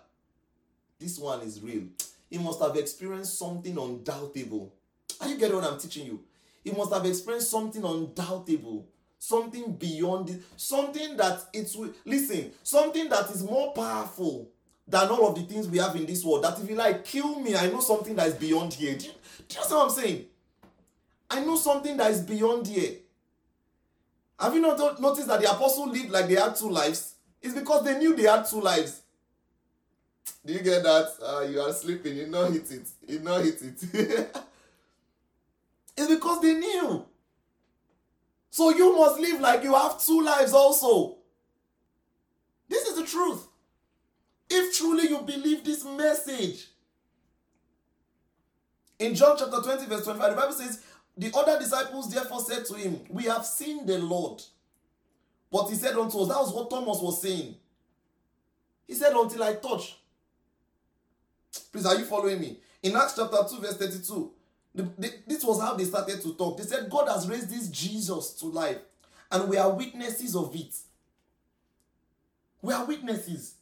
This 0.98 1.18
one 1.18 1.40
is 1.42 1.60
real. 1.60 1.84
He 2.30 2.38
must 2.38 2.60
have 2.62 2.76
experienced 2.76 3.38
something 3.38 3.76
undoubtable 3.76 4.72
are 5.20 5.28
you 5.28 5.38
getting 5.38 5.56
what 5.56 5.64
I'm 5.64 5.78
teaching 5.78 6.06
you? 6.06 6.20
He 6.62 6.70
must 6.70 6.92
have 6.92 7.04
experienced 7.06 7.50
something 7.50 7.84
undoubtable, 7.84 8.86
something 9.18 9.72
beyond 9.72 10.30
it, 10.30 10.42
something 10.56 11.16
that 11.16 11.44
it's 11.52 11.76
listen, 12.04 12.52
something 12.62 13.08
that 13.08 13.30
is 13.30 13.42
more 13.42 13.72
powerful 13.72 14.48
than 14.86 15.08
all 15.08 15.28
of 15.28 15.34
the 15.34 15.42
things 15.42 15.68
we 15.68 15.78
have 15.78 15.96
in 15.96 16.06
this 16.06 16.24
world. 16.24 16.44
That 16.44 16.58
if 16.58 16.68
you 16.68 16.76
like 16.76 17.04
kill 17.04 17.40
me, 17.40 17.56
I 17.56 17.68
know 17.68 17.80
something 17.80 18.14
that 18.16 18.28
is 18.28 18.34
beyond 18.34 18.74
here. 18.74 18.96
Do 18.96 19.06
you, 19.06 19.12
do 19.48 19.56
you 19.58 19.70
know 19.70 19.78
what 19.78 19.84
I'm 19.84 19.90
saying? 19.90 20.26
I 21.34 21.40
know 21.44 21.56
something 21.56 21.96
that 21.96 22.12
is 22.12 22.20
beyond 22.20 22.68
here. 22.68 22.92
Have 24.38 24.54
you 24.54 24.60
not 24.60 25.00
noticed 25.00 25.26
that 25.26 25.40
the 25.40 25.50
apostle 25.50 25.88
lived 25.88 26.10
like 26.10 26.28
they 26.28 26.36
had 26.36 26.54
two 26.54 26.70
lives? 26.70 27.14
It's 27.42 27.54
because 27.54 27.84
they 27.84 27.98
knew 27.98 28.14
they 28.14 28.22
had 28.22 28.44
two 28.46 28.60
lives. 28.60 29.02
Do 30.46 30.52
you 30.52 30.60
get 30.60 30.84
that? 30.84 31.08
Uh, 31.20 31.40
you 31.40 31.60
are 31.60 31.72
sleeping, 31.72 32.16
you 32.16 32.28
know 32.28 32.44
hit 32.50 32.70
it. 32.70 32.88
You 33.08 33.18
know 33.18 33.42
hit 33.42 33.60
it. 33.62 33.82
it's 35.96 36.08
because 36.08 36.40
they 36.40 36.54
knew. 36.54 37.04
So 38.50 38.70
you 38.70 38.96
must 38.96 39.18
live 39.18 39.40
like 39.40 39.64
you 39.64 39.74
have 39.74 40.04
two 40.04 40.22
lives 40.22 40.52
also. 40.52 41.16
This 42.68 42.86
is 42.86 42.96
the 42.96 43.04
truth. 43.04 43.48
If 44.48 44.76
truly 44.76 45.08
you 45.08 45.18
believe 45.22 45.64
this 45.64 45.84
message. 45.84 46.68
In 49.00 49.16
John 49.16 49.36
chapter 49.36 49.60
20, 49.60 49.86
verse 49.86 50.04
25, 50.04 50.30
the 50.30 50.36
Bible 50.40 50.52
says, 50.52 50.80
The 51.16 51.30
other 51.34 51.58
disciples 51.58 52.12
therefore 52.12 52.40
said 52.40 52.64
to 52.66 52.74
him, 52.74 53.00
We 53.08 53.24
have 53.24 53.46
seen 53.46 53.86
the 53.86 53.98
Lord. 53.98 54.42
But 55.50 55.68
he 55.68 55.76
said 55.76 55.94
unto 55.94 56.18
us, 56.18 56.28
that 56.28 56.38
was 56.38 56.52
what 56.52 56.70
Thomas 56.70 57.00
was 57.00 57.22
saying. 57.22 57.54
He 58.88 58.94
said, 58.94 59.12
Until 59.12 59.42
I 59.44 59.54
touch. 59.54 59.96
Please, 61.72 61.86
are 61.86 61.96
you 61.96 62.04
following 62.04 62.40
me? 62.40 62.58
In 62.82 62.96
Acts 62.96 63.14
chapter 63.16 63.38
2, 63.48 63.60
verse 63.60 63.76
32, 63.76 64.32
the, 64.74 64.82
the, 64.98 65.12
this 65.26 65.44
was 65.44 65.60
how 65.60 65.74
they 65.74 65.84
started 65.84 66.20
to 66.22 66.34
talk. 66.34 66.58
They 66.58 66.64
said, 66.64 66.90
God 66.90 67.08
has 67.08 67.28
raised 67.28 67.48
this 67.48 67.68
Jesus 67.68 68.32
to 68.40 68.46
life, 68.46 68.78
and 69.30 69.48
we 69.48 69.56
are 69.56 69.70
witnesses 69.70 70.34
of 70.34 70.54
it. 70.54 70.74
We 72.60 72.72
are 72.72 72.84
witnesses. 72.84 73.54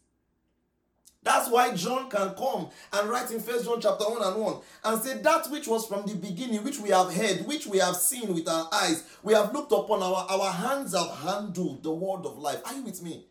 That's 1.24 1.48
why 1.48 1.72
John 1.74 2.10
can 2.10 2.34
come 2.34 2.68
and 2.92 3.08
write 3.08 3.30
in 3.30 3.40
First 3.40 3.64
John 3.64 3.80
chapter 3.80 4.04
1 4.04 4.22
and 4.22 4.42
1 4.42 4.56
and 4.84 5.02
say 5.02 5.18
that 5.22 5.48
which 5.50 5.68
was 5.68 5.86
from 5.86 6.04
the 6.04 6.14
beginning, 6.14 6.64
which 6.64 6.80
we 6.80 6.88
have 6.90 7.14
heard, 7.14 7.46
which 7.46 7.66
we 7.66 7.78
have 7.78 7.94
seen 7.96 8.34
with 8.34 8.48
our 8.48 8.68
eyes, 8.72 9.04
we 9.22 9.32
have 9.32 9.52
looked 9.52 9.70
upon, 9.70 10.02
our, 10.02 10.26
our 10.28 10.50
hands 10.50 10.94
have 10.94 11.16
handled 11.18 11.84
the 11.84 11.92
word 11.92 12.26
of 12.26 12.38
life. 12.38 12.60
Are 12.64 12.74
you 12.74 12.82
with 12.82 13.02
me? 13.02 13.26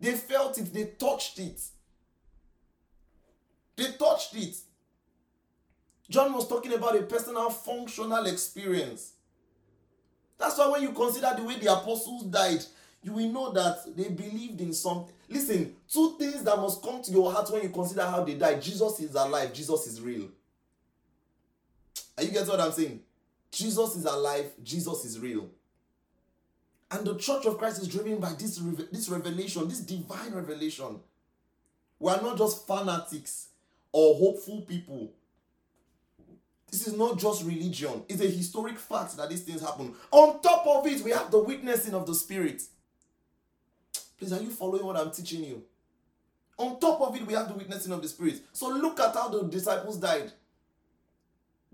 They 0.00 0.12
felt 0.12 0.56
it, 0.56 0.72
they 0.72 0.84
touched 0.98 1.38
it. 1.38 1.60
They 3.76 3.92
touched 3.92 4.34
it. 4.34 4.56
John 6.08 6.32
was 6.32 6.48
talking 6.48 6.72
about 6.72 6.96
a 6.96 7.02
personal 7.02 7.50
functional 7.50 8.24
experience. 8.26 9.12
That's 10.38 10.56
why 10.56 10.68
when 10.68 10.82
you 10.82 10.92
consider 10.92 11.34
the 11.36 11.44
way 11.44 11.58
the 11.58 11.72
apostles 11.72 12.24
died, 12.24 12.64
you 13.02 13.12
will 13.12 13.28
know 13.30 13.52
that 13.52 13.94
they 13.94 14.08
believed 14.08 14.60
in 14.60 14.72
something. 14.72 15.14
Listen, 15.28 15.74
two 15.88 16.16
things 16.18 16.42
that 16.44 16.56
must 16.56 16.82
come 16.82 17.02
to 17.02 17.10
your 17.10 17.32
heart 17.32 17.50
when 17.50 17.62
you 17.62 17.70
consider 17.70 18.02
how 18.02 18.22
they 18.22 18.34
died 18.34 18.62
Jesus 18.62 19.00
is 19.00 19.14
alive, 19.14 19.52
Jesus 19.52 19.86
is 19.86 20.00
real. 20.00 20.28
Are 22.16 22.24
you 22.24 22.30
getting 22.30 22.48
what 22.48 22.60
I'm 22.60 22.72
saying? 22.72 23.00
Jesus 23.50 23.96
is 23.96 24.04
alive, 24.04 24.52
Jesus 24.62 25.04
is 25.04 25.18
real. 25.18 25.48
And 26.90 27.04
the 27.04 27.16
church 27.16 27.46
of 27.46 27.58
Christ 27.58 27.82
is 27.82 27.88
driven 27.88 28.18
by 28.18 28.32
this, 28.34 28.56
this 28.92 29.08
revelation, 29.08 29.68
this 29.68 29.80
divine 29.80 30.32
revelation. 30.32 31.00
We 31.98 32.12
are 32.12 32.20
not 32.22 32.38
just 32.38 32.66
fanatics 32.66 33.48
or 33.90 34.14
hopeful 34.14 34.60
people. 34.62 35.10
This 36.70 36.86
is 36.86 36.96
not 36.96 37.18
just 37.18 37.44
religion, 37.44 38.02
it's 38.08 38.20
a 38.20 38.26
historic 38.26 38.78
fact 38.78 39.16
that 39.16 39.30
these 39.30 39.42
things 39.42 39.62
happen. 39.62 39.94
On 40.10 40.40
top 40.42 40.66
of 40.66 40.86
it, 40.86 41.02
we 41.02 41.10
have 41.10 41.30
the 41.30 41.38
witnessing 41.38 41.94
of 41.94 42.06
the 42.06 42.14
Spirit. 42.14 42.62
Please, 44.18 44.32
are 44.32 44.40
you 44.40 44.50
following 44.50 44.84
what 44.84 44.96
I'm 44.96 45.10
teaching 45.10 45.44
you? 45.44 45.62
On 46.58 46.80
top 46.80 47.00
of 47.02 47.14
it, 47.14 47.26
we 47.26 47.34
have 47.34 47.48
the 47.48 47.54
witnessing 47.54 47.92
of 47.92 48.00
the 48.00 48.08
Spirit. 48.08 48.40
So 48.52 48.68
look 48.68 48.98
at 48.98 49.14
how 49.14 49.28
the 49.28 49.42
disciples 49.42 49.98
died. 49.98 50.32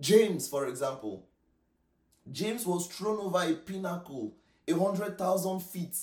James, 0.01 0.49
for 0.49 0.67
example. 0.67 1.25
James 2.31 2.67
was 2.67 2.87
thrown 2.87 3.19
over 3.19 3.43
a 3.43 3.55
pinnacle, 3.55 4.33
a 4.67 4.73
hundred 4.73 5.19
thousand 5.19 5.61
feet. 5.61 5.97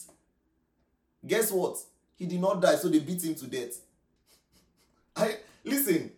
Guess 1.25 1.51
what? 1.51 1.77
He 2.17 2.25
did 2.25 2.39
not 2.39 2.61
die, 2.61 2.75
so 2.75 2.89
they 2.89 2.99
beat 2.99 3.23
him 3.23 3.35
to 3.35 3.47
death. 3.47 3.79
I 5.15 5.37
listen. 5.63 6.11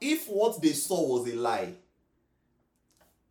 If 0.00 0.26
what 0.28 0.60
they 0.60 0.72
saw 0.72 1.00
was 1.06 1.32
a 1.32 1.36
lie, 1.36 1.74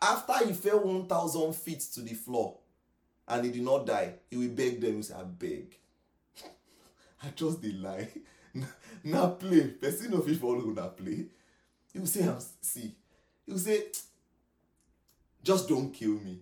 after 0.01 0.47
he 0.47 0.53
fell 0.53 0.79
1,000 0.79 1.53
feet 1.53 1.81
to 1.93 2.01
the 2.01 2.13
floor, 2.13 2.57
and 3.27 3.45
he 3.45 3.51
did 3.51 3.61
not 3.63 3.85
die, 3.85 4.13
he 4.29 4.37
will 4.37 4.49
beg 4.49 4.81
them. 4.81 4.97
He 4.97 5.01
say, 5.03 5.15
I 5.15 5.23
beg. 5.23 5.75
I 7.23 7.27
just 7.35 7.61
dey 7.61 7.71
lie. 7.73 8.07
na 9.03 9.27
play. 9.29 9.67
Person 9.79 10.11
no 10.11 10.21
fit 10.21 10.37
follow 10.37 10.65
una 10.67 10.87
play. 10.89 11.25
He 11.93 11.99
will 11.99 12.07
say, 12.07 12.27
"I 12.27 12.35
see. 12.61 12.93
He 13.45 13.51
will 13.51 13.59
say, 13.59 13.83
just 15.43 15.67
don't 15.67 15.91
kill 15.91 16.11
me. 16.19 16.39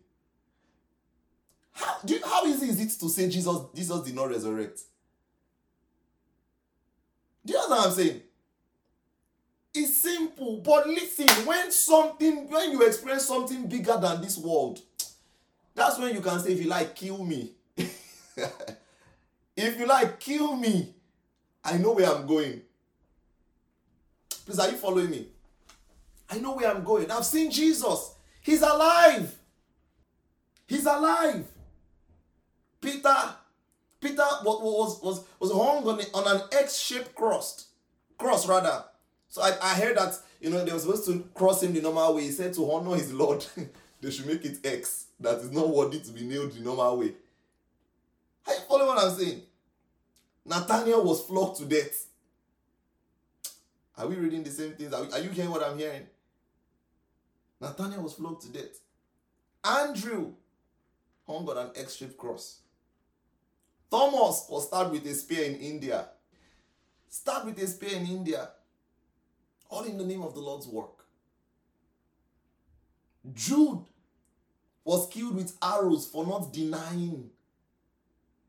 How, 1.71 1.97
do 2.03 2.13
you, 2.13 2.21
how 2.25 2.45
easy 2.45 2.67
is 2.69 2.79
it 2.79 2.99
to 2.99 3.09
say 3.09 3.29
Jesus, 3.29 3.57
Jesus 3.73 4.01
did 4.01 4.15
not 4.15 4.29
resurrect? 4.29 4.81
Do 7.45 7.53
you 7.53 7.59
know 7.59 7.67
what 7.75 7.87
I'm 7.87 7.93
saying? 7.93 8.21
It's 9.73 9.95
simple, 9.95 10.57
but 10.57 10.87
listen, 10.87 11.27
when 11.45 11.71
something, 11.71 12.49
when 12.49 12.71
you 12.71 12.81
experience 12.85 13.25
something 13.27 13.67
bigger 13.67 13.97
than 14.01 14.21
this 14.21 14.37
world, 14.37 14.81
that's 15.75 15.99
when 15.99 16.13
you 16.13 16.21
can 16.21 16.39
say, 16.39 16.53
if 16.53 16.61
you 16.61 16.67
like, 16.67 16.95
kill 16.95 17.23
me. 17.23 17.51
if 17.77 19.79
you 19.79 19.85
like, 19.85 20.19
kill 20.19 20.55
me. 20.55 20.93
I 21.63 21.77
know 21.77 21.93
where 21.93 22.09
I'm 22.09 22.25
going. 22.25 22.61
Please, 24.45 24.59
are 24.59 24.69
you 24.69 24.77
following 24.77 25.09
me? 25.09 25.27
I 26.29 26.39
know 26.39 26.55
where 26.55 26.69
I'm 26.69 26.83
going. 26.83 27.09
I've 27.11 27.25
seen 27.25 27.51
Jesus. 27.51 28.15
He's 28.41 28.61
alive. 28.61 29.35
He's 30.67 30.85
alive. 30.85 31.45
Peter, 32.81 33.15
Peter 33.99 34.23
was 34.43 35.01
was 35.01 35.25
was 35.39 35.51
hung 35.51 35.87
on, 35.87 35.99
on 36.13 36.35
an 36.35 36.43
X-shaped 36.51 37.15
cross, 37.15 37.67
cross 38.17 38.47
rather. 38.47 38.85
So 39.27 39.41
I, 39.41 39.57
I 39.61 39.75
heard 39.75 39.97
that 39.97 40.17
you 40.39 40.49
know 40.49 40.63
they 40.63 40.71
were 40.71 40.79
supposed 40.79 41.05
to 41.07 41.27
cross 41.33 41.63
him 41.63 41.73
the 41.73 41.81
normal 41.81 42.15
way. 42.15 42.23
He 42.23 42.31
said 42.31 42.53
to 42.53 42.71
honor 42.71 42.95
his 42.95 43.11
Lord, 43.11 43.45
they 44.01 44.11
should 44.11 44.27
make 44.27 44.45
it 44.45 44.65
X 44.65 45.05
that 45.19 45.39
is 45.39 45.51
not 45.51 45.69
worthy 45.69 45.99
to 45.99 46.11
be 46.11 46.21
nailed 46.21 46.53
the 46.53 46.61
normal 46.61 46.97
way. 46.97 47.13
Are 48.47 48.53
you 48.53 48.59
following 48.67 48.87
what 48.87 49.03
I'm 49.03 49.17
saying? 49.17 49.41
Nathaniel 50.45 51.03
was 51.03 51.21
flogged 51.21 51.57
to 51.57 51.65
death. 51.65 52.07
Are 53.97 54.07
we 54.07 54.15
reading 54.15 54.43
the 54.43 54.49
same 54.49 54.71
things? 54.71 54.93
Are, 54.93 55.03
we, 55.03 55.11
are 55.11 55.19
you 55.19 55.29
hearing 55.29 55.51
what 55.51 55.63
I'm 55.63 55.77
hearing? 55.77 56.07
Nathaniel 57.59 58.03
was 58.03 58.13
flogged 58.13 58.41
to 58.43 58.49
death. 58.49 58.79
Andrew 59.63 60.31
hung 61.27 61.47
on 61.49 61.57
an 61.57 61.71
X-shaped 61.75 62.17
cross. 62.17 62.59
Thomas 63.91 64.45
was 64.49 64.67
stabbed 64.67 64.91
with 64.91 65.05
a 65.05 65.13
spear 65.13 65.43
in 65.43 65.55
India. 65.55 66.07
Stabbed 67.09 67.45
with 67.45 67.59
a 67.59 67.67
spear 67.67 67.97
in 67.97 68.05
India. 68.05 68.49
All 69.69 69.83
in 69.83 69.97
the 69.97 70.05
name 70.05 70.21
of 70.21 70.33
the 70.33 70.39
Lord's 70.39 70.67
work. 70.67 71.05
Jude 73.33 73.83
was 74.83 75.07
killed 75.07 75.35
with 75.35 75.55
arrows 75.61 76.07
for 76.07 76.25
not 76.25 76.51
denying 76.51 77.29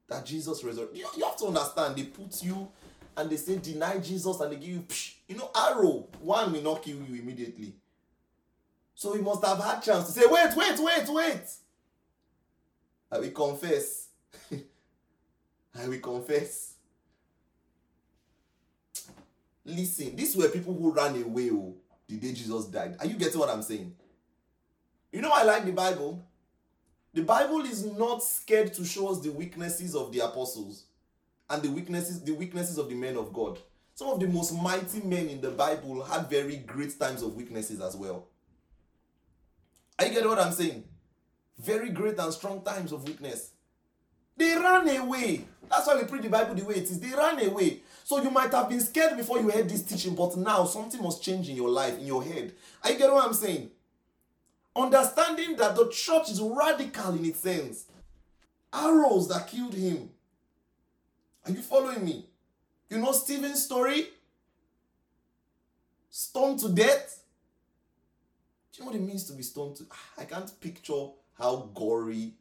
that 0.08 0.26
Jesus 0.26 0.62
resurrected. 0.64 0.98
You, 0.98 1.06
you 1.16 1.24
have 1.24 1.36
to 1.38 1.46
understand, 1.46 1.96
they 1.96 2.04
put 2.04 2.42
you 2.42 2.68
and 3.16 3.30
they 3.30 3.36
say 3.36 3.56
deny 3.56 3.98
Jesus 3.98 4.40
and 4.40 4.52
they 4.52 4.56
give 4.56 4.68
you, 4.68 4.80
psh, 4.80 5.14
you 5.28 5.36
know, 5.36 5.50
arrow. 5.54 6.08
One 6.20 6.52
will 6.52 6.62
not 6.62 6.82
kill 6.82 6.96
you 6.96 7.20
immediately. 7.20 7.74
So 8.94 9.14
he 9.14 9.22
must 9.22 9.44
have 9.44 9.58
had 9.62 9.80
chance 9.80 10.06
to 10.06 10.12
say, 10.12 10.26
wait, 10.26 10.54
wait, 10.56 10.78
wait, 10.78 11.08
wait. 11.08 11.42
I 13.10 13.18
will 13.18 13.30
confess. 13.30 14.08
I 14.52 15.88
will 15.88 16.00
confess. 16.00 16.74
Listen, 19.64 20.16
these 20.16 20.36
were 20.36 20.48
people 20.48 20.74
who 20.74 20.92
ran 20.92 21.20
away 21.22 21.50
oh, 21.50 21.74
the 22.08 22.16
day 22.16 22.32
Jesus 22.32 22.66
died. 22.66 22.96
Are 22.98 23.06
you 23.06 23.14
getting 23.14 23.38
what 23.38 23.50
I'm 23.50 23.62
saying? 23.62 23.94
You 25.12 25.22
know, 25.22 25.30
I 25.32 25.42
like 25.42 25.64
the 25.64 25.72
Bible. 25.72 26.24
The 27.12 27.22
Bible 27.22 27.62
is 27.62 27.84
not 27.84 28.22
scared 28.22 28.72
to 28.74 28.84
show 28.84 29.08
us 29.08 29.20
the 29.20 29.32
weaknesses 29.32 29.96
of 29.96 30.12
the 30.12 30.20
apostles 30.20 30.84
and 31.48 31.62
the 31.62 31.70
weaknesses, 31.70 32.22
the 32.22 32.32
weaknesses 32.32 32.78
of 32.78 32.88
the 32.88 32.94
men 32.94 33.16
of 33.16 33.32
God. 33.32 33.58
Some 33.94 34.08
of 34.08 34.20
the 34.20 34.28
most 34.28 34.54
mighty 34.54 35.00
men 35.02 35.28
in 35.28 35.40
the 35.40 35.50
Bible 35.50 36.04
had 36.04 36.30
very 36.30 36.56
great 36.56 36.98
times 36.98 37.22
of 37.22 37.34
weaknesses 37.34 37.80
as 37.80 37.96
well. 37.96 38.28
Are 39.98 40.06
you 40.06 40.12
getting 40.12 40.28
what 40.28 40.38
I'm 40.38 40.52
saying? 40.52 40.84
Very 41.58 41.90
great 41.90 42.18
and 42.18 42.32
strong 42.32 42.62
times 42.62 42.92
of 42.92 43.06
weakness. 43.06 43.50
They 44.36 44.56
ran 44.56 44.88
away. 44.96 45.44
That's 45.68 45.86
why 45.86 45.96
we 45.96 46.04
preach 46.04 46.22
the 46.22 46.30
Bible 46.30 46.54
the 46.54 46.64
way 46.64 46.76
it 46.76 46.84
is. 46.84 46.98
They 46.98 47.14
ran 47.14 47.44
away. 47.44 47.80
So 48.04 48.22
you 48.22 48.30
might 48.30 48.52
have 48.52 48.68
been 48.68 48.80
scared 48.80 49.16
before 49.16 49.38
you 49.40 49.50
heard 49.50 49.68
this 49.68 49.82
teaching, 49.82 50.14
but 50.14 50.36
now 50.36 50.64
something 50.64 51.02
must 51.02 51.22
change 51.22 51.48
in 51.50 51.56
your 51.56 51.68
life, 51.68 51.98
in 51.98 52.06
your 52.06 52.24
head. 52.24 52.54
Are 52.82 52.92
you 52.92 52.96
getting 52.96 53.14
what 53.14 53.26
I'm 53.26 53.34
saying? 53.34 53.70
Understanding 54.74 55.56
that 55.56 55.74
the 55.74 55.88
church 55.88 56.30
is 56.30 56.40
radical 56.40 57.14
in 57.14 57.24
its 57.24 57.40
sense. 57.40 57.86
Arrows 58.72 59.28
that 59.28 59.48
killed 59.48 59.74
him. 59.74 60.10
Are 61.44 61.50
you 61.50 61.62
following 61.62 62.04
me? 62.04 62.26
You 62.88 62.98
know 62.98 63.12
Stephen's 63.12 63.64
story? 63.64 64.08
Stoned 66.08 66.58
to 66.60 66.68
death? 66.68 67.22
Do 68.72 68.78
you 68.78 68.84
know 68.84 68.90
what 68.92 69.00
it 69.00 69.06
means 69.06 69.24
to 69.24 69.32
be 69.32 69.42
stoned 69.42 69.76
to? 69.76 69.86
I 70.18 70.24
can't 70.24 70.60
picture 70.60 71.08
how 71.36 71.70
gory. 71.74 72.34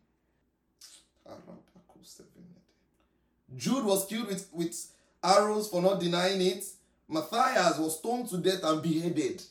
Jude 3.56 3.86
was 3.86 4.06
killed 4.06 4.28
with, 4.28 4.48
with 4.54 4.92
arrows 5.24 5.70
for 5.70 5.82
not 5.82 6.00
denying 6.00 6.42
it. 6.42 6.66
Matthias 7.08 7.78
was 7.78 7.98
stoned 7.98 8.30
to 8.30 8.38
death 8.38 8.64
and 8.64 8.82
beheaded. 8.82 9.42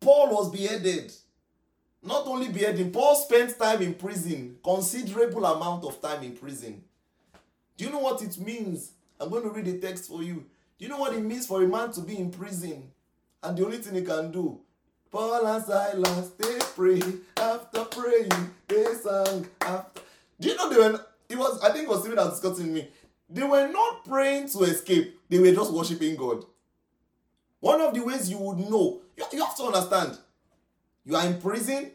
Paul 0.00 0.34
was 0.34 0.50
beheaded. 0.50 1.12
Not 2.02 2.26
only 2.26 2.48
beheading, 2.48 2.90
Paul 2.90 3.14
spent 3.14 3.58
time 3.58 3.82
in 3.82 3.94
prison, 3.94 4.56
considerable 4.64 5.44
amount 5.44 5.84
of 5.84 6.00
time 6.00 6.22
in 6.22 6.32
prison. 6.32 6.82
Do 7.76 7.84
you 7.84 7.90
know 7.90 7.98
what 7.98 8.22
it 8.22 8.38
means? 8.38 8.92
I'm 9.20 9.28
going 9.28 9.42
to 9.42 9.50
read 9.50 9.66
the 9.66 9.78
text 9.78 10.08
for 10.08 10.22
you. 10.22 10.46
Do 10.78 10.86
you 10.86 10.88
know 10.88 10.96
what 10.96 11.12
it 11.12 11.20
means 11.20 11.46
for 11.46 11.62
a 11.62 11.66
man 11.66 11.92
to 11.92 12.00
be 12.00 12.16
in 12.16 12.30
prison? 12.30 12.90
And 13.42 13.56
the 13.56 13.64
only 13.64 13.78
thing 13.78 13.94
he 13.94 14.02
can 14.02 14.32
do, 14.32 14.60
Paul 15.10 15.46
and 15.46 15.64
Silas, 15.64 16.30
they 16.38 16.58
pray 16.74 17.00
after 17.36 17.84
praying, 17.84 18.50
they 18.68 18.84
sang 18.94 19.46
after. 19.60 20.00
Do 20.40 20.48
you 20.48 20.56
know 20.56 20.70
they 20.70 20.76
were? 20.76 21.06
It 21.28 21.38
was. 21.38 21.60
I 21.62 21.70
think 21.70 21.84
it 21.84 21.88
was 21.88 22.00
Stephen 22.00 22.16
that 22.16 22.30
discussing 22.30 22.72
me. 22.72 22.88
They 23.28 23.42
were 23.42 23.68
not 23.68 24.04
praying 24.04 24.48
to 24.50 24.60
escape. 24.60 25.20
They 25.28 25.38
were 25.38 25.52
just 25.52 25.72
worshiping 25.72 26.16
God. 26.16 26.44
One 27.60 27.80
of 27.80 27.94
the 27.94 28.02
ways 28.02 28.30
you 28.30 28.38
would 28.38 28.58
know, 28.58 29.00
you, 29.16 29.24
you 29.32 29.44
have 29.44 29.56
to 29.56 29.64
understand. 29.64 30.18
You 31.04 31.16
are 31.16 31.26
in 31.26 31.40
prison. 31.40 31.90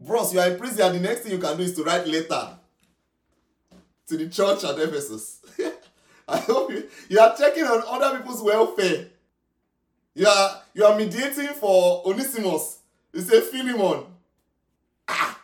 Bros, 0.00 0.32
you 0.32 0.40
are 0.40 0.48
in 0.50 0.58
prison, 0.58 0.86
and 0.86 0.94
the 0.96 1.08
next 1.08 1.20
thing 1.20 1.32
you 1.32 1.38
can 1.38 1.56
do 1.56 1.62
is 1.62 1.74
to 1.74 1.84
write 1.84 2.06
letter 2.06 2.56
to 4.08 4.16
the 4.16 4.28
church 4.28 4.64
at 4.64 4.78
Ephesus. 4.78 5.40
I 6.28 6.38
hope 6.38 6.70
you, 6.70 6.88
you 7.08 7.18
are 7.18 7.36
checking 7.36 7.64
on 7.64 7.82
other 7.86 8.18
people's 8.18 8.42
welfare. 8.42 9.06
You 10.14 10.26
are 10.26 10.62
you 10.74 10.84
are 10.84 10.96
mediating 10.96 11.54
for 11.54 12.02
Onesimus. 12.06 12.78
You 13.12 13.20
say 13.20 13.40
Philemon. 13.40 14.04
Ah. 15.08 15.38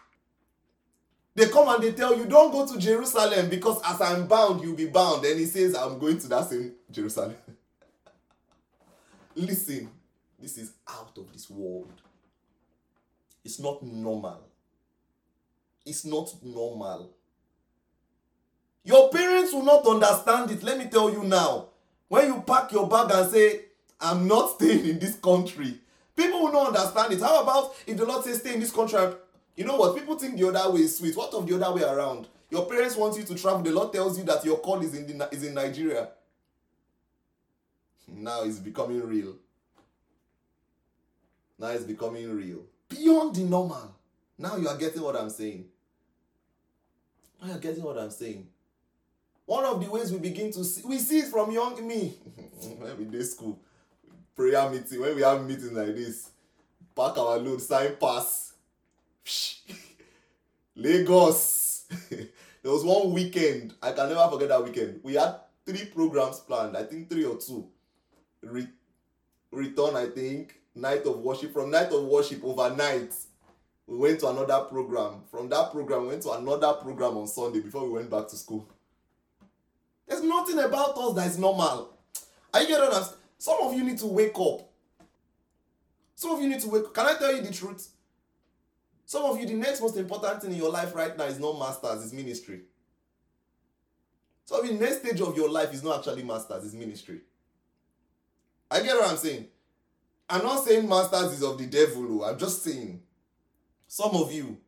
They 1.35 1.49
come 1.49 1.69
and 1.69 1.83
they 1.83 1.93
tell 1.93 2.17
you, 2.17 2.27
don't 2.27 2.51
go 2.51 2.67
to 2.67 2.79
Jerusalem 2.79 3.49
because 3.49 3.81
as 3.87 4.01
I'm 4.01 4.27
bound, 4.27 4.63
you'll 4.63 4.75
be 4.75 4.87
bound. 4.87 5.25
And 5.25 5.39
he 5.39 5.47
says, 5.47 5.75
I'm 5.75 5.99
going 5.99 6.19
to 6.19 6.29
that 6.29 6.49
same 6.51 6.73
Jerusalem. 6.91 7.37
Listen, 9.39 9.89
this 10.41 10.59
is 10.59 10.73
out 10.89 11.17
of 11.17 11.33
this 11.33 11.49
world. 11.49 11.93
It's 13.45 13.61
not 13.61 13.85
normal. 13.85 14.41
It's 15.87 16.05
not 16.05 16.35
normal. 16.43 17.13
Your 18.83 19.11
parents 19.11 19.53
will 19.53 19.63
not 19.63 19.87
understand 19.87 20.51
it. 20.51 20.63
Let 20.65 20.77
me 20.79 20.87
tell 20.87 21.09
you 21.13 21.23
now. 21.23 21.69
When 22.09 22.27
you 22.27 22.43
pack 22.45 22.73
your 22.73 22.89
bag 22.89 23.13
and 23.13 23.31
say, 23.31 23.61
I'm 24.01 24.27
not 24.27 24.51
staying 24.57 24.87
in 24.87 24.99
this 24.99 25.15
country, 25.15 25.79
people 26.17 26.43
will 26.43 26.53
not 26.53 26.75
understand 26.75 27.13
it. 27.13 27.21
How 27.21 27.43
about 27.43 27.77
if 27.87 27.97
the 27.97 28.07
Lord 28.07 28.25
says, 28.25 28.41
stay 28.41 28.55
in 28.55 28.61
this 28.61 28.73
country? 28.73 28.99
You 29.57 29.65
know 29.65 29.77
what? 29.77 29.97
People 29.97 30.19
think 30.19 30.37
the 30.37 30.49
other 30.49 30.73
way 30.75 30.81
is 30.81 30.99
sweet. 30.99 31.17
What 31.17 31.33
of 31.33 31.47
the 31.47 31.55
other 31.63 31.77
way 31.77 31.83
around? 31.83 32.27
Your 32.51 32.67
parents 32.67 32.97
want 32.97 33.17
you 33.17 33.23
to 33.23 33.35
travel. 33.37 33.63
The 33.63 33.71
Lord 33.71 33.93
tells 33.93 34.19
you 34.19 34.25
that 34.25 34.45
your 34.45 34.59
call 34.59 34.81
is 34.81 34.95
in, 34.95 35.17
the, 35.17 35.29
is 35.31 35.45
in 35.45 35.55
Nigeria. 35.55 36.09
Now 38.09 38.43
it's 38.43 38.59
becoming 38.59 39.07
real. 39.07 39.37
Now 41.59 41.69
it's 41.69 41.85
becoming 41.85 42.35
real. 42.35 42.65
Beyond 42.89 43.35
the 43.37 43.43
normal. 43.43 43.95
Now 44.39 44.57
you 44.57 44.69
are 44.69 44.77
getting 44.77 45.03
what 45.03 45.17
I'm 45.17 45.31
saying. 45.31 45.67
Now 47.41 47.49
you're 47.49 47.59
getting 47.59 47.83
what 47.83 47.99
I'm 47.99 48.11
saying. 48.11 48.47
One 49.45 49.65
of 49.65 49.83
the 49.83 49.91
ways 49.91 50.13
we 50.13 50.19
begin 50.19 50.53
to 50.53 50.65
see, 50.65 50.83
we 50.87 50.99
see 50.99 51.21
it 51.21 51.29
from 51.29 51.51
young 51.51 51.87
me. 51.87 52.15
when 52.79 52.99
we 52.99 53.05
did 53.05 53.27
school, 53.27 53.59
prayer 54.37 54.69
meeting, 54.71 55.01
when 55.01 55.17
we 55.17 55.23
have 55.23 55.45
meetings 55.45 55.73
like 55.73 55.95
this, 55.95 56.31
pack 56.95 57.17
our 57.19 57.39
load, 57.39 57.61
sign 57.63 57.97
pass. 58.01 58.53
Lagos. 60.77 61.87
there 62.11 62.73
was 62.73 62.85
one 62.85 63.13
weekend, 63.13 63.75
I 63.83 63.93
can 63.93 64.09
never 64.09 64.31
forget 64.31 64.49
that 64.49 64.63
weekend. 64.63 65.01
We 65.03 65.15
had 65.15 65.37
three 65.65 65.87
programs 65.87 66.41
planned, 66.41 66.77
I 66.77 66.83
think 66.85 67.09
three 67.09 67.25
or 67.25 67.37
two. 67.37 67.67
Re- 68.43 68.69
return, 69.51 69.97
I 69.97 70.07
think, 70.07 70.61
night 70.75 71.05
of 71.07 71.19
worship. 71.21 71.53
From 71.53 71.71
night 71.71 71.93
of 71.93 72.05
worship 72.05 72.45
overnight, 72.45 73.15
we 73.87 73.97
went 73.97 74.21
to 74.21 74.29
another 74.29 74.61
program. 74.65 75.23
From 75.31 75.49
that 75.49 75.73
program, 75.73 76.03
we 76.03 76.09
went 76.09 76.23
to 76.23 76.33
another 76.33 76.75
program 76.75 77.17
on 77.17 77.27
Sunday 77.27 77.61
before 77.61 77.85
we 77.85 77.91
went 77.91 78.11
back 78.11 78.29
to 78.29 78.37
school. 78.37 78.69
There's 80.07 80.23
nothing 80.23 80.59
about 80.59 80.97
us 80.97 81.15
that 81.15 81.27
is 81.27 81.39
normal. 81.39 81.95
Are 82.53 82.63
you 82.63 82.69
getting 82.69 82.91
us? 82.91 83.15
Some 83.39 83.59
of 83.61 83.75
you 83.75 83.85
need 83.85 83.99
to 83.99 84.07
wake 84.07 84.39
up. 84.39 84.69
Some 86.15 86.33
of 86.33 86.43
you 86.43 86.49
need 86.49 86.61
to 86.61 86.69
wake 86.69 86.85
up. 86.85 86.95
Can 86.95 87.07
I 87.07 87.15
tell 87.15 87.35
you 87.35 87.43
the 87.43 87.53
truth? 87.53 87.89
Some 89.09 89.25
of 89.25 89.41
you, 89.41 89.47
the 89.47 89.55
next 89.55 89.81
most 89.81 89.97
important 89.97 90.43
thing 90.43 90.53
in 90.53 90.59
your 90.59 90.71
life 90.71 90.95
right 90.95 91.17
now 91.17 91.25
is 91.25 91.39
not 91.39 91.59
masters, 91.59 92.05
it's 92.05 92.13
ministry. 92.13 92.61
So 94.45 94.61
the 94.61 94.75
next 94.75 94.99
stage 94.99 95.21
of 95.23 95.35
your 95.35 95.49
life 95.49 95.73
is 95.73 95.83
not 95.83 95.99
actually 95.99 96.25
masters, 96.25 96.67
it's 96.67 96.75
ministry. 96.75 97.21
I 98.71 98.81
get 98.81 98.97
what 98.97 99.11
I'm 99.11 99.17
saying. 99.17 99.47
I'm 100.31 100.43
not 100.43 100.65
saying 100.65 100.89
masters 100.89 101.33
is 101.33 101.43
of 101.43 101.59
the 101.59 101.67
devil. 101.67 102.23
Oh. 102.23 102.29
I'm 102.29 102.39
just 102.39 102.63
saying 102.63 103.01
some 103.87 104.15
of 104.15 104.33
you. 104.33 104.59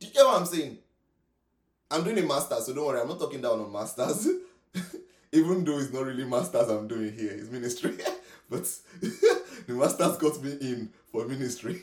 Do 0.00 0.06
you 0.06 0.12
get 0.12 0.24
what 0.24 0.40
I'm 0.40 0.46
saying? 0.46 0.78
I'm 1.90 2.04
doing 2.04 2.18
a 2.18 2.22
master's, 2.22 2.66
so 2.66 2.74
don't 2.74 2.86
worry, 2.86 3.00
I'm 3.00 3.08
not 3.08 3.18
talking 3.18 3.40
down 3.40 3.60
on 3.60 3.72
masters. 3.72 4.28
Even 5.32 5.64
though 5.64 5.78
it's 5.78 5.92
not 5.92 6.04
really 6.04 6.24
masters 6.24 6.68
I'm 6.68 6.88
doing 6.88 7.12
here, 7.12 7.32
it's 7.32 7.50
ministry. 7.50 7.96
but 8.50 8.64
the 9.00 9.72
masters 9.72 10.16
got 10.16 10.42
me 10.42 10.52
in 10.60 10.90
for 11.10 11.26
ministry. 11.26 11.82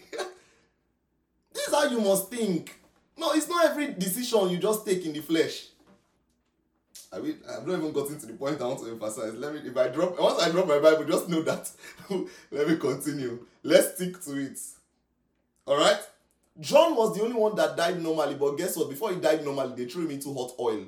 this 1.53 1.67
is 1.67 1.73
how 1.73 1.89
you 1.89 1.99
must 1.99 2.29
think. 2.29 2.79
No, 3.17 3.33
it's 3.33 3.49
not 3.49 3.65
every 3.65 3.93
decision 3.93 4.49
you 4.49 4.57
just 4.57 4.85
take 4.85 5.05
in 5.05 5.13
the 5.13 5.21
flesh. 5.21 5.67
I 7.11 7.19
mean, 7.19 7.37
I've 7.49 7.65
not 7.65 7.77
even 7.77 7.91
gotten 7.93 8.19
to 8.19 8.25
the 8.25 8.33
point 8.33 8.61
I 8.61 8.65
want 8.65 8.81
to 8.81 8.89
emphasize. 8.91 9.33
Let 9.33 9.53
me, 9.53 9.61
if 9.63 9.77
I 9.77 9.87
drop, 9.87 10.19
once 10.19 10.41
I 10.41 10.49
drop 10.51 10.67
my 10.67 10.79
Bible, 10.79 11.05
just 11.05 11.29
know 11.29 11.41
that. 11.41 11.69
Let 12.51 12.67
me 12.67 12.75
continue. 12.75 13.45
Let's 13.63 13.95
stick 13.95 14.21
to 14.23 14.37
it. 14.37 14.59
All 15.65 15.77
right. 15.77 15.99
John 16.59 16.95
was 16.95 17.15
the 17.15 17.23
only 17.23 17.35
one 17.35 17.55
that 17.55 17.77
died 17.77 18.01
normally, 18.01 18.35
but 18.35 18.57
guess 18.57 18.75
what? 18.75 18.89
Before 18.89 19.11
he 19.11 19.19
died 19.19 19.45
normally, 19.45 19.75
they 19.75 19.89
threw 19.89 20.05
him 20.05 20.11
into 20.11 20.33
hot 20.33 20.51
oil. 20.59 20.85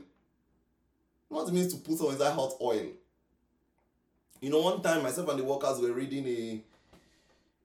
What 1.30 1.48
it 1.48 1.54
means 1.54 1.74
to 1.74 1.80
put 1.80 1.98
someone 1.98 2.16
inside 2.16 2.34
hot 2.34 2.54
oil? 2.60 2.88
You 4.42 4.50
know, 4.50 4.62
one 4.62 4.82
time 4.82 5.04
myself 5.04 5.30
and 5.30 5.40
the 5.40 5.44
workers 5.44 5.80
were 5.80 5.92
reading 5.92 6.26
a 6.28 6.62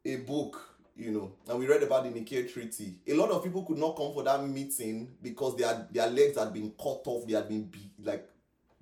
a 0.06 0.16
book, 0.16 0.60
you 0.96 1.10
know, 1.12 1.32
and 1.48 1.58
we 1.58 1.66
read 1.66 1.82
about 1.82 2.04
the 2.04 2.10
Nicaea 2.10 2.46
Treaty. 2.46 2.94
A 3.08 3.14
lot 3.14 3.30
of 3.30 3.42
people 3.42 3.62
could 3.64 3.78
not 3.78 3.96
come 3.96 4.12
for 4.12 4.22
that 4.22 4.46
meeting 4.46 5.08
because 5.22 5.56
their 5.56 5.86
their 5.90 6.08
legs 6.08 6.36
had 6.36 6.52
been 6.52 6.72
cut 6.72 7.00
off, 7.06 7.26
they 7.26 7.32
had 7.34 7.48
been 7.48 7.64
be, 7.64 7.90
like, 8.02 8.28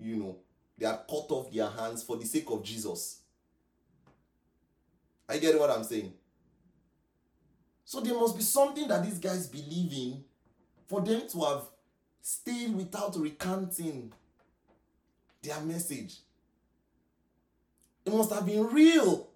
you 0.02 0.16
know, 0.16 0.36
they 0.78 0.86
had 0.86 1.00
cut 1.08 1.30
off 1.30 1.52
their 1.52 1.68
hands 1.68 2.02
for 2.02 2.16
the 2.16 2.24
sake 2.24 2.50
of 2.50 2.62
Jesus. 2.62 3.20
I 5.28 5.38
get 5.38 5.58
what 5.58 5.70
I'm 5.70 5.84
saying. 5.84 6.12
So 7.84 8.00
there 8.00 8.14
must 8.14 8.36
be 8.36 8.42
something 8.42 8.88
that 8.88 9.04
these 9.04 9.18
guys 9.18 9.46
believe 9.46 9.92
in 9.92 10.24
for 10.88 11.00
them 11.00 11.22
to 11.28 11.40
have 11.44 11.62
stayed 12.20 12.74
without 12.74 13.16
recanting 13.16 14.12
their 15.42 15.60
message. 15.60 16.16
It 18.04 18.12
must 18.12 18.32
have 18.32 18.46
been 18.46 18.66
real. 18.66 19.28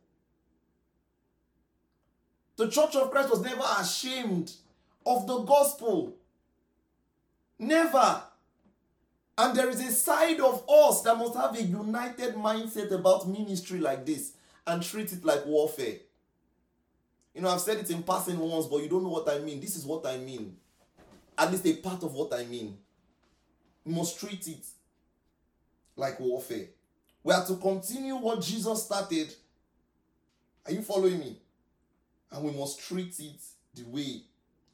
The 2.57 2.69
Church 2.69 2.97
of 2.97 3.11
Christ 3.11 3.31
was 3.31 3.43
never 3.43 3.65
ashamed 3.79 4.53
of 5.05 5.27
the 5.27 5.39
gospel. 5.41 6.17
Never. 7.59 8.23
And 9.39 9.55
there 9.55 9.69
is 9.69 9.81
a 9.81 9.93
side 9.93 10.41
of 10.41 10.65
us 10.69 11.03
that 11.03 11.17
must 11.17 11.35
have 11.37 11.55
a 11.57 11.63
united 11.63 12.35
mindset 12.37 12.91
about 12.91 13.29
ministry 13.29 13.79
like 13.79 14.07
this 14.07 14.33
and 14.67 14.83
treat 14.83 15.13
it 15.13 15.25
like 15.25 15.45
warfare. 15.45 15.97
You 17.35 17.43
know, 17.43 17.51
I've 17.51 17.61
said 17.61 17.79
it 17.79 17.91
in 17.91 18.03
passing 18.03 18.39
once, 18.39 18.67
but 18.67 18.83
you 18.83 18.89
don't 18.89 19.03
know 19.03 19.11
what 19.11 19.29
I 19.29 19.39
mean. 19.41 19.61
This 19.61 19.77
is 19.77 19.85
what 19.85 20.07
I 20.07 20.17
mean. 20.17 20.57
At 21.37 21.51
least 21.51 21.67
a 21.67 21.75
part 21.75 22.03
of 22.03 22.15
what 22.15 22.33
I 22.33 22.47
mean. 22.47 22.79
We 23.85 23.93
must 23.93 24.19
treat 24.19 24.49
it 24.49 24.65
like 25.97 26.19
warfare. 26.19 26.69
We 27.23 27.35
are 27.35 27.45
to 27.47 27.57
continue 27.57 28.17
what 28.17 28.41
Jesus 28.41 28.85
started. 28.85 29.35
Are 30.65 30.73
you 30.73 30.81
following 30.81 31.19
me? 31.19 31.39
And 32.33 32.43
we 32.43 32.53
must 32.53 32.81
treat 32.81 33.19
it 33.21 33.41
the 33.75 33.85
way 33.85 34.23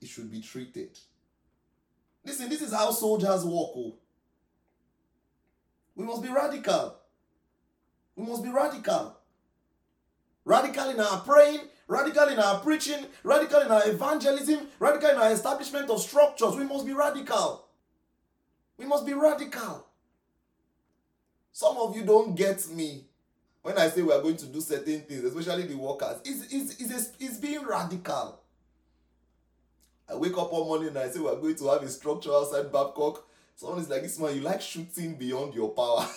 it 0.01 0.09
should 0.09 0.31
be 0.31 0.41
treated. 0.41 0.97
Listen, 2.25 2.49
this 2.49 2.63
is 2.63 2.73
how 2.73 2.93
soldiers 2.93 3.45
work. 3.45 3.71
Oh. 3.75 3.95
We 5.97 6.05
must 6.05 6.23
be 6.23 6.29
radical. 6.29 6.97
We 8.17 8.27
must 8.27 8.43
be 8.43 8.51
radical. 8.51 9.17
Radical 10.45 10.91
in 10.91 11.01
our 11.01 11.21
praying, 11.21 11.61
radical 11.87 12.29
in 12.29 12.39
our 12.39 12.61
preaching, 12.61 13.07
radical 13.23 13.61
in 13.61 13.71
our 13.71 13.89
evangelism, 13.89 14.67
radical 14.79 15.11
in 15.11 15.17
our 15.17 15.31
establishment 15.31 15.89
of 15.91 16.01
structures. 16.01 16.57
We 16.57 16.65
must 16.65 16.87
be 16.87 16.93
radical. 16.93 17.67
We 18.77 18.87
must 18.87 19.07
be 19.07 19.13
radical. 19.13 19.87
Some 21.53 21.77
of 21.77 21.97
you 21.97 22.05
don't 22.05 22.35
get 22.35 22.67
me 22.71 23.05
when 23.63 23.79
I 23.79 23.89
say 23.89 24.03
we 24.03 24.13
are 24.13 24.21
going 24.23 24.37
to 24.39 24.47
do 24.47 24.61
certain 24.61 25.03
things, 25.03 25.23
especially 25.23 25.67
the 25.67 25.77
workers. 25.77 26.21
It's, 26.25 26.53
it's, 26.53 26.81
it's, 26.81 27.13
it's 27.21 27.37
being 27.37 27.65
radical. 27.65 28.41
I 30.11 30.17
wake 30.17 30.37
up 30.37 30.53
one 30.53 30.67
morning 30.67 30.89
and 30.89 30.99
I 30.99 31.09
say 31.09 31.21
we 31.21 31.29
are 31.29 31.37
going 31.37 31.55
to 31.57 31.69
have 31.69 31.83
a 31.83 31.89
structure 31.89 32.33
outside 32.33 32.73
Babcock. 32.73 33.25
Someone 33.57 33.81
is 33.81 33.89
like, 33.89 34.03
this 34.03 34.19
man, 34.19 34.35
you 34.35 34.41
like 34.41 34.61
shooting 34.61 35.17
beyond 35.17 35.55
your 35.55 35.71
power. 35.71 36.07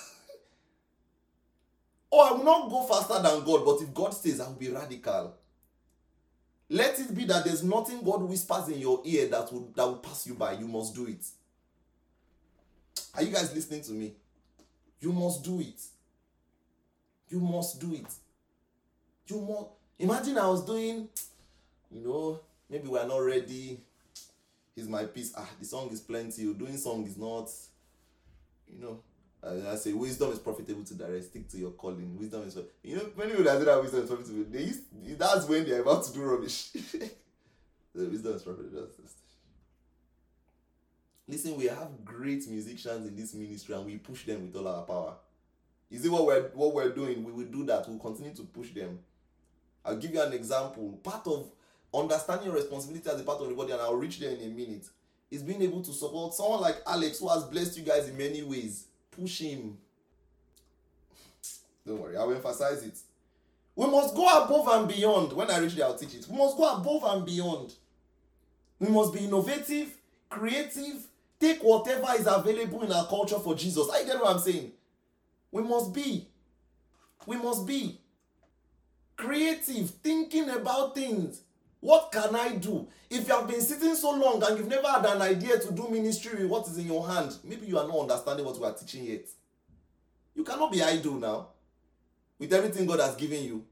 Oh, 2.17 2.19
I 2.21 2.31
will 2.31 2.45
not 2.45 2.69
go 2.69 2.83
faster 2.83 3.21
than 3.21 3.43
God, 3.43 3.65
but 3.65 3.81
if 3.81 3.93
God 3.93 4.13
says 4.13 4.39
I 4.39 4.47
will 4.47 4.53
be 4.55 4.69
radical. 4.69 5.33
Let 6.69 6.97
it 6.97 7.13
be 7.13 7.25
that 7.25 7.43
there's 7.43 7.61
nothing 7.61 8.01
God 8.03 8.21
whispers 8.23 8.69
in 8.69 8.79
your 8.79 9.01
ear 9.03 9.27
that 9.27 9.51
will 9.51 9.69
that 9.75 9.85
will 9.85 9.97
pass 9.97 10.25
you 10.25 10.33
by. 10.33 10.53
You 10.53 10.65
must 10.65 10.95
do 10.95 11.07
it. 11.07 11.25
Are 13.15 13.21
you 13.21 13.31
guys 13.31 13.53
listening 13.53 13.81
to 13.81 13.91
me? 13.91 14.13
You 15.01 15.11
must 15.11 15.43
do 15.43 15.59
it. 15.59 15.81
You 17.27 17.41
must 17.41 17.81
do 17.81 17.93
it. 17.93 18.07
You 19.27 19.41
must 19.41 19.65
imagine 19.99 20.37
I 20.37 20.47
was 20.47 20.63
doing, 20.63 21.09
you 21.91 22.01
know, 22.01 22.39
maybe 22.69 22.87
we're 22.87 23.05
not 23.05 23.17
ready. 23.17 23.81
Here's 24.75 24.89
my 24.89 25.05
piece. 25.05 25.33
Ah, 25.37 25.49
the 25.59 25.65
song 25.65 25.89
is 25.91 26.01
plenty. 26.01 26.41
You're 26.41 26.53
doing 26.53 26.75
song 26.77 27.05
is 27.05 27.17
not, 27.17 27.49
you 28.67 28.79
know. 28.79 28.99
I, 29.41 29.71
I 29.71 29.75
say 29.75 29.93
wisdom 29.93 30.31
is 30.31 30.39
profitable 30.39 30.83
to 30.83 30.93
direct. 30.95 31.25
Stick 31.25 31.47
to 31.49 31.57
your 31.57 31.71
calling. 31.71 32.17
Wisdom 32.17 32.43
is 32.43 32.57
you 32.83 32.97
know 32.97 33.09
many 33.17 33.31
people 33.31 33.45
that 33.45 33.59
say 33.59 33.65
that 33.65 33.81
wisdom 33.81 34.01
is 34.01 34.09
profitable. 34.09 34.45
They 34.49 34.63
used, 34.63 34.81
that's 35.17 35.47
when 35.47 35.65
they're 35.65 35.81
about 35.81 36.03
to 36.05 36.13
do 36.13 36.23
rubbish. 36.23 36.71
the 36.71 38.05
wisdom 38.09 38.35
is 38.35 38.43
profitable. 38.43 38.87
Listen, 41.27 41.57
we 41.57 41.65
have 41.65 42.03
great 42.03 42.47
musicians 42.49 43.07
in 43.07 43.15
this 43.15 43.33
ministry 43.33 43.75
and 43.75 43.85
we 43.85 43.97
push 43.97 44.25
them 44.25 44.45
with 44.45 44.55
all 44.55 44.67
our 44.67 44.83
power. 44.83 45.15
Is 45.89 46.05
it 46.05 46.11
what 46.11 46.25
we're 46.25 46.49
what 46.49 46.73
we're 46.73 46.93
doing? 46.93 47.23
We 47.23 47.31
will 47.31 47.45
do 47.45 47.63
that. 47.65 47.87
We'll 47.87 47.99
continue 47.99 48.33
to 48.33 48.43
push 48.43 48.71
them. 48.71 48.99
I'll 49.83 49.97
give 49.97 50.13
you 50.13 50.21
an 50.21 50.33
example. 50.33 50.99
Part 51.03 51.27
of 51.27 51.51
understanding 52.01 52.47
your 52.47 52.55
responsibility 52.55 53.09
as 53.09 53.19
a 53.19 53.23
part 53.23 53.41
of 53.41 53.49
the 53.49 53.55
body, 53.55 53.71
and 53.71 53.81
I'll 53.81 53.95
reach 53.95 54.19
there 54.19 54.31
in 54.31 54.41
a 54.41 54.53
minute, 54.53 54.87
is 55.31 55.43
being 55.43 55.61
able 55.61 55.81
to 55.81 55.91
support 55.91 56.33
someone 56.33 56.61
like 56.61 56.77
Alex 56.87 57.19
who 57.19 57.29
has 57.29 57.43
blessed 57.43 57.77
you 57.77 57.83
guys 57.83 58.07
in 58.07 58.17
many 58.17 58.43
ways. 58.43 58.85
Push 59.11 59.39
him. 59.39 59.77
Don't 61.87 61.99
worry, 61.99 62.17
I 62.17 62.23
will 62.23 62.35
emphasize 62.35 62.83
it. 62.83 62.97
We 63.75 63.87
must 63.87 64.15
go 64.15 64.25
above 64.43 64.67
and 64.69 64.87
beyond. 64.87 65.33
When 65.33 65.51
I 65.51 65.59
reach 65.59 65.75
there, 65.75 65.85
I'll 65.85 65.97
teach 65.97 66.15
it. 66.15 66.27
We 66.29 66.37
must 66.37 66.55
go 66.55 66.77
above 66.77 67.03
and 67.03 67.25
beyond. 67.25 67.73
We 68.79 68.87
must 68.87 69.13
be 69.13 69.25
innovative, 69.25 69.93
creative, 70.29 71.07
take 71.39 71.61
whatever 71.61 72.07
is 72.17 72.27
available 72.27 72.83
in 72.83 72.91
our 72.91 73.07
culture 73.07 73.39
for 73.39 73.55
Jesus. 73.55 73.89
I 73.89 74.03
get 74.05 74.19
what 74.19 74.33
I'm 74.33 74.39
saying. 74.39 74.71
We 75.51 75.63
must 75.63 75.93
be. 75.93 76.27
We 77.25 77.37
must 77.37 77.65
be 77.65 77.99
creative, 79.17 79.89
thinking 79.89 80.49
about 80.49 80.95
things. 80.95 81.41
What 81.85 82.11
can 82.11 82.35
I 82.35 82.55
do? 82.55 82.87
If 83.11 83.27
you 83.27 83.35
have 83.35 83.47
been 83.47 83.61
sitting 83.61 83.93
so 83.93 84.09
long 84.09 84.41
and 84.41 84.57
you've 84.57 84.67
never 84.67 84.87
had 84.87 85.05
an 85.05 85.21
idea 85.21 85.59
to 85.59 85.71
do 85.71 85.87
ministry 85.87 86.41
with 86.41 86.49
what 86.49 86.65
is 86.65 86.79
in 86.79 86.87
your 86.87 87.07
hand, 87.07 87.35
maybe 87.43 87.67
you 87.67 87.77
are 87.77 87.87
not 87.87 87.99
understanding 87.99 88.43
what 88.43 88.59
we 88.59 88.65
are 88.65 88.73
teaching 88.73 89.05
yet. 89.05 89.27
You 90.33 90.43
cannot 90.43 90.71
be 90.71 90.81
idle 90.81 91.13
now 91.13 91.49
with 92.39 92.51
everything 92.51 92.87
God 92.87 93.01
has 93.01 93.15
given 93.15 93.43
you. 93.43 93.63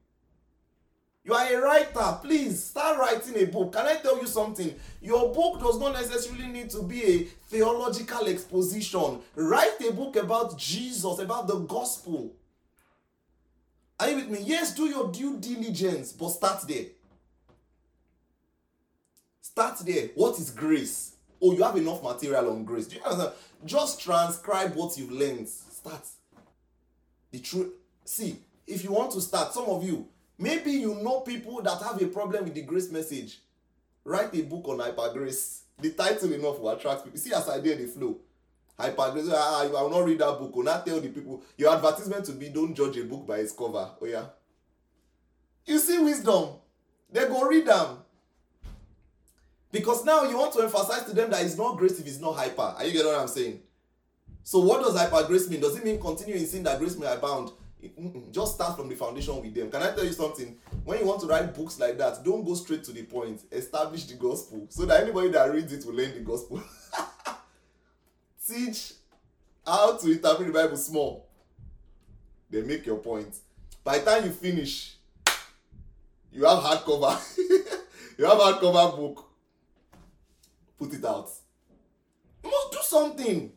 You 1.24 1.34
are 1.34 1.54
a 1.54 1.60
writer. 1.60 2.18
Please 2.22 2.62
start 2.62 2.98
writing 2.98 3.36
a 3.36 3.46
book. 3.46 3.72
Can 3.72 3.84
I 3.84 3.96
tell 3.96 4.20
you 4.20 4.28
something? 4.28 4.72
Your 5.02 5.34
book 5.34 5.58
does 5.58 5.80
not 5.80 5.94
necessarily 5.94 6.46
need 6.46 6.70
to 6.70 6.84
be 6.84 7.02
a 7.02 7.18
theological 7.48 8.28
exposition. 8.28 9.18
Write 9.34 9.80
a 9.88 9.92
book 9.92 10.14
about 10.14 10.56
Jesus, 10.56 11.18
about 11.18 11.48
the 11.48 11.56
gospel. 11.56 12.32
Are 13.98 14.08
you 14.08 14.16
with 14.16 14.28
me? 14.28 14.38
Yes, 14.44 14.72
do 14.72 14.84
your 14.84 15.10
due 15.10 15.36
diligence, 15.38 16.12
but 16.12 16.28
start 16.28 16.62
there. 16.68 16.84
Start 19.54 19.78
there. 19.80 20.08
What 20.14 20.38
is 20.38 20.50
grace? 20.50 21.14
Oh, 21.40 21.52
you 21.52 21.62
have 21.62 21.76
enough 21.76 22.02
material 22.02 22.50
on 22.50 22.64
grace. 22.64 22.86
Do 22.86 22.96
you 22.96 23.02
understand? 23.02 23.32
Just 23.64 24.00
transcribe 24.00 24.74
what 24.74 24.96
you've 24.98 25.12
learned. 25.12 25.48
Start. 25.48 26.06
The 27.30 27.38
truth. 27.38 27.72
See, 28.04 28.38
if 28.66 28.84
you 28.84 28.92
want 28.92 29.12
to 29.12 29.20
start, 29.20 29.52
some 29.52 29.66
of 29.66 29.84
you, 29.84 30.08
Maybe 30.38 30.72
you 30.72 30.94
know 30.96 31.20
people 31.20 31.62
that 31.62 31.80
have 31.82 32.00
a 32.02 32.06
problem 32.06 32.44
with 32.44 32.54
the 32.54 32.62
grace 32.62 32.90
message. 32.90 33.40
Write 34.04 34.34
a 34.34 34.42
book 34.42 34.66
on 34.68 34.80
hyper 34.80 35.12
grace. 35.12 35.62
The 35.80 35.90
title 35.90 36.32
enough 36.32 36.58
will 36.58 36.70
attract 36.70 37.04
people. 37.04 37.18
See 37.18 37.32
as 37.32 37.48
I 37.48 37.60
did 37.60 37.78
the 37.78 37.86
flow. 37.86 38.18
Hyper 38.78 39.12
grace. 39.12 39.28
Ah, 39.32 39.62
I 39.62 39.66
will 39.68 39.90
not 39.90 40.04
read 40.04 40.18
that 40.18 40.38
book. 40.38 40.54
Will 40.54 40.64
not 40.64 40.84
tell 40.84 41.00
the 41.00 41.08
people. 41.08 41.42
Your 41.56 41.74
advertisement 41.74 42.24
to 42.26 42.32
be 42.32 42.48
don't 42.48 42.74
judge 42.74 42.96
a 42.96 43.04
book 43.04 43.26
by 43.26 43.38
its 43.38 43.52
cover. 43.52 43.90
Oh 44.00 44.06
yeah. 44.06 44.26
You 45.66 45.78
see 45.78 45.98
wisdom. 45.98 46.48
They 47.10 47.26
go 47.26 47.44
read 47.44 47.66
them. 47.66 47.98
Because 49.74 50.04
now 50.04 50.22
you 50.22 50.38
want 50.38 50.52
to 50.52 50.60
emphasize 50.60 51.02
to 51.02 51.12
them 51.12 51.32
that 51.32 51.44
it's 51.44 51.58
not 51.58 51.76
grace 51.76 51.98
if 51.98 52.06
it's 52.06 52.20
not 52.20 52.36
hyper. 52.36 52.62
Are 52.62 52.84
you 52.84 52.92
getting 52.92 53.08
what 53.08 53.18
I'm 53.18 53.26
saying? 53.26 53.60
So 54.44 54.60
what 54.60 54.80
does 54.80 54.96
hyper 54.96 55.26
grace 55.26 55.50
mean? 55.50 55.60
Does 55.60 55.76
it 55.76 55.84
mean 55.84 56.00
continue 56.00 56.36
in 56.36 56.46
sin 56.46 56.62
that 56.62 56.78
grace 56.78 56.96
may 56.96 57.12
abound? 57.12 57.50
just 58.30 58.54
start 58.54 58.76
from 58.76 58.88
the 58.88 58.94
foundation 58.94 59.42
with 59.42 59.52
them. 59.52 59.70
Can 59.70 59.82
I 59.82 59.90
tell 59.90 60.04
you 60.04 60.12
something? 60.12 60.56
When 60.84 61.00
you 61.00 61.04
want 61.04 61.20
to 61.22 61.26
write 61.26 61.52
books 61.52 61.78
like 61.80 61.98
that, 61.98 62.24
don't 62.24 62.44
go 62.44 62.54
straight 62.54 62.84
to 62.84 62.92
the 62.92 63.02
point. 63.02 63.42
Establish 63.50 64.04
the 64.04 64.14
gospel 64.14 64.66
so 64.70 64.86
that 64.86 65.02
anybody 65.02 65.28
that 65.30 65.52
reads 65.52 65.72
it 65.72 65.84
will 65.84 65.94
learn 65.94 66.14
the 66.14 66.20
gospel. 66.20 66.62
Teach 68.48 68.92
how 69.66 69.96
to 69.96 70.10
interpret 70.10 70.46
the 70.46 70.52
Bible 70.52 70.76
small. 70.76 71.26
Then 72.48 72.66
make 72.66 72.86
your 72.86 72.98
point. 72.98 73.36
By 73.82 73.98
the 73.98 74.04
time 74.04 74.24
you 74.24 74.30
finish, 74.30 74.94
you 76.32 76.44
have 76.44 76.60
hardcover. 76.60 77.20
you 78.18 78.24
have 78.24 78.38
hardcover 78.38 78.96
book. 78.96 79.32
Put 80.78 80.94
it 80.94 81.04
out. 81.04 81.30
You 82.42 82.50
must 82.50 82.72
do 82.72 82.78
something. 82.82 83.52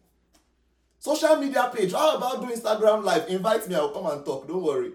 Social 1.00 1.36
media 1.38 1.72
page. 1.74 1.92
How 1.92 2.18
about 2.18 2.42
do 2.42 2.54
Instagram 2.54 3.04
live? 3.04 3.30
Invite 3.30 3.68
me, 3.68 3.76
I 3.76 3.82
will 3.82 3.90
come 3.90 4.08
and 4.08 4.26
talk. 4.26 4.48
Don't 4.48 4.64
worry. 4.64 4.92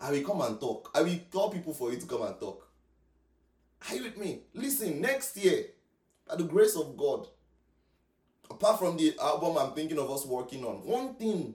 I 0.00 0.10
will 0.10 0.22
come 0.22 0.40
and 0.40 0.58
talk. 0.58 0.90
I 0.94 1.02
will 1.02 1.18
call 1.30 1.50
people 1.50 1.74
for 1.74 1.92
you 1.92 1.98
to 1.98 2.06
come 2.06 2.22
and 2.22 2.38
talk. 2.38 2.66
Are 3.88 3.94
you 3.94 4.04
with 4.04 4.18
me? 4.18 4.40
Listen, 4.54 5.00
next 5.00 5.36
year, 5.36 5.66
by 6.26 6.36
the 6.36 6.44
grace 6.44 6.76
of 6.76 6.96
God, 6.96 7.26
apart 8.50 8.78
from 8.78 8.96
the 8.96 9.14
album 9.20 9.56
I'm 9.58 9.72
thinking 9.72 9.98
of 9.98 10.10
us 10.10 10.24
working 10.26 10.64
on, 10.64 10.84
one 10.84 11.14
thing 11.14 11.54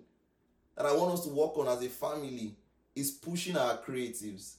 that 0.75 0.85
I 0.85 0.95
want 0.95 1.13
us 1.13 1.25
to 1.25 1.29
work 1.29 1.57
on 1.57 1.67
as 1.67 1.83
a 1.83 1.89
family 1.89 2.55
is 2.95 3.11
pushing 3.11 3.57
our 3.57 3.77
creatives. 3.77 4.55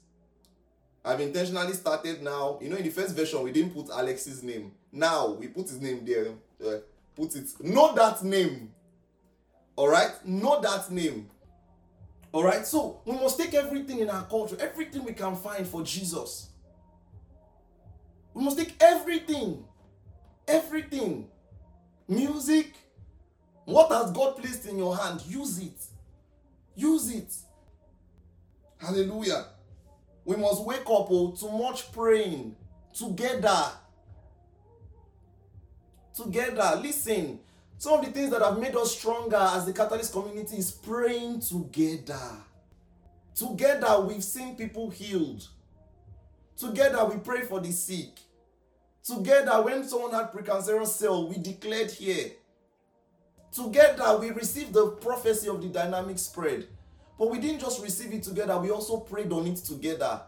I've 1.07 1.21
intentionally 1.21 1.73
started 1.75 2.21
now. 2.21 2.59
You 2.61 2.69
know, 2.69 2.77
in 2.77 2.83
the 2.83 2.91
first 2.91 3.15
version, 3.15 3.41
we 3.45 3.53
didn't 3.53 3.73
put 3.73 3.89
Alex's 3.91 4.43
name. 4.43 4.73
Now 4.91 5.29
we 5.29 5.47
put 5.47 5.69
his 5.69 5.81
name 5.81 6.05
there. 6.05 6.33
Uh, 6.61 6.79
put 7.15 7.37
it. 7.37 7.49
Know 7.61 7.95
that 7.95 8.25
name. 8.25 8.73
All 9.77 9.89
right? 9.89 10.11
Know 10.27 10.61
that 10.61 10.91
name. 10.91 11.31
All 12.33 12.43
right? 12.43 12.67
So 12.67 13.01
we 13.05 13.13
must 13.13 13.39
take 13.39 13.55
everything 13.55 14.01
in 14.01 14.11
our 14.11 14.25
culture 14.25 14.57
everything 14.59 15.05
we 15.05 15.13
can 15.13 15.37
find 15.37 15.67
for 15.67 15.83
jesus. 15.85 16.49
We 18.35 18.43
must 18.43 18.59
take 18.59 18.75
everything. 18.81 19.65
Everything. 20.49 21.29
Music. 22.09 22.73
What 23.65 23.93
has 23.93 24.11
god 24.11 24.39
placed 24.39 24.67
in 24.67 24.77
your 24.77 24.97
hand? 24.97 25.23
Use 25.29 25.61
it. 25.61 25.81
Use 26.75 27.11
it. 27.15 27.33
Hallelujah 28.79 29.47
we 30.27 30.37
must 30.37 30.63
wake 30.65 30.81
up 30.81 31.09
oh, 31.11 31.35
to 31.39 31.51
much 31.51 31.91
praying 31.93 32.55
together 32.93 33.71
together. 36.17 36.79
Listen, 36.81 37.39
some 37.79 38.01
of 38.01 38.05
the 38.05 38.11
things 38.11 38.31
that 38.31 38.43
have 38.43 38.59
made 38.59 38.75
us 38.75 38.97
stronger 38.97 39.37
as 39.37 39.67
the 39.67 39.73
Catalyst 39.73 40.13
community 40.13 40.57
is 40.57 40.71
praying 40.71 41.41
together. 41.41 42.21
Together, 43.35 44.01
we've 44.01 44.25
seen 44.25 44.57
people 44.57 44.89
healed. 44.89 45.47
Together, 46.57 47.05
we 47.05 47.19
pray 47.19 47.43
for 47.43 47.61
the 47.61 47.71
sick. 47.71 48.19
Together, 49.03 49.63
when 49.63 49.85
someone 49.85 50.13
had 50.13 50.33
precancerous 50.33 50.89
cell, 50.89 51.29
we 51.29 51.37
declared 51.37 51.91
here. 51.91 52.31
Together, 53.53 54.17
we 54.19 54.31
received 54.31 54.73
the 54.73 54.89
prophecy 54.89 55.49
of 55.49 55.61
the 55.61 55.69
dynamic 55.69 56.19
spread. 56.19 56.67
But 57.19 57.31
we 57.31 57.39
didn't 57.39 57.61
just 57.61 57.83
receive 57.83 58.13
it 58.13 58.23
together, 58.23 58.59
we 58.59 58.71
also 58.71 58.99
prayed 58.99 59.33
on 59.33 59.47
it 59.47 59.57
together. 59.57 60.21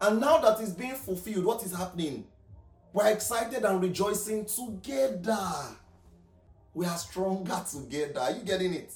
And 0.00 0.20
now 0.20 0.38
that 0.38 0.60
it's 0.60 0.72
being 0.72 0.94
fulfilled, 0.94 1.44
what 1.44 1.64
is 1.64 1.74
happening? 1.74 2.26
We're 2.92 3.08
excited 3.08 3.64
and 3.64 3.80
rejoicing 3.80 4.46
together. 4.46 5.38
We 6.74 6.84
are 6.86 6.98
stronger 6.98 7.62
together. 7.70 8.20
Are 8.20 8.30
you 8.30 8.42
getting 8.42 8.74
it? 8.74 8.92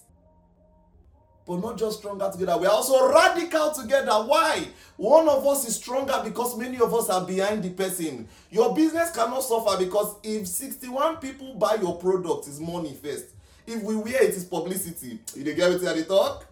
But 1.46 1.56
not 1.62 1.78
just 1.78 1.98
stronger 1.98 2.30
together, 2.30 2.56
we 2.58 2.66
are 2.66 2.72
also 2.72 3.10
radical 3.10 3.72
together. 3.72 4.12
Why? 4.12 4.68
One 4.96 5.28
of 5.28 5.46
us 5.46 5.66
is 5.66 5.76
stronger 5.76 6.20
because 6.22 6.56
many 6.56 6.78
of 6.78 6.94
us 6.94 7.08
are 7.08 7.26
behind 7.26 7.62
the 7.62 7.70
person. 7.70 8.28
Your 8.50 8.74
business 8.74 9.10
cannot 9.10 9.42
suffer 9.42 9.78
because 9.78 10.16
if 10.22 10.46
61 10.46 11.16
people 11.16 11.54
buy 11.54 11.76
your 11.80 11.96
product, 11.96 12.46
it's 12.46 12.60
money 12.60 12.96
first. 13.02 13.26
If 13.66 13.82
we 13.82 13.96
wear 13.96 14.22
it, 14.22 14.34
it's 14.34 14.44
publicity. 14.44 15.18
You 15.34 15.44
get 15.54 15.72
it 15.72 15.82
at 15.82 15.96
the 15.96 16.04
talk? 16.04 16.46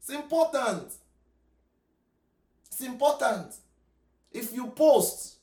It's 0.00 0.10
important. 0.10 0.92
It's 2.66 2.80
important. 2.80 3.54
If 4.32 4.54
you 4.54 4.68
post, 4.68 5.36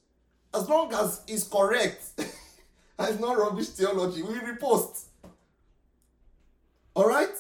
as 0.54 0.68
long 0.68 0.94
as 0.94 1.22
it's 1.28 1.44
correct 1.44 2.04
and 2.18 3.10
it's 3.10 3.20
not 3.20 3.38
rubbish 3.38 3.70
theology, 3.70 4.24
we 4.24 4.34
repost. 4.36 5.04
All 6.96 7.08
right? 7.08 7.36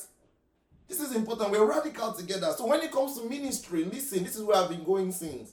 This 0.87 1.01
is 1.01 1.15
important. 1.15 1.51
We're 1.51 1.65
radical 1.65 2.13
together. 2.13 2.53
So 2.55 2.67
when 2.67 2.81
it 2.81 2.91
comes 2.91 3.17
to 3.17 3.27
ministry, 3.27 3.83
listen, 3.83 4.23
this 4.23 4.35
is 4.35 4.43
where 4.43 4.57
I've 4.57 4.69
been 4.69 4.83
going 4.83 5.11
since. 5.11 5.51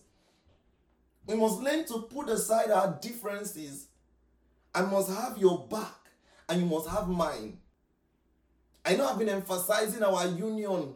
We 1.27 1.37
must 1.37 1.61
learn 1.61 1.87
to 1.87 2.03
put 2.03 2.29
aside 2.29 2.71
our 2.71 2.99
differences. 3.01 3.87
I 4.75 4.83
must 4.83 5.09
have 5.09 5.39
your 5.39 5.67
back, 5.67 5.95
and 6.49 6.61
you 6.61 6.67
must 6.67 6.89
have 6.89 7.09
mine. 7.09 7.57
I 8.85 8.97
know 8.97 9.09
I've 9.09 9.19
been 9.19 9.31
emphasizing 9.31 10.03
our 10.03 10.27
union 10.27 10.95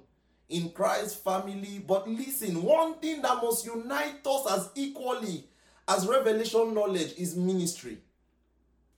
in 0.49 0.70
Christ's 0.70 1.16
family, 1.16 1.82
but 1.86 2.09
listen, 2.09 2.62
one 2.62 2.94
thing 2.94 3.20
that 3.22 3.42
must 3.42 3.66
unite 3.66 4.26
us 4.26 4.53
as 4.53 4.70
equally 4.74 5.44
as 5.86 6.07
revelation 6.07 6.74
knowledge 6.74 7.14
is 7.18 7.36
ministry. 7.36 7.99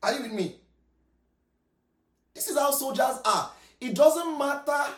Are 0.03 0.13
you 0.15 0.23
with 0.23 0.33
me? 0.33 0.57
This 2.35 2.49
is 2.49 2.59
how 2.59 2.71
soldiers 2.71 3.19
are. 3.25 3.51
It 3.81 3.95
doesn't 3.95 4.39
matter 4.39 4.93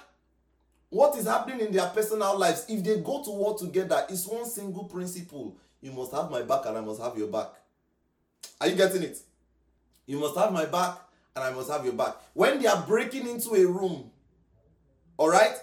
what 0.91 1.17
is 1.17 1.27
happening 1.27 1.61
in 1.61 1.73
their 1.73 1.89
personal 1.89 2.39
lives. 2.39 2.67
If 2.69 2.85
they 2.85 3.01
go 3.01 3.23
to 3.25 3.31
war 3.31 3.57
together, 3.57 4.05
it's 4.09 4.27
one 4.27 4.45
single 4.45 4.85
principle. 4.85 5.57
You 5.81 5.93
must 5.93 6.13
have 6.13 6.31
my 6.31 6.43
back 6.43 6.67
and 6.67 6.77
I 6.77 6.81
must 6.83 7.01
have 7.01 7.17
your 7.17 7.29
back. 7.29 7.49
Are 8.61 8.69
you 8.69 8.77
getting 8.77 9.03
it? 9.03 9.19
You 10.07 10.19
must 10.19 10.37
have 10.37 10.53
my 10.53 10.67
back 10.67 10.99
and 11.35 11.45
I 11.45 11.51
must 11.51 11.71
have 11.71 11.85
your 11.85 11.95
back. 11.95 12.17
When 12.35 12.61
they 12.61 12.69
are 12.69 12.85
breaking 12.87 13.27
into 13.27 13.55
a 13.55 13.67
room, 13.67 14.11
all 15.17 15.31
right, 15.31 15.55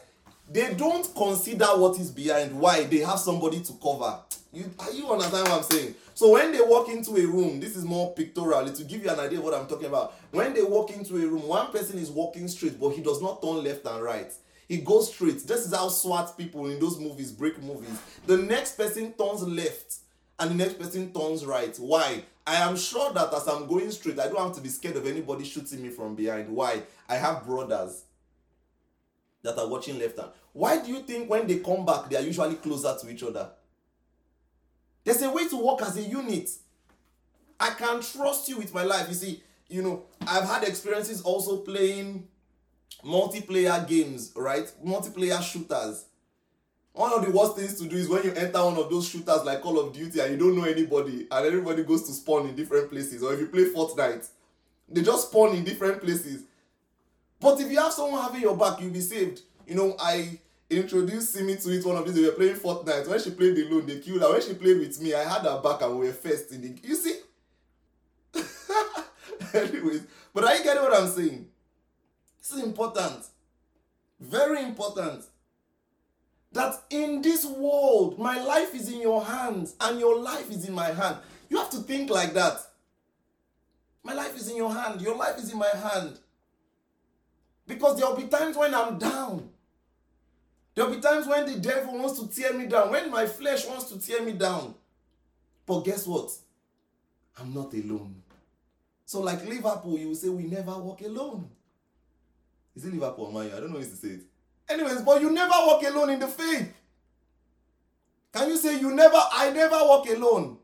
they 0.52 0.74
don't 0.74 1.14
consider 1.16 1.66
what 1.66 2.00
is 2.00 2.12
behind. 2.12 2.60
Why? 2.60 2.84
They 2.84 3.00
have 3.00 3.20
somebody 3.20 3.62
to 3.62 3.74
cover. 3.74 4.20
You, 4.52 4.70
are 4.80 4.92
you 4.92 5.08
understand 5.08 5.48
what 5.48 5.58
I'm 5.58 5.64
saying? 5.64 5.96
So 6.16 6.32
when 6.32 6.52
they 6.52 6.62
walk 6.62 6.90
into 6.90 7.12
a 7.12 7.26
room, 7.26 7.60
this 7.60 7.76
is 7.78 7.86
more 7.86 8.14
pictorial 8.14 8.68
to 8.72 8.84
give 8.84 9.04
you 9.04 9.10
an 9.12 9.20
idea 9.20 9.38
of 9.38 9.46
what 9.46 9.54
I'm 9.54 9.68
talking 9.68 9.86
about. 9.86 10.16
When 10.32 10.54
they 10.54 10.64
walk 10.64 10.92
into 10.92 11.16
a 11.16 11.28
room, 11.28 11.48
one 11.48 11.72
person 11.72 12.00
is 12.00 12.10
walking 12.10 12.48
straight, 12.48 12.80
but 12.80 12.90
he 12.90 13.02
does 13.02 13.22
not 13.22 13.42
turn 13.42 13.64
left 13.64 13.86
and 13.86 14.04
right. 14.04 14.32
He 14.68 14.78
goes 14.78 15.14
straight. 15.14 15.46
This 15.48 15.66
is 15.66 15.74
how 15.74 15.90
SWAT 15.90 16.38
people 16.38 16.68
in 16.68 16.80
those 16.80 17.00
movies 17.00 17.32
break 17.32 17.62
movies. 17.62 18.00
The 18.26 18.38
next 18.38 18.76
person 18.76 19.14
turns 19.14 19.44
left 19.44 19.98
and 20.40 20.52
the 20.52 20.56
next 20.56 20.80
person 20.80 21.14
turns 21.14 21.46
right. 21.46 21.76
Why? 21.78 22.24
I 22.46 22.56
am 22.56 22.76
sure 22.76 23.14
that 23.14 23.34
as 23.34 23.48
I'm 23.48 23.68
going 23.68 23.92
straight, 23.92 24.20
I 24.20 24.28
don't 24.28 24.38
have 24.38 24.56
to 24.56 24.62
be 24.62 24.70
scared 24.70 24.96
of 24.96 25.06
anybody 25.06 25.44
shooting 25.44 25.82
me 25.82 25.90
from 25.90 26.16
behind. 26.16 26.50
Why? 26.50 26.84
I 27.08 27.16
have 27.16 27.46
brothers 27.46 28.04
that 29.44 29.58
are 29.58 29.68
watching 29.68 30.00
left 30.00 30.18
hand. 30.18 30.32
Why 30.54 30.84
do 30.84 30.92
you 30.92 31.00
think 31.00 31.30
when 31.30 31.48
they 31.48 31.60
come 31.60 31.86
back, 31.86 32.10
they 32.10 32.18
are 32.18 32.22
usually 32.22 32.56
closer 32.56 32.96
to 33.00 33.10
each 33.10 33.24
other? 33.24 33.50
There's 35.04 35.22
a 35.22 35.32
way 35.32 35.48
to 35.48 35.58
work 35.58 35.82
as 35.82 35.98
a 35.98 36.02
unit. 36.02 36.50
I 37.60 37.72
can 37.72 38.02
trust 38.02 38.50
you 38.50 38.58
with 38.58 38.74
my 38.74 38.84
life. 38.84 39.08
You 39.10 39.16
see, 39.16 39.44
you 39.68 39.82
know, 39.82 40.04
I've 40.28 40.46
had 40.46 40.64
experiences 40.64 41.22
also 41.22 41.58
playing 41.58 42.28
multiplayer 43.04 43.88
games, 43.88 44.32
right? 44.36 44.72
Multiplayer 44.86 45.42
shooters. 45.42 46.06
One 46.94 47.14
of 47.14 47.24
the 47.24 47.32
worst 47.32 47.56
things 47.56 47.80
to 47.80 47.88
do 47.88 47.96
is 47.96 48.10
when 48.10 48.24
you 48.24 48.32
enter 48.34 48.64
one 48.64 48.76
of 48.76 48.90
those 48.90 49.08
shooters 49.08 49.44
like 49.44 49.62
Call 49.62 49.80
of 49.80 49.94
Duty 49.94 50.20
and 50.20 50.32
you 50.32 50.38
don't 50.38 50.58
know 50.58 50.66
anybody 50.66 51.28
and 51.32 51.46
everybody 51.46 51.84
goes 51.84 52.04
to 52.04 52.12
spawn 52.12 52.48
in 52.48 52.56
different 52.56 52.90
places. 52.90 53.24
Or 53.24 53.34
if 53.34 53.40
you 53.40 53.48
play 53.48 53.66
Fortnite, 53.66 54.28
they 54.90 55.02
just 55.02 55.30
spawn 55.30 55.56
in 55.56 55.64
different 55.64 56.02
places. 56.02 56.44
But 57.40 57.62
if 57.62 57.72
you 57.72 57.78
have 57.80 57.94
someone 57.94 58.22
having 58.22 58.42
your 58.42 58.58
back, 58.58 58.82
you'll 58.82 58.92
be 58.92 59.02
saved. 59.02 59.42
You 59.70 59.76
know, 59.76 59.96
I 60.00 60.40
introduced 60.68 61.32
Simi 61.32 61.56
to 61.58 61.70
it 61.70 61.86
one 61.86 61.96
of 61.96 62.04
these. 62.06 62.16
They 62.16 62.24
were 62.24 62.32
playing 62.32 62.56
Fortnite. 62.56 63.08
When 63.08 63.20
she 63.22 63.30
played 63.30 63.56
alone, 63.56 63.86
they 63.86 64.00
killed 64.00 64.22
her. 64.22 64.32
When 64.32 64.42
she 64.42 64.56
played 64.56 64.80
with 64.80 65.00
me, 65.00 65.14
I 65.14 65.24
had 65.24 65.44
her 65.44 65.62
back 65.62 65.84
and 65.84 66.00
we 66.00 66.08
were 66.08 66.14
first 66.14 66.52
in 66.52 66.62
the. 66.62 66.76
You 66.82 66.96
see? 66.96 67.20
Anyways, 69.54 70.08
but 70.34 70.44
are 70.44 70.56
you 70.56 70.64
getting 70.64 70.82
what 70.82 71.00
I'm 71.00 71.08
saying? 71.08 71.48
This 72.40 72.52
is 72.54 72.64
important. 72.64 73.28
Very 74.20 74.64
important. 74.64 75.24
That 76.52 76.82
in 76.90 77.22
this 77.22 77.46
world, 77.46 78.18
my 78.18 78.44
life 78.44 78.74
is 78.74 78.92
in 78.92 79.02
your 79.02 79.24
hands 79.24 79.76
and 79.80 80.00
your 80.00 80.20
life 80.20 80.50
is 80.50 80.68
in 80.68 80.74
my 80.74 80.88
hand. 80.88 81.18
You 81.48 81.58
have 81.58 81.70
to 81.70 81.78
think 81.78 82.10
like 82.10 82.34
that. 82.34 82.60
My 84.02 84.14
life 84.14 84.36
is 84.36 84.50
in 84.50 84.58
your 84.58 84.74
hand, 84.74 85.00
your 85.00 85.16
life 85.16 85.38
is 85.38 85.52
in 85.52 85.60
my 85.60 85.70
hand. 85.70 86.18
Because 87.68 88.00
there 88.00 88.10
will 88.10 88.18
be 88.18 88.24
times 88.24 88.58
when 88.58 88.74
I'm 88.74 88.98
down. 88.98 89.50
There 90.80 90.88
will 90.88 90.96
be 90.96 91.02
times 91.02 91.28
when 91.28 91.46
the 91.46 91.60
devil 91.60 91.98
wants 92.00 92.18
to 92.22 92.28
tear 92.30 92.54
me 92.54 92.66
down, 92.66 92.90
when 92.90 93.12
my 93.12 93.26
flesh 93.26 93.68
wants 93.68 93.92
to 93.92 94.00
tear 94.00 94.24
me 94.24 94.32
down. 94.32 94.74
But 95.66 95.82
guess 95.82 96.08
what? 96.08 96.32
I'm 97.38 97.54
not 97.54 97.74
alone. 97.74 98.16
So, 99.04 99.20
like 99.20 99.46
Liverpool, 99.46 99.98
you 99.98 100.08
will 100.08 100.16
say, 100.16 100.30
We 100.30 100.44
never 100.44 100.72
walk 100.80 101.02
alone. 101.02 101.50
Is 102.78 102.86
it 102.86 102.94
Liverpool 102.94 103.26
or 103.26 103.34
Man 103.34 103.52
I 103.54 103.60
don't 103.60 103.74
know 103.74 103.80
how 103.80 103.84
to 103.84 103.90
say 103.94 104.08
it. 104.08 104.22
Anyways, 104.70 105.02
but 105.02 105.22
you 105.22 105.30
never 105.32 105.52
walk 105.52 105.84
alone 105.84 106.12
in 106.12 106.20
the 106.22 106.30
faith. 106.30 106.74
Can 108.32 108.48
you 108.48 108.56
say 108.56 108.80
you 108.80 108.96
never, 108.96 109.20
I 109.34 109.50
never 109.50 109.76
walk 109.80 110.08
alone? 110.08 110.60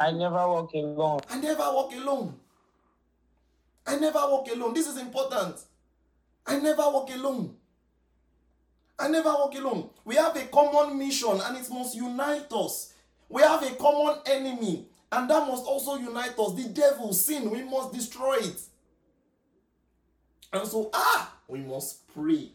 I 0.00 0.10
never 0.10 0.48
walk 0.48 0.72
alone. 0.72 1.20
I 1.28 1.38
never 1.38 1.64
walk 1.64 1.92
alone. 1.92 2.34
I 3.86 3.96
never 3.96 4.20
walk 4.20 4.48
alone. 4.50 4.72
This 4.72 4.88
is 4.88 4.96
important. 4.96 5.56
I 6.46 6.58
never 6.60 6.80
walk 6.84 7.10
alone. 7.10 7.56
I 9.02 9.08
never 9.08 9.30
walk 9.30 9.52
alone. 9.56 9.90
We 10.04 10.14
have 10.14 10.36
a 10.36 10.44
common 10.46 10.96
mission 10.96 11.40
and 11.44 11.56
it 11.56 11.68
must 11.68 11.96
unite 11.96 12.52
us. 12.52 12.94
We 13.28 13.42
have 13.42 13.60
a 13.64 13.74
common 13.74 14.20
enemy 14.26 14.86
and 15.10 15.28
that 15.28 15.48
must 15.48 15.66
also 15.66 15.96
unite 15.96 16.38
us. 16.38 16.54
The 16.54 16.68
devil, 16.68 17.12
sin, 17.12 17.50
we 17.50 17.64
must 17.64 17.92
destroy 17.92 18.36
it. 18.36 18.60
And 20.52 20.68
so, 20.68 20.88
ah, 20.94 21.34
we 21.48 21.58
must 21.60 22.06
pray 22.14 22.50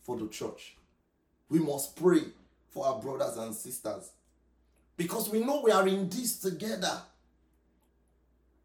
for 0.00 0.16
the 0.16 0.28
church. 0.28 0.74
We 1.50 1.58
must 1.58 1.96
pray 1.96 2.22
for 2.70 2.86
our 2.86 2.98
brothers 2.98 3.36
and 3.36 3.54
sisters. 3.54 4.10
Because 4.96 5.28
we 5.28 5.40
know 5.44 5.60
we 5.62 5.70
are 5.70 5.86
in 5.86 6.08
this 6.08 6.38
together. 6.38 7.02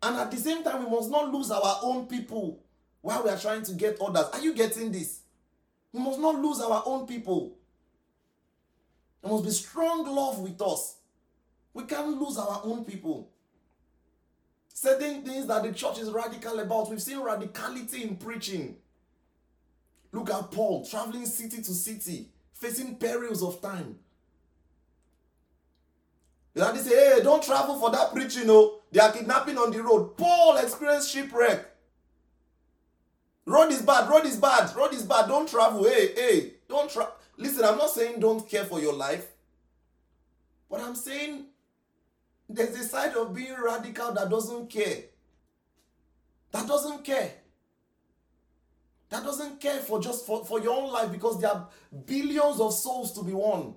And 0.01 0.15
at 0.15 0.31
the 0.31 0.37
same 0.37 0.63
time, 0.63 0.85
we 0.85 0.89
must 0.89 1.11
not 1.11 1.33
lose 1.33 1.51
our 1.51 1.79
own 1.83 2.05
people 2.05 2.59
while 3.01 3.23
we 3.23 3.29
are 3.29 3.37
trying 3.37 3.63
to 3.63 3.73
get 3.73 3.99
others. 3.99 4.27
Are 4.31 4.39
you 4.39 4.53
getting 4.53 4.89
this? 4.89 5.22
We 5.93 6.01
must 6.01 6.19
not 6.19 6.39
lose 6.41 6.59
our 6.59 6.83
own 6.85 7.05
people. 7.05 7.55
There 9.21 9.31
must 9.31 9.45
be 9.45 9.51
strong 9.51 10.05
love 10.05 10.39
with 10.39 10.61
us. 10.61 10.97
We 11.73 11.83
can't 11.83 12.19
lose 12.19 12.37
our 12.37 12.61
own 12.63 12.83
people. 12.83 13.29
Certain 14.73 15.23
things 15.23 15.45
that 15.47 15.63
the 15.63 15.71
church 15.71 15.99
is 15.99 16.11
radical 16.11 16.59
about. 16.59 16.89
We've 16.89 17.01
seen 17.01 17.19
radicality 17.19 18.01
in 18.01 18.17
preaching. 18.17 18.75
Look 20.11 20.29
at 20.29 20.51
Paul 20.51 20.85
traveling 20.85 21.25
city 21.25 21.57
to 21.57 21.73
city, 21.73 22.29
facing 22.53 22.95
perils 22.95 23.43
of 23.43 23.61
time. 23.61 23.97
They 26.53 26.61
say, 26.77 27.15
hey, 27.15 27.23
don't 27.23 27.41
travel 27.41 27.79
for 27.79 27.89
that 27.91 28.13
preaching, 28.13 28.47
no. 28.47 28.79
They 28.91 28.99
are 28.99 29.11
kidnapping 29.11 29.57
on 29.57 29.71
the 29.71 29.81
road. 29.81 30.17
Paul 30.17 30.57
experienced 30.57 31.09
shipwreck. 31.09 31.65
Road 33.45 33.71
is 33.71 33.81
bad, 33.81 34.09
road 34.09 34.25
is 34.25 34.37
bad, 34.37 34.73
road 34.75 34.93
is 34.93 35.03
bad. 35.03 35.27
Don't 35.27 35.49
travel. 35.49 35.83
Hey, 35.83 36.13
hey, 36.15 36.53
don't 36.67 36.89
travel. 36.89 37.13
Listen, 37.37 37.65
I'm 37.65 37.77
not 37.77 37.89
saying 37.89 38.19
don't 38.19 38.47
care 38.47 38.63
for 38.63 38.79
your 38.79 38.93
life. 38.93 39.27
But 40.69 40.81
I'm 40.81 40.95
saying 40.95 41.45
there's 42.49 42.75
a 42.75 42.83
side 42.83 43.15
of 43.15 43.33
being 43.33 43.55
radical 43.61 44.13
that 44.13 44.29
doesn't 44.29 44.69
care. 44.69 45.03
That 46.51 46.67
doesn't 46.67 47.03
care. 47.03 47.31
That 49.09 49.23
doesn't 49.23 49.59
care 49.59 49.79
for 49.79 49.99
just 50.01 50.25
for, 50.25 50.45
for 50.45 50.59
your 50.59 50.73
own 50.73 50.91
life 50.91 51.11
because 51.11 51.39
there 51.39 51.51
are 51.51 51.67
billions 52.05 52.59
of 52.59 52.73
souls 52.73 53.11
to 53.13 53.23
be 53.23 53.33
won. 53.33 53.75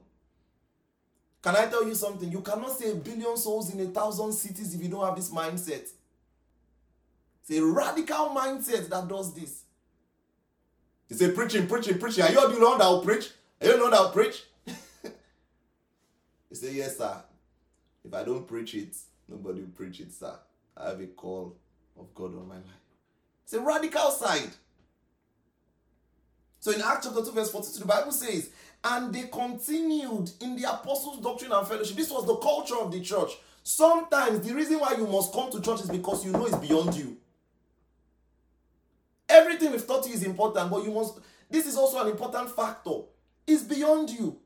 Can 1.43 1.57
I 1.57 1.67
tell 1.67 1.87
you 1.87 1.95
something? 1.95 2.31
You 2.31 2.41
cannot 2.41 2.79
say 2.79 2.93
a 2.93 2.95
billion 2.95 3.37
souls 3.37 3.73
in 3.73 3.81
a 3.81 3.91
thousand 3.91 4.33
cities 4.33 4.75
if 4.75 4.83
you 4.83 4.89
don't 4.89 5.05
have 5.05 5.17
this 5.17 5.31
mindset. 5.31 5.89
It's 7.49 7.59
a 7.59 7.65
radical 7.65 8.31
mindset 8.31 8.89
that 8.89 9.07
does 9.07 9.33
this. 9.33 9.63
You 11.09 11.17
say 11.17 11.31
preaching, 11.31 11.69
preaching, 11.69 11.99
preaching. 11.99 12.25
Are 12.25 12.31
you 12.31 12.53
the 12.55 12.65
one 12.65 12.79
that 12.79 12.89
will 12.89 13.03
preach? 13.03 13.31
Are 13.61 13.69
you 13.69 13.77
the 13.77 13.83
one 13.83 13.91
that 13.93 14.01
will 14.01 14.11
preach? 14.11 14.43
you 14.67 16.57
say, 16.57 16.73
yes, 16.73 16.99
sir. 16.99 17.23
If 18.05 18.13
I 18.13 18.25
don't 18.25 18.47
preach 18.49 18.75
it, 18.75 18.97
nobody 19.29 19.61
will 19.61 19.69
preach 19.69 20.01
it, 20.01 20.13
sir. 20.13 20.35
I 20.77 20.89
have 20.89 21.01
a 21.01 21.07
call 21.07 21.57
of 21.99 22.13
God 22.15 22.37
on 22.37 22.49
my 22.49 22.57
life. 22.57 22.65
It's 23.45 23.53
a 23.53 23.61
radical 23.61 24.11
side. 24.11 24.51
So 26.59 26.73
in 26.73 26.83
Acts 26.83 27.07
chapter 27.07 27.25
2, 27.25 27.31
verse 27.31 27.51
42, 27.53 27.79
the 27.79 27.85
Bible 27.85 28.11
says, 28.11 28.51
and 28.83 29.15
they 29.15 29.29
continued 29.29 30.33
in 30.41 30.57
the 30.57 30.69
apostles' 30.69 31.21
doctrine 31.21 31.53
and 31.53 31.67
fellowship. 31.67 31.97
This 31.97 32.11
was 32.11 32.27
the 32.27 32.37
culture 32.37 32.77
of 32.77 32.91
the 32.91 33.01
church. 33.01 33.31
Sometimes 33.63 34.41
the 34.47 34.53
reason 34.53 34.81
why 34.81 34.95
you 34.97 35.07
must 35.07 35.33
come 35.33 35.51
to 35.53 35.61
church 35.61 35.81
is 35.83 35.91
because 35.91 36.25
you 36.25 36.33
know 36.33 36.47
it's 36.47 36.57
beyond 36.57 36.95
you. 36.97 37.17
Everything 39.29 39.73
we've 39.73 39.87
taught 39.87 40.07
you 40.07 40.15
is 40.15 40.23
important, 40.23 40.71
but 40.71 40.85
you 40.85 40.93
must. 40.93 41.19
This 41.51 41.67
is 41.67 41.77
also 41.77 42.03
an 42.03 42.09
important 42.11 42.51
factor. 42.51 43.01
It's 43.47 43.63
beyond 43.63 44.11
you. 44.11 44.39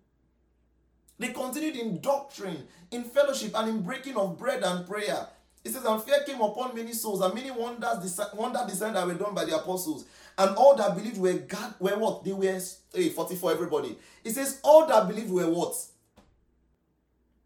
They 1.18 1.28
continued 1.28 1.76
in 1.76 2.00
doctrine, 2.00 2.66
in 2.90 3.04
fellowship, 3.04 3.52
and 3.54 3.68
in 3.68 3.82
breaking 3.82 4.16
of 4.16 4.38
bread 4.38 4.62
and 4.62 4.86
prayer. 4.86 5.26
It 5.62 5.72
says, 5.72 5.84
And 5.84 6.02
fear 6.02 6.22
came 6.26 6.40
upon 6.40 6.74
many 6.74 6.92
souls, 6.92 7.20
and 7.20 7.34
many 7.34 7.50
wonders, 7.50 8.18
wonder 8.34 8.60
designs 8.66 8.94
that 8.94 9.06
were 9.06 9.14
done 9.14 9.34
by 9.34 9.44
the 9.44 9.56
apostles. 9.56 10.06
And 10.38 10.56
all 10.56 10.74
that 10.76 10.96
believed 10.96 11.18
were 11.18 11.34
God, 11.34 11.74
were 11.78 11.98
what? 11.98 12.24
They 12.24 12.32
were 12.32 12.58
hey, 12.94 13.10
44, 13.10 13.52
everybody. 13.52 13.98
It 14.24 14.30
says, 14.30 14.60
All 14.62 14.86
that 14.86 15.06
believed 15.06 15.30
were 15.30 15.50
what? 15.50 15.76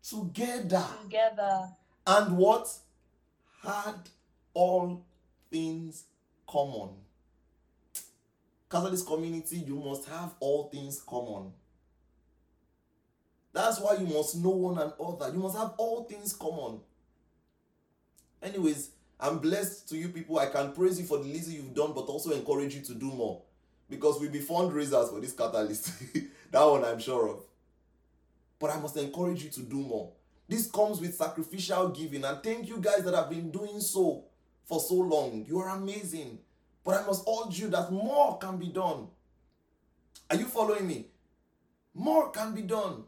Together. 0.08 0.84
Together. 1.02 1.68
And 2.06 2.36
what? 2.36 2.72
Had 3.62 4.08
all 4.52 5.04
things 5.50 6.04
common. 6.46 6.90
Catalyst 8.74 9.06
community, 9.06 9.58
you 9.58 9.76
must 9.76 10.08
have 10.08 10.34
all 10.40 10.64
things 10.64 11.00
common. 11.06 11.52
That's 13.52 13.78
why 13.78 13.94
you 13.94 14.06
must 14.08 14.34
know 14.42 14.50
one 14.50 14.78
another. 14.78 15.32
You 15.32 15.38
must 15.38 15.56
have 15.56 15.74
all 15.78 16.02
things 16.02 16.32
common. 16.32 16.80
Anyways, 18.42 18.90
I'm 19.20 19.38
blessed 19.38 19.88
to 19.90 19.96
you 19.96 20.08
people. 20.08 20.40
I 20.40 20.46
can 20.46 20.72
praise 20.72 20.98
you 20.98 21.06
for 21.06 21.18
the 21.18 21.24
little 21.24 21.52
you've 21.52 21.72
done, 21.72 21.92
but 21.94 22.06
also 22.06 22.32
encourage 22.32 22.74
you 22.74 22.80
to 22.80 22.94
do 22.94 23.12
more. 23.12 23.42
Because 23.88 24.18
we'll 24.18 24.32
be 24.32 24.40
fundraisers 24.40 25.08
for 25.08 25.20
this 25.20 25.34
catalyst. 25.34 25.92
that 26.50 26.64
one 26.64 26.84
I'm 26.84 26.98
sure 26.98 27.28
of. 27.28 27.44
But 28.58 28.70
I 28.70 28.80
must 28.80 28.96
encourage 28.96 29.44
you 29.44 29.50
to 29.50 29.60
do 29.60 29.76
more. 29.76 30.10
This 30.48 30.68
comes 30.68 31.00
with 31.00 31.14
sacrificial 31.14 31.90
giving. 31.90 32.24
And 32.24 32.42
thank 32.42 32.66
you 32.66 32.78
guys 32.78 33.04
that 33.04 33.14
have 33.14 33.30
been 33.30 33.52
doing 33.52 33.78
so 33.78 34.24
for 34.64 34.80
so 34.80 34.96
long. 34.96 35.44
You 35.46 35.60
are 35.60 35.68
amazing. 35.68 36.40
But 36.84 37.02
I 37.02 37.06
must 37.06 37.26
urge 37.28 37.58
you 37.58 37.68
that 37.68 37.90
more 37.90 38.38
can 38.38 38.58
be 38.58 38.68
done. 38.68 39.08
Are 40.30 40.36
you 40.36 40.44
following 40.44 40.86
me? 40.86 41.06
More 41.94 42.30
can 42.30 42.54
be 42.54 42.62
done. 42.62 43.04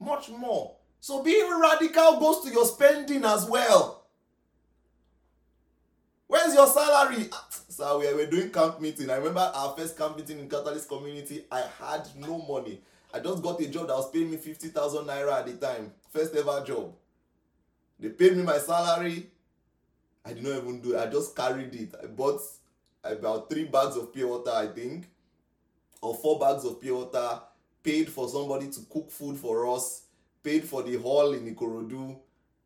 Much 0.00 0.28
more. 0.30 0.76
So 1.00 1.22
being 1.22 1.48
radical 1.60 2.18
goes 2.18 2.44
to 2.44 2.50
your 2.50 2.66
spending 2.66 3.24
as 3.24 3.46
well. 3.46 4.06
Where's 6.26 6.54
your 6.54 6.66
salary? 6.66 7.28
So 7.72 8.00
we 8.00 8.12
were 8.12 8.26
doing 8.26 8.50
camp 8.50 8.82
meeting. 8.82 9.08
I 9.08 9.16
remember 9.16 9.50
our 9.54 9.74
first 9.74 9.96
camp 9.96 10.18
meeting 10.18 10.38
in 10.38 10.46
Catalyst 10.46 10.90
community. 10.90 11.46
I 11.50 11.64
had 11.80 12.06
no 12.18 12.36
money. 12.46 12.82
I 13.14 13.18
just 13.18 13.42
got 13.42 13.62
a 13.62 13.66
job 13.66 13.86
that 13.86 13.96
was 13.96 14.10
paying 14.10 14.30
me 14.30 14.36
50,000 14.36 15.06
naira 15.06 15.38
at 15.38 15.46
the 15.46 15.54
time. 15.54 15.90
First 16.10 16.34
ever 16.34 16.62
job. 16.66 16.92
They 17.98 18.10
paid 18.10 18.36
me 18.36 18.42
my 18.42 18.58
salary. 18.58 19.30
I 20.24 20.32
did 20.32 20.44
not 20.44 20.58
even 20.58 20.80
do 20.80 20.94
it. 20.94 21.00
I 21.00 21.10
just 21.10 21.34
carried 21.34 21.74
it. 21.74 21.94
I 22.02 22.06
bought 22.06 22.40
about 23.04 23.50
three 23.50 23.64
bags 23.64 23.96
of 23.96 24.12
pure 24.12 24.28
water, 24.28 24.50
I 24.52 24.66
think, 24.68 25.06
or 26.00 26.14
four 26.14 26.38
bags 26.38 26.64
of 26.64 26.80
pure 26.80 27.04
water. 27.04 27.40
Paid 27.82 28.10
for 28.10 28.28
somebody 28.28 28.68
to 28.70 28.80
cook 28.88 29.10
food 29.10 29.36
for 29.36 29.68
us. 29.74 30.02
Paid 30.44 30.64
for 30.64 30.82
the 30.82 30.96
hall 30.98 31.32
in 31.32 31.52
Ikorodu. 31.52 32.16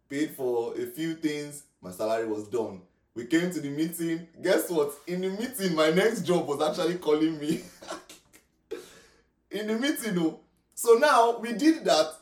Paid 0.09 0.32
for 0.32 0.74
a 0.78 0.86
few 0.86 1.14
things. 1.14 1.62
My 1.80 1.90
salary 1.90 2.26
was 2.26 2.48
done. 2.48 2.82
We 3.14 3.24
came 3.24 3.50
to 3.50 3.61
the 3.61 3.70
meeting. 3.70 4.28
Guess 4.42 4.68
what? 4.68 4.92
In 5.07 5.22
the 5.22 5.30
meeting, 5.30 5.74
my 5.74 5.90
next 5.90 6.20
job 6.22 6.46
was 6.46 6.61
actually 6.61 6.96
calling 6.96 7.38
me. 7.38 7.62
in 9.50 9.66
the 9.68 9.78
meeting, 9.78 10.18
oh. 10.18 10.40
So 10.74 10.94
now 10.94 11.38
we 11.38 11.54
did 11.54 11.82
that. 11.86 12.12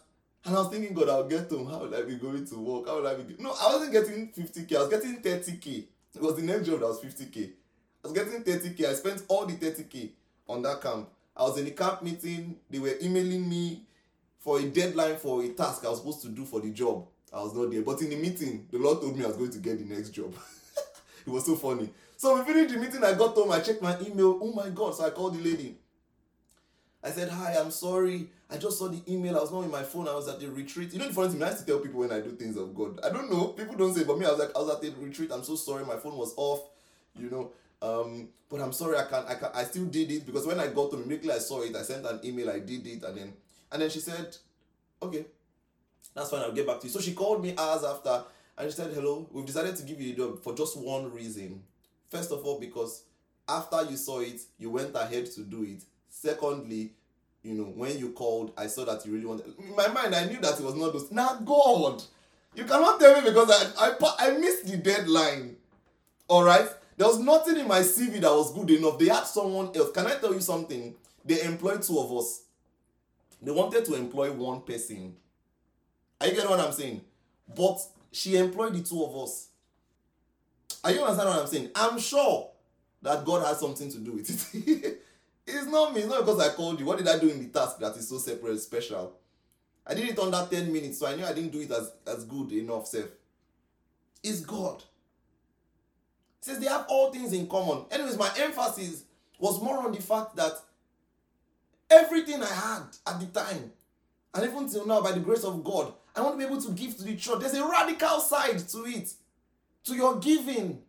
And 0.45 0.55
I 0.55 0.61
was 0.61 0.69
thinking, 0.69 0.93
God, 0.93 1.09
I'll 1.09 1.29
get 1.29 1.51
home. 1.51 1.67
How 1.67 1.81
would 1.81 1.95
I 1.95 2.03
be 2.03 2.17
going 2.17 2.47
to 2.47 2.55
work? 2.57 2.87
How 2.87 3.01
would 3.01 3.07
I 3.07 3.15
be? 3.15 3.37
No, 3.39 3.51
I 3.51 3.75
wasn't 3.75 3.93
getting 3.93 4.31
50k. 4.31 4.77
I 4.77 4.81
was 4.81 4.89
getting 4.91 5.23
30k. 5.23 5.85
It 6.15 6.23
was 6.23 6.37
the 6.37 6.43
next 6.43 6.67
job 6.67 6.81
that 6.81 6.87
was 6.87 7.01
50k. 7.01 7.51
I 8.05 8.09
was 8.09 8.13
getting 8.13 8.43
30k. 8.43 8.85
I 8.87 8.93
spent 8.93 9.23
all 9.29 9.47
the 9.47 9.55
30k 9.55 10.11
on 10.49 10.63
that 10.63 10.83
camp. 10.83 11.09
I 11.37 11.43
was 11.45 11.59
in 11.59 11.65
the 11.65 11.71
camp 11.71 12.03
meeting. 12.03 12.57
They 12.69 12.79
were 12.79 12.95
emailing 13.03 13.49
me 13.49 13.83
for 14.39 14.61
a 14.61 14.65
deadline 14.65 15.17
for 15.17 15.43
a 15.43 15.49
task 15.49 15.85
I 15.87 15.89
was 15.89 15.99
supposed 15.99 16.21
to 16.23 16.29
do 16.29 16.45
for 16.45 16.61
the 16.61 16.71
job. 16.71 17.07
I 17.33 17.43
was 17.43 17.55
not 17.55 17.71
there. 17.71 17.83
But 17.83 18.03
in 18.03 18.11
the 18.11 18.17
meeting, 18.17 18.67
the 18.71 18.79
Lord 18.79 19.01
told 19.01 19.17
me 19.17 19.25
I 19.25 19.29
was 19.29 19.37
going 19.37 19.51
to 19.51 19.59
get 19.59 19.79
the 19.79 19.93
next 19.95 20.11
job. 20.11 20.35
it 21.27 21.31
was 21.31 21.47
so 21.47 21.57
funny. 21.57 21.89
So 22.19 22.39
we 22.39 22.45
finished 22.45 22.75
the 22.75 22.81
meeting. 22.81 23.03
I 23.03 23.15
got 23.15 23.35
home. 23.35 23.51
I 23.51 23.61
checked 23.61 23.83
my 23.83 23.99
email. 24.01 24.39
Oh 24.41 24.53
my 24.53 24.69
God. 24.69 24.95
So 24.95 25.07
I 25.07 25.11
called 25.11 25.37
the 25.37 25.43
lady. 25.43 25.77
I 27.05 27.11
said, 27.11 27.29
Hi, 27.29 27.55
I'm 27.59 27.71
sorry. 27.71 28.29
I 28.51 28.57
just 28.57 28.79
saw 28.79 28.89
the 28.89 29.03
email. 29.07 29.37
I 29.37 29.41
was 29.41 29.53
not 29.53 29.65
on 29.65 29.71
my 29.71 29.83
phone. 29.83 30.09
I 30.09 30.15
was 30.15 30.27
at 30.29 30.41
the 30.41 30.51
retreat. 30.51 30.93
You 30.93 30.99
know 30.99 31.09
the 31.09 31.13
funny 31.15 31.33
thing, 31.33 31.43
I 31.43 31.51
used 31.51 31.61
to 31.61 31.67
tell 31.67 31.81
people 31.81 32.01
when 32.01 32.13
I 32.13 32.21
do 32.21 32.31
things 32.31 32.57
of 32.57 32.75
God. 32.75 33.01
I 33.05 33.11
don't 33.11 33.31
know. 33.31 33.49
People 33.49 33.77
don't 33.77 33.95
say, 33.95 34.05
but 34.05 34.19
me, 34.19 34.25
I 34.27 34.31
was 34.31 34.39
like, 34.39 34.57
I 34.57 34.61
was 34.61 34.71
at 34.71 34.81
the 34.81 34.91
retreat. 35.05 35.31
I'm 35.33 35.45
so 35.45 35.55
sorry. 35.55 35.85
My 35.85 35.97
phone 35.97 36.17
was 36.17 36.33
off. 36.37 36.63
You 37.19 37.31
know. 37.31 37.51
Um, 37.83 38.29
but 38.49 38.61
I'm 38.61 38.73
sorry. 38.73 38.97
I 38.97 39.05
can't. 39.05 39.29
I 39.29 39.35
can't, 39.35 39.55
I 39.55 39.65
still 39.65 39.85
did 39.85 40.11
it 40.11 40.25
because 40.25 40.47
when 40.47 40.59
I 40.59 40.69
got 40.69 40.91
home, 40.91 41.03
immediately 41.03 41.33
I 41.33 41.39
saw 41.39 41.63
it. 41.63 41.77
I 41.77 41.83
sent 41.83 42.07
an 42.07 42.21
email. 42.25 42.49
I 42.49 42.61
did 42.61 42.87
it, 42.87 43.03
and 43.03 43.19
then 43.19 43.33
and 43.71 43.83
then 43.83 43.91
she 43.91 44.01
said, 44.01 44.37
Okay, 45.03 45.27
that's 46.15 46.31
fine. 46.31 46.41
I'll 46.43 46.53
get 46.53 46.67
back 46.67 46.81
to 46.81 46.87
you. 46.87 46.93
So 46.93 47.01
she 47.01 47.13
called 47.13 47.43
me 47.43 47.55
hours 47.59 47.85
after, 47.85 48.25
and 48.57 48.71
she 48.71 48.77
said, 48.77 48.93
Hello. 48.95 49.29
We've 49.33 49.45
decided 49.45 49.77
to 49.77 49.83
give 49.83 50.01
you 50.01 50.15
the 50.15 50.17
job 50.23 50.43
for 50.43 50.55
just 50.55 50.77
one 50.79 51.13
reason. 51.13 51.63
First 52.09 52.31
of 52.33 52.45
all, 52.45 52.61
because 52.61 53.03
after 53.49 53.85
you 53.91 53.97
saw 53.97 54.21
it, 54.21 54.41
you 54.59 54.71
went 54.71 54.95
ahead 54.95 55.27
to 55.33 55.41
do 55.43 55.65
it. 55.65 55.83
Secondly, 56.21 56.93
you 57.43 57.55
know, 57.55 57.65
when 57.65 57.99
you 57.99 58.11
called, 58.13 58.53
I 58.57 58.69
saw 58.69 58.85
that 58.85 59.05
you 59.05 59.13
really 59.13 59.27
wanted. 59.27 59.47
In 59.59 59.75
my 59.75 59.89
mind, 59.89 60.15
I 60.15 60.25
knew 60.27 60.41
that 60.41 60.59
it 60.59 60.65
was 60.65 60.77
not 60.77 60.93
those. 60.93 61.11
Now, 61.11 61.35
God, 61.45 62.03
you 62.55 62.65
cannot 62.65 63.01
tell 63.01 63.21
me 63.21 63.29
because 63.29 63.75
I, 63.77 63.89
I 63.91 64.29
I 64.29 64.39
missed 64.39 64.67
the 64.67 64.77
deadline. 64.77 65.57
All 66.29 66.45
right, 66.45 66.69
there 66.97 67.09
was 67.09 67.19
nothing 67.19 67.57
in 67.59 67.67
my 67.67 67.81
CV 67.81 68.21
that 68.21 68.31
was 68.31 68.55
good 68.55 68.71
enough. 68.71 68.99
They 68.99 69.09
had 69.09 69.25
someone 69.25 69.71
else. 69.77 69.91
Can 69.91 70.07
I 70.07 70.15
tell 70.15 70.33
you 70.33 70.41
something? 70.41 70.95
They 71.25 71.43
employed 71.43 71.83
two 71.83 71.99
of 71.99 72.13
us. 72.17 72.43
They 73.43 73.51
wanted 73.51 73.85
to 73.85 73.95
employ 73.95 74.33
one 74.33 74.63
person. 74.63 75.17
Are 76.21 76.29
you 76.29 76.35
getting 76.35 76.49
what 76.49 76.61
I'm 76.61 76.73
saying? 76.73 77.03
But 77.55 77.81
she 78.13 78.37
employed 78.37 78.75
the 78.75 78.83
two 78.83 79.03
of 79.05 79.17
us. 79.17 79.49
Are 80.85 80.93
you 80.93 81.03
understand 81.03 81.29
what 81.29 81.41
I'm 81.41 81.47
saying? 81.49 81.71
I'm 81.75 81.99
sure 81.99 82.51
that 83.03 83.25
God 83.25 83.45
has 83.45 83.59
something 83.59 83.91
to 83.91 83.99
do 83.99 84.13
with 84.13 84.55
it. 84.55 85.01
it's 85.47 85.67
not 85.67 85.95
me. 85.95 86.01
It's 86.01 86.11
not 86.11 86.21
because 86.21 86.41
I 86.41 86.55
called 86.55 86.81
you. 86.81 86.87
What 86.87 86.99
did 86.99 87.09
I 87.09 87.19
do 87.19 87.29
in 87.29 87.39
the 87.39 87.59
task 87.59 87.79
that 87.79 87.97
is 87.97 88.09
so 88.09 88.19
separate, 88.19 88.59
special? 88.61 89.19
I 89.87 89.95
did 89.95 90.09
it 90.09 90.19
under 90.19 90.47
10 90.51 90.73
minutes, 90.73 90.99
so 90.99 91.07
I 91.07 91.15
knew 91.15 91.25
I 91.25 91.33
didn't 91.33 91.53
do 91.53 91.61
it 91.61 91.71
as, 91.71 91.93
as 92.07 92.25
good 92.25 92.53
enough, 92.53 92.87
self. 92.87 93.11
It's 94.23 94.41
God. 94.41 94.79
It 94.79 96.45
says 96.45 96.59
they 96.59 96.67
have 96.67 96.87
all 96.89 97.13
things 97.13 97.33
in 97.33 97.47
common. 97.47 97.85
Anyways, 97.91 98.17
my 98.17 98.31
emphasis 98.39 99.05
was 99.39 99.61
more 99.63 99.79
on 99.85 99.93
the 99.93 100.01
fact 100.01 100.37
that 100.37 100.53
everything 101.91 102.43
I 102.43 102.47
had 102.47 102.83
at 103.07 103.21
the 103.21 103.27
time, 103.27 103.73
and 104.35 104.45
even 104.45 104.69
till 104.69 104.87
now, 104.87 105.03
by 105.03 105.13
the 105.13 105.21
grace 105.21 105.45
of 105.45 105.63
God, 105.63 105.93
I 106.17 106.23
want 106.23 106.35
to 106.35 106.39
be 106.39 106.45
able 106.51 106.63
to 106.63 106.73
give 106.73 106.97
to 106.97 107.05
the 107.05 107.17
church. 107.17 107.41
There's 107.41 107.55
a 107.55 107.67
radical 107.67 108.21
side 108.21 108.59
to 108.69 108.85
it, 108.87 109.13
to 109.85 109.95
your 109.95 110.19
giving, 110.19 110.81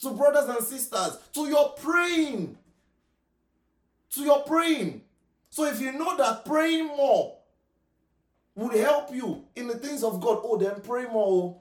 to 0.00 0.10
brothers 0.10 0.48
and 0.48 0.66
sisters, 0.66 1.18
to 1.34 1.48
your 1.48 1.70
praying, 1.70 2.56
to 4.14 4.22
your 4.22 4.42
praying. 4.42 5.02
So 5.50 5.64
if 5.66 5.80
you 5.80 5.92
know 5.92 6.16
that 6.16 6.44
praying 6.44 6.86
more 6.86 7.38
would 8.54 8.74
help 8.74 9.14
you 9.14 9.44
in 9.56 9.66
the 9.66 9.78
things 9.78 10.02
of 10.02 10.20
God, 10.20 10.40
oh, 10.44 10.56
then 10.56 10.80
pray 10.82 11.04
more. 11.04 11.26
Oh. 11.26 11.60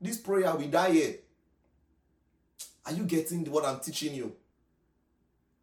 This 0.00 0.16
prayer 0.16 0.54
will 0.56 0.68
die 0.68 0.92
here. 0.92 1.14
Are 2.86 2.92
you 2.92 3.04
getting 3.04 3.44
what 3.50 3.66
I'm 3.66 3.80
teaching 3.80 4.14
you? 4.14 4.34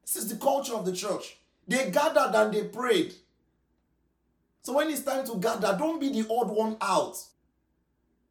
This 0.04 0.18
is 0.18 0.30
the 0.30 0.36
culture 0.36 0.74
of 0.74 0.86
the 0.86 0.94
church. 0.94 1.38
They 1.68 1.90
gathered 1.92 2.36
and 2.36 2.54
they 2.54 2.64
prayed. 2.66 3.14
So 4.62 4.74
when 4.74 4.90
it's 4.90 5.04
time 5.04 5.26
to 5.26 5.36
gather, 5.36 5.76
don't 5.78 6.00
be 6.00 6.10
the 6.10 6.28
odd 6.30 6.50
one 6.50 6.78
out. 6.80 7.18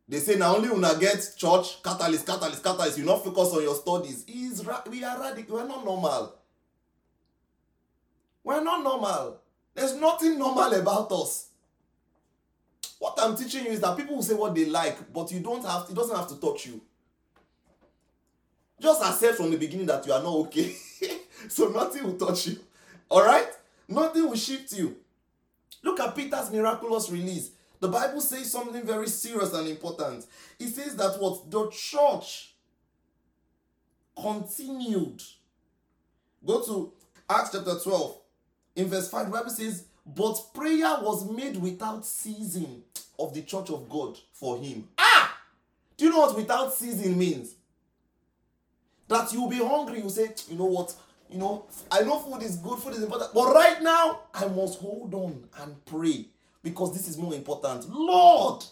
They 0.09 0.19
say 0.19 0.37
now 0.37 0.57
only 0.57 0.69
una 0.69 0.97
get 0.99 1.35
church, 1.37 1.83
catalyst, 1.83 2.27
catalyst, 2.27 2.63
catalyst. 2.63 2.99
You 2.99 3.05
not 3.05 3.25
focus 3.25 3.53
on 3.53 3.63
your 3.63 3.75
studies. 3.75 4.25
Is 4.29 4.65
we 4.89 5.03
are 5.03 5.21
radical. 5.21 5.57
We're 5.57 5.67
not 5.67 5.85
normal. 5.85 6.35
We're 8.47 8.63
not 8.63 8.85
normal. 8.85 9.41
There's 9.75 9.97
nothing 9.97 10.39
normal 10.39 10.73
about 10.73 11.11
us. 11.11 11.49
What 13.01 13.19
I'm 13.21 13.37
teaching 13.37 13.65
you 13.65 13.73
is 13.73 13.81
that 13.81 13.97
people 13.97 14.15
will 14.15 14.23
say 14.23 14.35
what 14.35 14.55
they 14.55 14.67
like, 14.67 15.13
but 15.13 15.33
you 15.33 15.41
don't 15.41 15.65
have. 15.65 15.91
It 15.91 15.97
doesn't 15.97 16.15
have 16.15 16.29
to 16.29 16.37
touch 16.37 16.67
you. 16.67 16.81
Just 18.81 19.03
accept 19.03 19.39
from 19.39 19.51
the 19.51 19.57
beginning 19.57 19.87
that 19.87 20.07
you 20.07 20.13
are 20.13 20.23
not 20.23 20.33
okay. 20.47 20.77
so 21.49 21.71
nothing 21.71 22.05
will 22.05 22.17
touch 22.17 22.47
you. 22.47 22.61
All 23.09 23.25
right? 23.25 23.49
Nothing 23.89 24.29
will 24.29 24.37
shift 24.37 24.73
you. 24.75 24.95
Look 25.83 25.99
at 25.99 26.15
Peter's 26.15 26.53
miraculous 26.53 27.11
release. 27.11 27.51
The 27.81 27.89
Bible 27.89 28.21
says 28.21 28.53
something 28.53 28.87
very 28.87 29.09
serious 29.09 29.55
and 29.55 29.69
important. 29.69 30.25
It 30.61 30.69
says 30.69 30.95
that 30.95 31.21
what 31.21 31.51
the 31.51 31.69
church 31.71 32.55
continued. 34.17 35.21
Go 36.47 36.63
to 36.65 36.93
Acts 37.29 37.51
chapter 37.51 37.77
12. 37.77 38.19
In 38.77 38.87
verse 38.89 39.09
5, 39.09 39.27
the 39.27 39.33
Bible 39.33 39.51
says, 39.51 39.85
But 40.07 40.39
prayer 40.55 40.99
was 41.01 41.29
made 41.29 41.57
without 41.57 42.05
ceasing 42.05 42.83
of 43.19 43.35
the 43.35 43.43
church 43.43 43.71
of 43.71 43.89
God 43.89 44.19
for 44.33 44.59
him. 44.59 44.87
Ah! 44.99 45.39
Do 45.97 46.05
you 46.05 46.11
know 46.11 46.21
what 46.21 46.37
without 46.37 46.73
ceasing 46.75 47.17
means? 47.19 47.55
That 49.09 49.33
you'll 49.33 49.49
be 49.49 49.57
hungry, 49.57 50.03
you 50.03 50.11
say, 50.11 50.31
you 50.49 50.59
know 50.59 50.67
what? 50.67 50.95
You 51.31 51.39
know, 51.39 51.65
I 51.91 52.03
know 52.03 52.19
food 52.19 52.43
is 52.43 52.57
good, 52.57 52.79
food 52.79 52.95
is 52.95 53.03
important, 53.03 53.33
but 53.35 53.53
right 53.53 53.83
now 53.83 54.21
I 54.35 54.47
must 54.47 54.79
hold 54.79 55.13
on 55.15 55.49
and 55.61 55.85
pray 55.87 56.27
because 56.63 56.93
this 56.93 57.09
is 57.09 57.17
more 57.17 57.35
important. 57.35 57.89
Lord, 57.89 58.65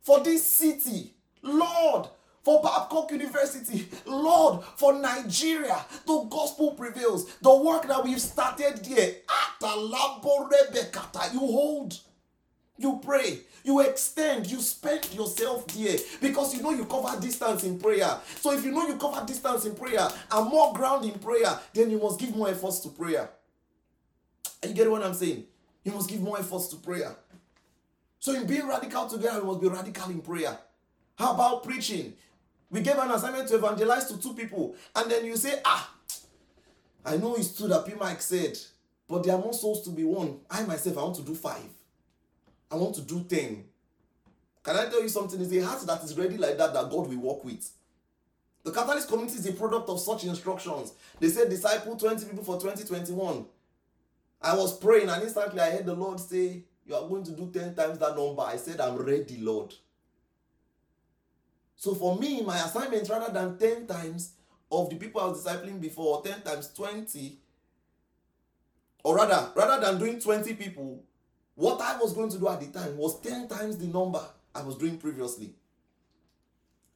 for 0.00 0.20
this 0.20 0.42
city. 0.44 1.12
Lord, 1.42 2.08
for 2.42 2.62
Babcock 2.62 3.10
University, 3.10 3.88
Lord, 4.06 4.64
for 4.76 4.94
Nigeria, 4.94 5.84
the 6.06 6.26
gospel 6.30 6.72
prevails. 6.72 7.34
The 7.42 7.54
work 7.54 7.86
that 7.88 8.02
we've 8.04 8.20
started 8.20 8.84
here, 8.86 9.16
at 9.28 9.62
a 9.68 9.76
laborebecata. 9.76 11.32
you 11.32 11.40
hold, 11.40 11.98
you 12.76 13.00
pray, 13.04 13.40
you 13.64 13.80
extend, 13.80 14.46
you 14.50 14.60
spend 14.60 15.12
yourself 15.12 15.66
there 15.68 15.98
because 16.20 16.54
you 16.54 16.62
know 16.62 16.70
you 16.70 16.84
cover 16.84 17.20
distance 17.20 17.64
in 17.64 17.78
prayer. 17.78 18.18
So 18.36 18.52
if 18.52 18.64
you 18.64 18.70
know 18.70 18.86
you 18.86 18.96
cover 18.96 19.24
distance 19.26 19.64
in 19.66 19.74
prayer 19.74 20.08
and 20.30 20.48
more 20.48 20.72
ground 20.72 21.04
in 21.04 21.18
prayer, 21.18 21.58
then 21.74 21.90
you 21.90 21.98
must 21.98 22.18
give 22.18 22.34
more 22.34 22.48
efforts 22.48 22.80
to 22.80 22.88
prayer. 22.88 23.28
You 24.66 24.74
get 24.74 24.90
what 24.90 25.02
I'm 25.02 25.14
saying? 25.14 25.44
You 25.84 25.92
must 25.92 26.08
give 26.08 26.20
more 26.20 26.38
efforts 26.38 26.68
to 26.68 26.76
prayer. 26.76 27.14
So 28.20 28.34
in 28.34 28.46
being 28.46 28.66
radical 28.66 29.06
together, 29.06 29.40
we 29.40 29.46
must 29.46 29.60
be 29.60 29.68
radical 29.68 30.10
in 30.10 30.20
prayer. 30.20 30.56
How 31.16 31.34
about 31.34 31.64
preaching? 31.64 32.14
We 32.70 32.80
gave 32.82 32.98
an 32.98 33.10
assignment 33.10 33.48
to 33.48 33.56
evangelize 33.56 34.06
to 34.06 34.20
two 34.20 34.34
people, 34.34 34.76
and 34.94 35.10
then 35.10 35.24
you 35.24 35.36
say, 35.36 35.60
Ah, 35.64 35.90
I 37.04 37.16
know 37.16 37.34
it's 37.36 37.56
true 37.56 37.68
that 37.68 37.86
P. 37.86 37.94
Mike 37.94 38.20
said, 38.20 38.58
but 39.08 39.24
there 39.24 39.34
are 39.34 39.40
more 39.40 39.54
souls 39.54 39.82
to 39.84 39.90
be 39.90 40.04
won. 40.04 40.40
I 40.50 40.64
myself, 40.64 40.98
I 40.98 41.02
want 41.02 41.16
to 41.16 41.22
do 41.22 41.34
five. 41.34 41.70
I 42.70 42.76
want 42.76 42.94
to 42.96 43.00
do 43.00 43.24
ten. 43.24 43.64
Can 44.62 44.76
I 44.76 44.86
tell 44.90 45.02
you 45.02 45.08
something? 45.08 45.40
It's 45.40 45.52
a 45.52 45.60
heart 45.64 45.86
that 45.86 46.04
is 46.04 46.16
ready 46.18 46.36
like 46.36 46.58
that 46.58 46.74
that 46.74 46.90
God 46.90 47.08
will 47.08 47.16
work 47.16 47.44
with. 47.44 47.70
The 48.64 48.70
Catalyst 48.70 49.08
community 49.08 49.38
is 49.38 49.46
a 49.46 49.52
product 49.54 49.88
of 49.88 49.98
such 49.98 50.24
instructions. 50.24 50.92
They 51.18 51.28
said 51.28 51.48
disciple 51.48 51.96
20 51.96 52.26
people 52.26 52.44
for 52.44 52.60
2021. 52.60 53.46
I 54.42 54.54
was 54.54 54.78
praying 54.78 55.08
and 55.08 55.22
instantly 55.22 55.60
I 55.60 55.70
heard 55.70 55.86
the 55.86 55.94
Lord 55.94 56.20
say, 56.20 56.64
You 56.84 56.94
are 56.94 57.08
going 57.08 57.24
to 57.24 57.32
do 57.32 57.50
10 57.50 57.74
times 57.74 57.98
that 57.98 58.16
number. 58.16 58.42
I 58.42 58.56
said, 58.56 58.78
I'm 58.80 58.96
ready, 58.96 59.38
Lord. 59.38 59.72
So 61.78 61.94
for 61.94 62.18
me, 62.18 62.42
my 62.42 62.58
assignment 62.58 63.08
rather 63.08 63.32
than 63.32 63.56
10 63.56 63.86
times 63.86 64.32
of 64.70 64.90
the 64.90 64.96
people 64.96 65.20
I 65.20 65.26
was 65.26 65.44
discipling 65.44 65.80
before, 65.80 66.22
10 66.22 66.42
times 66.42 66.72
20, 66.74 67.38
or 69.04 69.16
rather, 69.16 69.52
rather 69.54 69.80
than 69.80 69.98
doing 69.98 70.20
20 70.20 70.54
people, 70.54 71.04
what 71.54 71.80
I 71.80 71.96
was 71.96 72.12
going 72.12 72.30
to 72.30 72.38
do 72.38 72.48
at 72.48 72.60
the 72.60 72.66
time 72.66 72.96
was 72.96 73.20
10 73.20 73.46
times 73.46 73.78
the 73.78 73.86
number 73.86 74.20
I 74.52 74.62
was 74.62 74.74
doing 74.74 74.98
previously. 74.98 75.54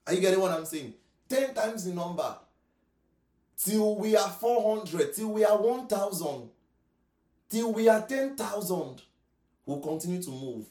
Are 0.05 0.15
you 0.15 0.21
getting 0.21 0.41
what 0.41 0.51
I'm 0.51 0.65
saying? 0.65 0.95
10 1.29 1.55
times 1.55 1.85
the 1.85 1.95
number. 1.95 2.37
Till 3.57 3.95
we 3.95 4.17
are 4.17 4.29
400, 4.29 5.15
till 5.15 5.29
we 5.29 5.45
are 5.45 5.63
1,000, 5.63 6.51
till 7.49 7.73
we 7.73 7.89
are 7.89 8.05
10,000, 8.05 9.03
we'll 9.65 9.79
continue 9.79 10.21
to 10.21 10.31
move. 10.31 10.67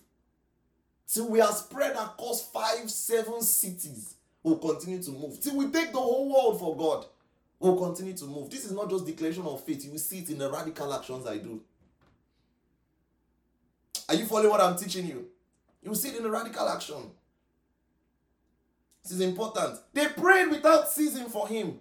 Till 1.08 1.30
we 1.30 1.42
are 1.42 1.52
spread 1.52 1.92
across 1.92 2.50
five, 2.50 2.90
seven 2.90 3.42
cities, 3.42 4.16
we'll 4.44 4.58
continue 4.58 5.02
to 5.04 5.12
move. 5.12 5.40
Till 5.42 5.58
we 5.58 5.70
take 5.70 5.92
the 5.92 6.00
whole 6.00 6.34
world 6.34 6.60
for 6.60 6.76
God, 6.76 7.06
we'll 7.60 7.78
continue 7.78 8.14
to 8.14 8.26
move. 8.26 8.50
This 8.50 8.66
is 8.66 8.72
not 8.72 8.90
just 8.90 9.06
declaration 9.06 9.44
of 9.44 9.64
faith. 9.64 9.84
You 9.86 9.92
will 9.92 10.00
see 10.00 10.20
it 10.20 10.30
in 10.30 10.38
the 10.38 10.50
radical 10.50 10.94
actions 10.94 11.28
I 11.28 11.38
do. 11.38 11.62
Are 14.10 14.16
you 14.16 14.26
following 14.26 14.50
what 14.50 14.62
I'm 14.62 14.78
teaching 14.78 15.06
you? 15.06 15.28
You 15.82 15.90
will 15.90 15.98
see 15.98 16.10
it 16.10 16.18
in 16.18 16.24
the 16.24 16.32
radical 16.32 16.68
action. 16.68 17.12
This 19.04 19.14
is 19.14 19.22
important. 19.22 19.80
They 19.94 20.08
prayed 20.08 20.50
without 20.50 20.90
ceasing 20.90 21.26
for 21.26 21.48
him. 21.48 21.80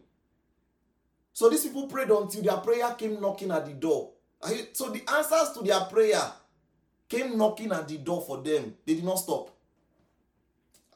So 1.32 1.48
these 1.48 1.64
people 1.64 1.86
prayed 1.86 2.10
until 2.10 2.42
their 2.42 2.56
prayer 2.58 2.94
came 2.94 3.20
knocking 3.20 3.50
at 3.50 3.66
the 3.66 3.72
door. 3.72 4.10
So 4.72 4.90
the 4.90 5.02
answers 5.12 5.52
to 5.54 5.62
their 5.62 5.80
prayer 5.80 6.20
came 7.10 7.36
knocking 7.36 7.72
at 7.72 7.86
the 7.88 7.98
door 7.98 8.22
for 8.26 8.38
them. 8.38 8.74
They 8.86 8.94
did 8.94 9.04
not 9.04 9.16
stop. 9.16 9.50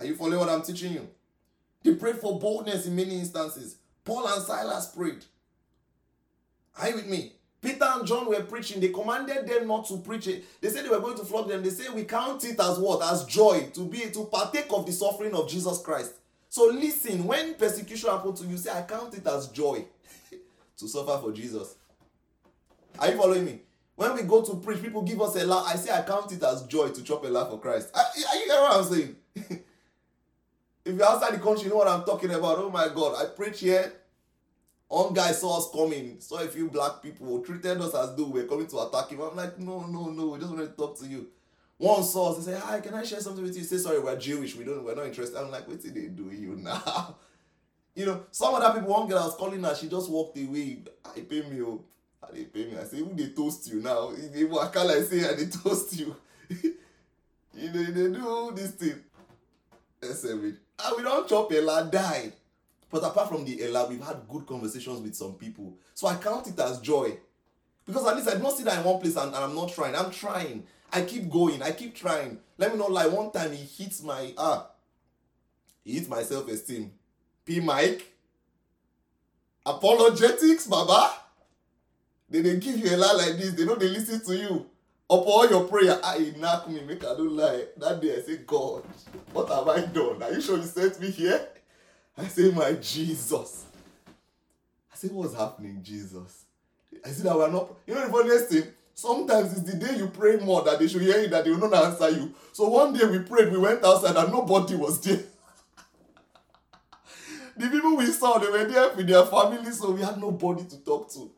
Are 0.00 0.06
you 0.06 0.14
following 0.14 0.38
what 0.38 0.48
I'm 0.48 0.62
teaching 0.62 0.92
you? 0.94 1.08
They 1.82 1.94
prayed 1.94 2.16
for 2.16 2.38
boldness 2.38 2.86
in 2.86 2.96
many 2.96 3.18
instances. 3.18 3.76
Paul 4.04 4.26
and 4.26 4.42
Silas 4.42 4.86
prayed. 4.86 5.24
Are 6.80 6.88
you 6.88 6.96
with 6.96 7.06
me? 7.06 7.32
Peter 7.60 7.84
and 7.84 8.06
John 8.06 8.28
were 8.28 8.42
preaching. 8.42 8.80
They 8.80 8.88
commanded 8.88 9.46
them 9.46 9.66
not 9.66 9.86
to 9.88 9.98
preach 9.98 10.26
it. 10.28 10.44
They 10.60 10.68
said 10.68 10.84
they 10.84 10.90
were 10.90 11.00
going 11.00 11.16
to 11.16 11.24
flog 11.24 11.48
them. 11.48 11.62
They 11.62 11.70
say 11.70 11.88
we 11.88 12.04
count 12.04 12.44
it 12.44 12.60
as 12.60 12.78
what? 12.78 13.02
As 13.02 13.24
joy 13.24 13.70
to 13.74 13.80
be 13.86 14.10
to 14.10 14.24
partake 14.26 14.66
of 14.70 14.86
the 14.86 14.92
suffering 14.92 15.34
of 15.34 15.48
Jesus 15.48 15.80
Christ. 15.80 16.14
So 16.48 16.66
listen, 16.66 17.24
when 17.24 17.54
persecution 17.54 18.10
happens 18.10 18.40
to 18.40 18.46
you, 18.46 18.56
say 18.56 18.70
I 18.70 18.82
count 18.82 19.14
it 19.14 19.26
as 19.26 19.48
joy 19.48 19.84
to 20.76 20.88
suffer 20.88 21.18
for 21.20 21.32
Jesus. 21.32 21.74
Are 22.98 23.10
you 23.10 23.16
following 23.16 23.46
me? 23.46 23.60
When 23.96 24.14
we 24.14 24.22
go 24.22 24.42
to 24.42 24.56
preach, 24.56 24.82
people 24.82 25.02
give 25.02 25.20
us 25.20 25.36
a 25.36 25.46
laugh. 25.46 25.66
I 25.68 25.76
say 25.76 25.92
I 25.92 26.02
count 26.02 26.32
it 26.32 26.42
as 26.42 26.62
joy 26.64 26.88
to 26.88 27.02
chop 27.02 27.24
a 27.24 27.28
laugh 27.28 27.50
for 27.50 27.60
Christ. 27.60 27.90
Are, 27.94 28.00
are 28.00 28.36
you 28.36 28.44
hearing 28.46 28.62
what 28.62 28.76
I'm 28.76 28.84
saying? 28.84 29.16
if 30.84 30.94
you're 30.96 31.04
outside 31.04 31.34
the 31.34 31.38
country, 31.38 31.64
you 31.64 31.70
know 31.70 31.76
what 31.76 31.88
I'm 31.88 32.04
talking 32.04 32.30
about. 32.30 32.58
Oh 32.58 32.70
my 32.70 32.88
God, 32.88 33.14
I 33.22 33.26
preach 33.34 33.60
here. 33.60 33.92
One 34.88 35.14
guy 35.14 35.32
saw 35.32 35.58
us 35.58 35.70
coming, 35.72 36.20
saw 36.20 36.38
a 36.38 36.48
few 36.48 36.68
black 36.68 37.02
people, 37.02 37.40
treated 37.40 37.80
us 37.80 37.94
as 37.94 38.14
though 38.14 38.28
we 38.28 38.40
are 38.40 38.46
coming 38.46 38.66
to 38.66 38.80
attack 38.80 39.10
him. 39.10 39.20
I'm 39.20 39.34
like, 39.34 39.58
no, 39.58 39.86
no, 39.86 40.10
no, 40.10 40.28
we 40.28 40.38
just 40.38 40.52
want 40.52 40.68
to 40.68 40.76
talk 40.76 40.98
to 41.00 41.06
you. 41.06 41.28
One 41.78 42.02
saw 42.04 42.32
us, 42.32 42.44
they 42.44 42.52
say, 42.52 42.58
hi, 42.58 42.80
can 42.80 42.94
I 42.94 43.02
share 43.02 43.20
something 43.20 43.42
with 43.42 43.56
you? 43.56 43.64
Say, 43.64 43.78
sorry, 43.78 43.98
we're 43.98 44.16
Jewish, 44.16 44.54
we 44.54 44.64
don't, 44.64 44.84
we're 44.84 44.94
not 44.94 45.06
interested. 45.06 45.38
I'm 45.38 45.50
like, 45.50 45.66
what 45.66 45.80
did 45.80 45.94
they 45.94 46.06
do 46.06 46.30
you 46.30 46.56
now? 46.56 47.16
you 47.94 48.06
know, 48.06 48.24
some 48.30 48.54
other 48.54 48.78
people, 48.78 48.94
one 48.94 49.08
girl 49.08 49.18
I 49.18 49.26
was 49.26 49.34
calling 49.34 49.62
her, 49.62 49.74
she 49.74 49.88
just 49.88 50.08
walked 50.10 50.38
away. 50.38 50.82
I 51.04 51.20
pay 51.20 51.42
me, 51.42 51.62
oh 51.62 51.84
they 52.32 52.44
pay 52.44 52.66
me. 52.66 52.76
I 52.78 52.84
say, 52.84 52.98
who 52.98 53.12
they 53.14 53.28
toast 53.28 53.68
you 53.68 53.80
now? 53.80 54.12
They 54.32 54.44
work 54.44 54.74
like 54.74 55.04
say 55.04 55.28
and 55.28 55.38
they 55.38 55.46
toast 55.46 55.98
you. 55.98 56.14
you 56.50 57.72
know, 57.72 57.84
they 57.84 58.18
do 58.18 58.52
this 58.54 58.70
thing. 58.72 59.00
It. 60.02 60.56
And 60.84 60.96
we 60.96 61.02
don't 61.02 61.28
chop 61.28 61.50
Ella 61.52 61.88
died. 61.90 62.32
But 62.90 63.04
apart 63.04 63.28
from 63.28 63.44
the 63.44 63.64
Ella, 63.64 63.88
we've 63.88 64.04
had 64.04 64.28
good 64.28 64.46
conversations 64.46 65.00
with 65.00 65.14
some 65.14 65.34
people. 65.34 65.74
So 65.94 66.06
I 66.06 66.16
count 66.16 66.46
it 66.46 66.58
as 66.60 66.80
joy. 66.80 67.16
Because 67.86 68.06
at 68.06 68.16
least 68.16 68.28
I 68.28 68.36
don't 68.36 68.54
sit 68.56 68.66
there 68.66 68.78
in 68.78 68.84
one 68.84 69.00
place 69.00 69.16
and, 69.16 69.34
and 69.34 69.44
I'm 69.44 69.54
not 69.54 69.72
trying. 69.72 69.94
I'm 69.94 70.10
trying. 70.10 70.64
I 70.92 71.02
keep 71.02 71.28
going. 71.28 71.62
I 71.62 71.72
keep 71.72 71.94
trying. 71.94 72.38
Let 72.56 72.72
me 72.72 72.78
not 72.78 72.92
lie. 72.92 73.06
One 73.06 73.30
time 73.32 73.52
he 73.52 73.64
hits 73.64 74.02
my 74.02 74.32
ah, 74.38 74.68
he 75.84 75.94
hits 75.94 76.08
my 76.08 76.22
self-esteem. 76.22 76.92
P 77.44 77.60
Mike. 77.60 78.12
Apologetics, 79.66 80.66
Baba. 80.66 81.12
They 82.34 82.40
they 82.40 82.56
give 82.56 82.80
you 82.80 82.92
a 82.92 82.96
lie 82.96 83.12
like 83.12 83.38
this. 83.38 83.52
They 83.52 83.64
know 83.64 83.76
they 83.76 83.90
listen 83.90 84.18
to 84.24 84.36
you. 84.36 84.66
Upon 85.08 85.24
all 85.24 85.48
your 85.48 85.68
prayer, 85.68 86.00
ah, 86.02 86.14
I 86.14 86.34
knock 86.36 86.68
me, 86.68 86.80
make 86.80 87.04
I 87.04 87.14
don't 87.14 87.36
lie. 87.36 87.66
That 87.76 88.02
day 88.02 88.16
I 88.16 88.22
say, 88.22 88.38
God, 88.38 88.82
what 89.32 89.48
have 89.50 89.68
I 89.68 89.86
done? 89.86 90.20
Are 90.20 90.32
you 90.32 90.40
sure 90.40 90.56
you 90.56 90.64
sent 90.64 91.00
me 91.00 91.12
here? 91.12 91.46
I 92.18 92.24
say, 92.24 92.50
my 92.50 92.72
Jesus. 92.72 93.66
I 94.92 94.96
say, 94.96 95.06
what's 95.08 95.36
happening, 95.36 95.80
Jesus? 95.80 96.46
I 97.04 97.10
see 97.10 97.22
that 97.22 97.36
we're 97.36 97.52
not. 97.52 97.72
You 97.86 97.94
know 97.94 98.04
the 98.04 98.12
funniest 98.12 98.48
thing? 98.48 98.64
Sometimes 98.94 99.56
it's 99.56 99.70
the 99.70 99.76
day 99.76 99.96
you 99.96 100.08
pray 100.08 100.36
more 100.38 100.64
that 100.64 100.80
they 100.80 100.88
should 100.88 101.02
hear 101.02 101.20
you 101.20 101.28
that 101.28 101.44
they 101.44 101.52
will 101.52 101.70
not 101.70 101.84
answer 101.84 102.10
you. 102.10 102.34
So 102.50 102.68
one 102.68 102.94
day 102.94 103.06
we 103.06 103.20
prayed, 103.20 103.52
we 103.52 103.58
went 103.58 103.84
outside 103.84 104.16
and 104.16 104.32
nobody 104.32 104.74
was 104.74 105.00
there. 105.02 105.22
the 107.56 107.68
people 107.68 107.96
we 107.96 108.06
saw, 108.06 108.38
they 108.38 108.48
were 108.48 108.64
there 108.64 108.92
with 108.92 109.06
their 109.06 109.24
family, 109.24 109.70
so 109.70 109.92
we 109.92 110.02
had 110.02 110.20
nobody 110.20 110.64
to 110.64 110.78
talk 110.78 111.08
to. 111.12 111.30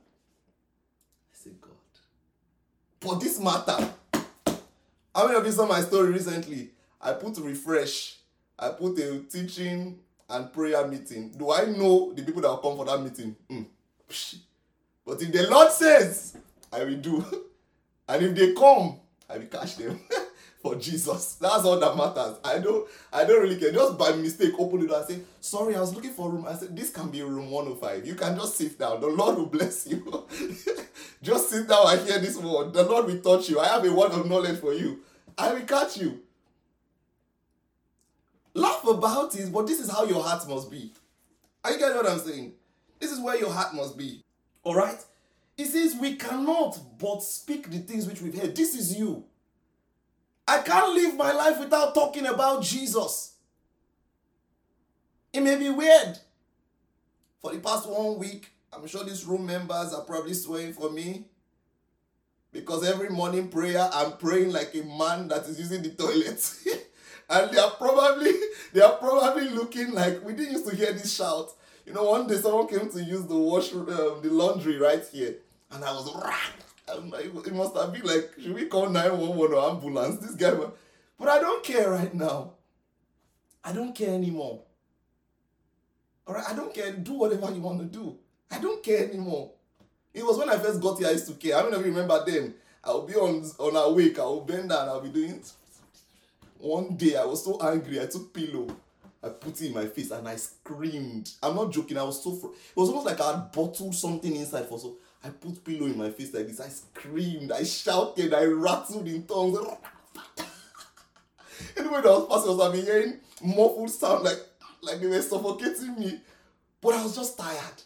For 3.07 3.15
this 3.15 3.39
matter, 3.39 3.89
how 5.15 5.27
many 5.29 5.39
of 5.39 5.47
you 5.47 5.53
saw 5.53 5.65
my 5.65 5.81
story 5.81 6.11
recently? 6.11 6.71
I 7.01 7.13
put 7.13 7.39
refresh. 7.39 8.17
I 8.59 8.71
put 8.71 8.99
a 8.99 9.21
teaching 9.21 10.01
and 10.29 10.53
prayer 10.53 10.85
meeting. 10.89 11.31
Do 11.39 11.53
I 11.53 11.67
know 11.67 12.13
the 12.13 12.25
people 12.25 12.43
that 12.43 12.49
will 12.49 12.57
come 12.57 12.77
for 12.77 12.85
that 12.85 13.01
meeting? 13.01 13.37
Mm. 13.49 13.67
But 15.07 15.23
if 15.23 15.31
the 15.31 15.49
Lord 15.49 15.71
says, 15.71 16.37
I 16.73 16.83
will 16.83 16.97
do. 16.97 17.25
And 18.09 18.25
if 18.25 18.35
they 18.37 18.55
come, 18.55 19.01
I 19.29 19.39
will 19.39 19.47
catch 19.47 19.77
them. 19.77 20.01
for 20.67 20.75
Jesus. 20.75 21.35
That's 21.35 21.65
all 21.65 21.79
that 21.79 21.97
matters. 21.97 22.39
I 22.45 22.59
don't 22.59 22.89
I 23.13 23.25
don't 23.25 23.41
really 23.41 23.59
care. 23.59 23.73
Just 23.73 23.97
by 23.97 24.13
mistake, 24.13 24.53
open 24.59 24.81
the 24.81 24.89
door 24.89 24.99
and 24.99 25.09
say, 25.09 25.21
sorry, 25.41 25.77
I 25.77 25.81
was 25.81 25.95
looking 25.95 26.11
for 26.11 26.29
a 26.29 26.33
room. 26.33 26.47
I 26.49 26.55
said, 26.55 26.77
this 26.77 26.91
can 26.91 27.09
be 27.09 27.23
room 27.23 27.51
105. 27.51 28.05
You 28.05 28.15
can 28.17 28.37
just 28.37 28.57
sit 28.57 28.79
down. 28.79 29.01
The 29.01 29.07
Lord 29.07 29.37
will 29.37 29.47
bless 29.47 29.87
you. 29.87 30.27
just 31.23 31.51
sit 31.51 31.69
down 31.69 31.87
and 31.87 32.09
hear 32.09 32.19
this 32.19 32.37
word. 32.37 32.73
The 32.73 32.83
Lord 32.83 33.07
will 33.07 33.21
touch 33.21 33.49
you. 33.49 33.61
I 33.61 33.69
have 33.69 33.85
a 33.85 33.93
word 33.93 34.11
of 34.11 34.29
knowledge 34.29 34.59
for 34.59 34.75
you. 34.75 35.01
I 35.39 35.53
will 35.53 35.63
catch 35.63 35.99
you. 35.99 36.21
Laugh 38.55 38.85
about 38.87 39.37
it, 39.37 39.53
but 39.53 39.67
this 39.67 39.81
is 39.81 39.91
how 39.91 40.05
your 40.05 40.23
heart 40.23 40.49
must 40.49 40.71
be. 40.71 40.91
Are 41.63 41.73
you 41.73 41.79
getting 41.79 41.97
what 41.97 42.09
I'm 42.09 42.19
saying? 42.19 42.55
This 42.99 43.13
is 43.13 43.21
where 43.21 43.39
your 43.39 43.51
heart 43.51 43.75
must 43.75 43.97
be. 43.97 44.25
Alright? 44.65 45.05
He 45.57 45.65
says, 45.65 45.95
We 46.01 46.17
cannot 46.17 46.99
but 46.99 47.23
speak 47.23 47.71
the 47.71 47.79
things 47.79 48.07
which 48.07 48.21
we've 48.21 48.37
heard. 48.37 48.57
This 48.57 48.75
is 48.75 48.99
you. 48.99 49.25
I 50.49 50.59
can't 50.59 50.95
live 50.95 51.17
my 51.17 51.33
life 51.33 51.59
without 51.59 51.95
talking 51.95 52.27
about 52.27 52.63
Jesus. 52.63 53.35
It 55.33 55.41
may 55.41 55.57
be 55.57 55.71
weird. 55.71 56.19
For 57.41 57.53
the 57.53 57.59
past 57.59 57.89
one 57.89 58.19
week, 58.19 58.51
I'm 58.73 58.87
sure 58.87 59.05
these 59.05 59.25
room 59.25 59.47
members 59.47 59.93
are 59.93 60.03
probably 60.03 60.35
swearing 60.35 60.73
for 60.73 60.91
me. 60.91 61.25
Because 62.53 62.89
every 62.89 63.11
morning 63.11 63.49
prayer, 63.49 63.89
I'm 63.93 64.13
praying 64.17 64.53
like 64.53 64.75
a 64.75 64.83
man 64.85 65.29
that 65.29 65.45
is 65.47 65.59
using 65.59 65.83
the 65.83 65.91
toilet. 65.91 66.55
and 67.29 67.51
they 67.51 67.59
are 67.59 67.71
probably 67.73 68.33
they 68.73 68.81
are 68.81 68.97
probably 68.97 69.49
looking 69.51 69.93
like 69.93 70.25
we 70.25 70.33
didn't 70.33 70.53
used 70.53 70.69
to 70.69 70.77
hear 70.77 70.93
this 70.93 71.15
shout. 71.15 71.53
You 71.85 71.93
know, 71.93 72.05
one 72.05 72.27
day 72.27 72.37
someone 72.37 72.69
came 72.69 72.89
to 72.91 73.03
use 73.03 73.27
the 73.27 73.37
wash 73.37 73.73
um, 73.73 73.87
the 74.23 74.31
laundry 74.31 74.79
right 74.79 75.05
here, 75.13 75.37
and 75.71 75.85
I 75.85 75.93
was 75.93 76.09
it 76.89 77.55
must 77.55 77.77
have 77.77 77.93
been 77.93 78.03
like, 78.03 78.31
should 78.41 78.55
we 78.55 78.67
call 78.67 78.89
911 78.89 79.55
or 79.55 79.71
ambulance? 79.71 80.21
This 80.21 80.35
guy, 80.35 80.53
but 81.19 81.29
I 81.29 81.41
don't 81.41 81.65
care 81.65 81.91
right 81.91 82.15
now. 82.15 82.53
I 83.65 83.73
don't 83.73 83.95
care 83.95 84.15
anymore. 84.15 84.63
All 86.27 86.35
right, 86.35 86.45
I 86.49 86.55
don't 86.55 86.73
care. 86.73 86.93
Do 86.93 87.15
whatever 87.15 87.53
you 87.53 87.61
want 87.61 87.81
to 87.81 87.85
do. 87.87 88.17
I 88.51 88.59
don't 88.59 88.83
care 88.83 89.09
anymore. 89.09 89.53
It 90.15 90.25
was 90.25 90.39
when 90.39 90.49
I 90.49 90.59
first 90.59 90.81
got 90.81 90.99
here 90.99 91.09
I 91.09 91.13
used 91.13 91.27
to 91.29 91.35
care. 91.35 91.57
I 91.57 91.63
don't 91.63 91.73
you 91.73 91.79
remember 91.79 92.23
then. 92.25 92.55
I'll 92.83 93.03
be 93.03 93.15
on 93.15 93.45
on 93.59 93.77
a 93.77 93.93
wake. 93.93 94.19
I'll 94.19 94.41
bend 94.41 94.69
down. 94.69 94.89
I'll 94.89 95.01
be 95.01 95.09
doing. 95.09 95.43
One 96.59 96.97
day 96.97 97.17
I 97.17 97.25
was 97.25 97.45
so 97.45 97.61
angry. 97.61 98.01
I 98.01 98.07
took 98.07 98.33
pillow. 98.33 98.69
I 99.23 99.29
put 99.31 99.61
it 99.61 99.67
in 99.67 99.75
my 99.75 99.87
face 99.87 100.11
and 100.13 100.27
I 100.29 100.37
screamed. 100.37 101.33
I'm 101.43 101.57
not 101.57 101.73
joking. 101.73 101.99
I 101.99 102.05
was 102.05 102.23
so. 102.23 102.35
Fr- 102.35 102.47
it 102.47 102.77
was 102.77 102.89
almost 102.89 103.07
like 103.07 103.21
I 103.21 103.33
had 103.33 103.53
bottled 103.53 103.95
something 103.95 104.35
inside 104.35 104.67
for 104.67 104.79
so. 104.79 104.97
I 105.27 105.31
put 105.31 105.65
pillow 105.65 105.87
in 105.87 105.99
my 105.99 106.11
face 106.11 106.33
like 106.33 106.47
this. 106.47 106.61
I 106.61 106.69
screamed. 106.69 107.51
I 107.51 107.65
shouted. 107.65 108.33
I 108.33 108.45
rattled 108.45 109.09
in 109.09 109.27
tongues. 109.27 109.59
anyway, 111.77 112.01
that 112.01 112.05
was 112.05 112.29
passing, 112.29 112.61
I 112.61 112.69
was 112.69 112.85
hearing 112.85 113.19
muffled 113.43 113.91
sound 113.91 114.23
like 114.25 114.39
like 114.83 115.01
they 115.01 115.09
were 115.09 115.21
suffocating 115.21 115.99
me. 115.99 116.21
But 116.81 116.95
I 116.95 117.03
was 117.03 117.17
just 117.17 117.37
tired. 117.37 117.83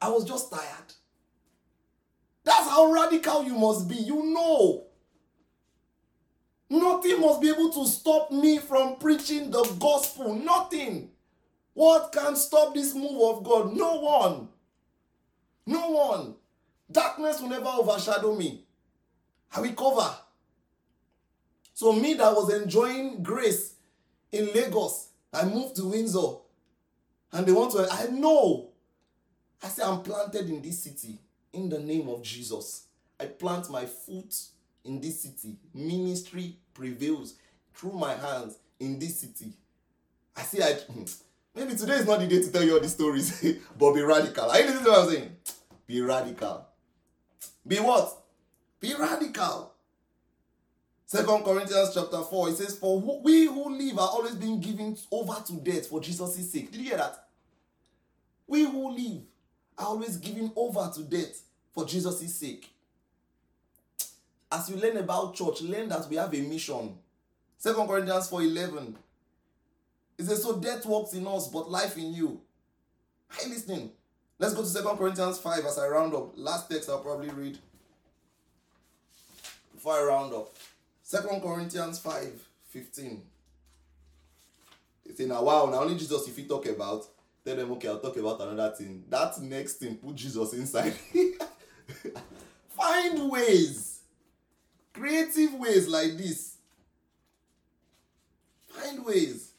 I 0.00 0.08
was 0.08 0.24
just 0.24 0.50
tired. 0.50 0.92
That's 2.42 2.68
how 2.68 2.92
radical 2.92 3.44
you 3.44 3.54
must 3.54 3.86
be. 3.86 3.94
You 3.94 4.24
know. 4.24 4.86
Nothing 6.68 7.20
must 7.20 7.40
be 7.40 7.50
able 7.50 7.70
to 7.70 7.86
stop 7.86 8.32
me 8.32 8.58
from 8.58 8.96
preaching 8.96 9.52
the 9.52 9.62
gospel. 9.78 10.34
Nothing. 10.34 11.10
What 11.74 12.10
can 12.10 12.34
stop 12.34 12.74
this 12.74 12.92
move 12.92 13.22
of 13.22 13.44
God? 13.44 13.76
No 13.76 14.00
one. 14.00 14.48
No 15.66 15.90
one. 15.90 16.34
Darkness 16.90 17.40
will 17.40 17.48
never 17.48 17.66
overshadow 17.66 18.34
me. 18.34 18.64
I 19.54 19.60
will 19.60 19.72
cover. 19.72 20.14
So, 21.74 21.92
me 21.92 22.14
that 22.14 22.34
was 22.34 22.52
enjoying 22.52 23.22
grace 23.22 23.74
in 24.30 24.52
Lagos, 24.54 25.08
I 25.32 25.44
moved 25.44 25.76
to 25.76 25.84
Windsor. 25.84 26.36
And 27.32 27.46
they 27.46 27.52
want 27.52 27.72
to, 27.72 27.88
I 27.90 28.06
know. 28.06 28.70
I 29.62 29.68
say, 29.68 29.82
I'm 29.82 30.02
planted 30.02 30.48
in 30.48 30.60
this 30.60 30.82
city 30.82 31.18
in 31.52 31.68
the 31.68 31.78
name 31.78 32.08
of 32.08 32.22
Jesus. 32.22 32.86
I 33.18 33.26
plant 33.26 33.70
my 33.70 33.86
foot 33.86 34.34
in 34.84 35.00
this 35.00 35.22
city. 35.22 35.56
Ministry 35.72 36.56
prevails 36.74 37.34
through 37.74 37.92
my 37.92 38.14
hands 38.14 38.58
in 38.80 38.98
this 38.98 39.20
city. 39.20 39.52
I 40.36 40.42
see, 40.42 40.62
I 40.62 40.72
hmm. 40.72 41.04
Maybe 41.54 41.74
today 41.74 41.94
is 41.94 42.06
not 42.06 42.20
the 42.20 42.26
day 42.26 42.40
to 42.42 42.50
tell 42.50 42.62
you 42.62 42.74
all 42.74 42.80
these 42.80 42.92
stories, 42.94 43.40
but 43.78 43.92
be 43.92 44.02
radical. 44.02 44.50
Are 44.50 44.58
you 44.58 44.66
listening 44.66 44.84
to 44.84 44.90
what 44.90 44.98
I'm 45.00 45.10
saying? 45.10 45.36
Be 45.86 46.00
radical. 46.00 46.66
Be 47.66 47.76
what? 47.76 48.18
Be 48.80 48.94
radical. 48.98 49.72
Second 51.06 51.44
Corinthians 51.44 51.90
chapter 51.92 52.22
4, 52.22 52.48
it 52.48 52.56
says, 52.56 52.78
For 52.78 52.98
we 52.98 53.44
who 53.44 53.76
live 53.76 53.98
are 53.98 54.08
always 54.08 54.34
being 54.34 54.60
given 54.60 54.96
over 55.10 55.34
to 55.46 55.52
death 55.54 55.88
for 55.88 56.00
Jesus' 56.00 56.50
sake. 56.50 56.72
Did 56.72 56.80
you 56.80 56.88
hear 56.88 56.96
that? 56.96 57.26
We 58.46 58.64
who 58.64 58.90
live 58.90 59.22
are 59.76 59.88
always 59.88 60.16
given 60.16 60.50
over 60.56 60.90
to 60.94 61.02
death 61.02 61.42
for 61.72 61.84
Jesus' 61.84 62.34
sake. 62.34 62.70
As 64.50 64.68
you 64.70 64.76
learn 64.76 64.96
about 64.96 65.34
church, 65.34 65.62
learn 65.62 65.88
that 65.90 66.08
we 66.08 66.16
have 66.16 66.32
a 66.34 66.40
mission. 66.40 66.96
Second 67.58 67.86
Corinthians 67.86 68.28
4 68.28 68.42
11. 68.42 68.96
It 70.22 70.26
says, 70.26 70.42
So 70.42 70.56
death 70.56 70.86
works 70.86 71.14
in 71.14 71.26
us, 71.26 71.48
but 71.48 71.68
life 71.68 71.96
in 71.96 72.14
you. 72.14 72.40
Are 73.30 73.44
you 73.44 73.50
listening? 73.50 73.90
Let's 74.38 74.54
go 74.54 74.62
to 74.62 74.68
Second 74.68 74.96
Corinthians 74.96 75.38
5 75.38 75.64
as 75.64 75.78
I 75.78 75.88
round 75.88 76.14
up. 76.14 76.32
Last 76.36 76.70
text 76.70 76.88
I'll 76.88 77.00
probably 77.00 77.30
read 77.30 77.58
before 79.74 79.94
I 79.94 80.04
round 80.04 80.32
up. 80.32 80.54
Second 81.02 81.42
Corinthians 81.42 81.98
5 81.98 82.40
15. 82.68 83.22
It's 85.06 85.18
in 85.18 85.32
a 85.32 85.42
while 85.42 85.66
now, 85.66 85.80
only 85.80 85.96
Jesus 85.96 86.28
if 86.28 86.38
you 86.38 86.44
talk 86.44 86.66
about. 86.66 87.04
Tell 87.44 87.56
them, 87.56 87.72
okay, 87.72 87.88
I'll 87.88 87.98
talk 87.98 88.16
about 88.16 88.40
another 88.40 88.74
thing. 88.76 89.02
That 89.10 89.40
next 89.40 89.74
thing, 89.74 89.96
put 89.96 90.14
Jesus 90.14 90.52
inside. 90.52 90.94
Find 92.68 93.28
ways, 93.28 94.00
creative 94.92 95.54
ways 95.54 95.88
like 95.88 96.16
this. 96.16 96.58
Find 98.68 99.04
ways. 99.04 99.51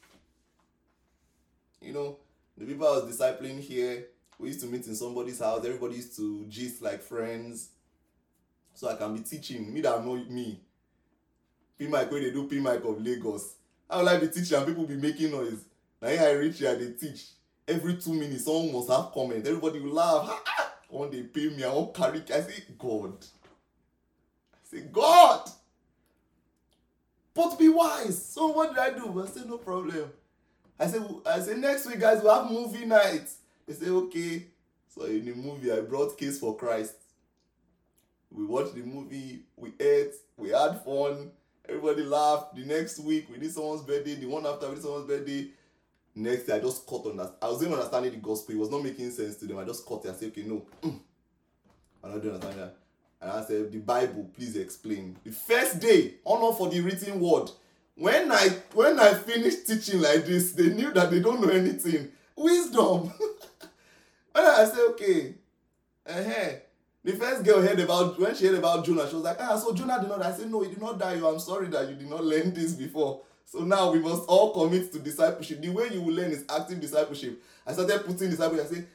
You 1.84 1.92
know, 1.92 2.16
the 2.56 2.64
people 2.64 2.86
I 2.86 2.92
was 2.92 3.14
discipling 3.14 3.60
here, 3.60 4.06
we 4.38 4.48
used 4.48 4.60
to 4.60 4.66
meet 4.66 4.86
in 4.86 4.94
somebody's 4.94 5.40
house. 5.40 5.64
Everybody 5.64 5.96
used 5.96 6.16
to 6.16 6.46
gist 6.48 6.80
like 6.80 7.02
friends. 7.02 7.68
So 8.72 8.88
I 8.88 8.96
can 8.96 9.14
be 9.14 9.22
teaching. 9.22 9.72
Me 9.72 9.82
that 9.82 10.04
know 10.04 10.14
me. 10.14 10.60
P 11.78 11.86
when 11.86 12.08
they 12.10 12.30
do 12.30 12.48
P 12.48 12.58
Mike 12.58 12.84
of 12.84 13.00
Lagos. 13.02 13.56
I 13.90 13.98
would 13.98 14.06
like 14.06 14.20
be 14.20 14.28
teaching 14.28 14.56
and 14.56 14.66
people 14.66 14.86
be 14.86 14.96
making 14.96 15.30
noise. 15.30 15.64
Now 16.00 16.08
here 16.08 16.22
I 16.22 16.32
reach 16.32 16.58
here, 16.58 16.74
they 16.74 16.92
teach. 16.92 17.26
Every 17.68 17.96
two 17.96 18.14
minutes, 18.14 18.44
someone 18.44 18.72
must 18.72 18.90
have 18.90 19.12
comment. 19.12 19.46
Everybody 19.46 19.80
will 19.80 19.92
laugh. 19.92 20.42
One 20.88 21.10
day 21.10 21.22
pay 21.24 21.48
me, 21.48 21.64
I 21.64 21.72
won't 21.72 21.94
carry. 21.94 22.22
I 22.32 22.40
say, 22.40 22.64
God. 22.78 23.24
I 24.54 24.58
say, 24.64 24.80
God. 24.90 25.50
But 27.34 27.58
be 27.58 27.68
wise. 27.68 28.24
So 28.24 28.48
what 28.48 28.70
did 28.70 28.78
I 28.78 28.90
do? 28.90 29.22
I 29.22 29.26
say, 29.26 29.42
no 29.46 29.58
problem. 29.58 30.10
I 30.78 30.86
say, 30.86 30.98
I 31.26 31.40
say, 31.40 31.56
next 31.56 31.86
week, 31.86 32.00
guys, 32.00 32.22
we'll 32.22 32.34
have 32.34 32.50
movie 32.50 32.84
night. 32.84 33.28
They 33.66 33.74
say, 33.74 33.88
okay. 33.88 34.46
So 34.88 35.04
in 35.04 35.24
the 35.24 35.34
movie, 35.34 35.72
I 35.72 35.80
brought 35.80 36.18
Case 36.18 36.38
for 36.38 36.56
Christ. 36.56 36.94
We 38.30 38.44
watched 38.44 38.74
the 38.74 38.82
movie, 38.82 39.44
we 39.56 39.72
ate, 39.78 40.14
we 40.36 40.48
had 40.48 40.82
fun, 40.84 41.30
everybody 41.68 42.02
laughed. 42.02 42.56
The 42.56 42.64
next 42.64 42.98
week, 42.98 43.28
we 43.30 43.38
did 43.38 43.52
someone's 43.52 43.82
birthday. 43.82 44.16
The 44.16 44.26
one 44.26 44.44
after, 44.44 44.68
we 44.68 44.74
did 44.74 44.82
someone's 44.82 45.06
birthday. 45.06 45.50
Next 46.16 46.44
day, 46.44 46.56
I 46.56 46.60
just 46.60 46.86
cut 46.86 47.06
on 47.06 47.16
that. 47.18 47.34
I 47.40 47.48
was 47.48 47.62
even 47.62 47.74
understanding 47.74 48.12
the 48.12 48.18
gospel. 48.18 48.54
It 48.54 48.58
was 48.58 48.70
not 48.70 48.82
making 48.82 49.10
sense 49.12 49.36
to 49.36 49.46
them. 49.46 49.58
I 49.58 49.64
just 49.64 49.86
cut 49.86 50.04
it. 50.04 50.10
I 50.10 50.14
said, 50.14 50.28
okay, 50.28 50.42
no. 50.42 50.64
I'm 50.82 52.10
not 52.10 52.22
doing 52.22 52.38
that. 52.38 52.76
And 53.20 53.30
I 53.30 53.42
said, 53.44 53.72
the 53.72 53.78
Bible, 53.78 54.30
please 54.36 54.56
explain. 54.56 55.16
The 55.24 55.32
first 55.32 55.80
day, 55.80 56.14
honor 56.26 56.54
for 56.54 56.68
the 56.68 56.80
written 56.80 57.20
word. 57.20 57.50
When 57.96 58.32
I 58.32 58.48
when 58.72 58.98
I 58.98 59.14
finished 59.14 59.66
teaching 59.66 60.00
like 60.00 60.26
this, 60.26 60.52
they 60.52 60.70
knew 60.70 60.92
that 60.92 61.10
they 61.10 61.20
don't 61.20 61.40
know 61.40 61.48
anything. 61.48 62.08
Wisdom. 62.36 63.12
when 64.32 64.44
I 64.44 64.64
said, 64.64 64.80
okay, 64.90 65.34
uh-huh. 66.06 66.50
The 67.04 67.12
first 67.12 67.44
girl 67.44 67.60
heard 67.60 67.78
about 67.80 68.18
when 68.18 68.34
she 68.34 68.46
heard 68.46 68.56
about 68.56 68.84
Jonah, 68.84 69.06
she 69.08 69.14
was 69.14 69.24
like, 69.24 69.36
ah, 69.38 69.56
so 69.58 69.74
Jonah 69.74 70.00
did 70.00 70.08
not. 70.08 70.22
I 70.22 70.32
said, 70.32 70.50
no, 70.50 70.62
he 70.62 70.70
did 70.70 70.80
not 70.80 70.98
die. 70.98 71.20
I'm 71.24 71.38
sorry 71.38 71.68
that 71.68 71.88
you 71.88 71.94
did 71.96 72.08
not 72.08 72.24
learn 72.32 72.52
this 72.54 72.72
before. 72.72 73.20
So 73.44 73.60
now 73.60 73.92
we 73.92 73.98
must 74.00 74.22
all 74.26 74.52
commit 74.52 74.90
to 74.92 74.98
discipleship. 74.98 75.60
The 75.60 75.68
way 75.68 75.88
you 75.92 76.00
will 76.00 76.14
learn 76.14 76.30
is 76.30 76.44
active 76.48 76.80
discipleship. 76.80 77.42
I 77.66 77.74
started 77.74 78.04
putting 78.06 78.30
discipleship. 78.30 78.66
I 78.66 78.74
said, 78.74 78.86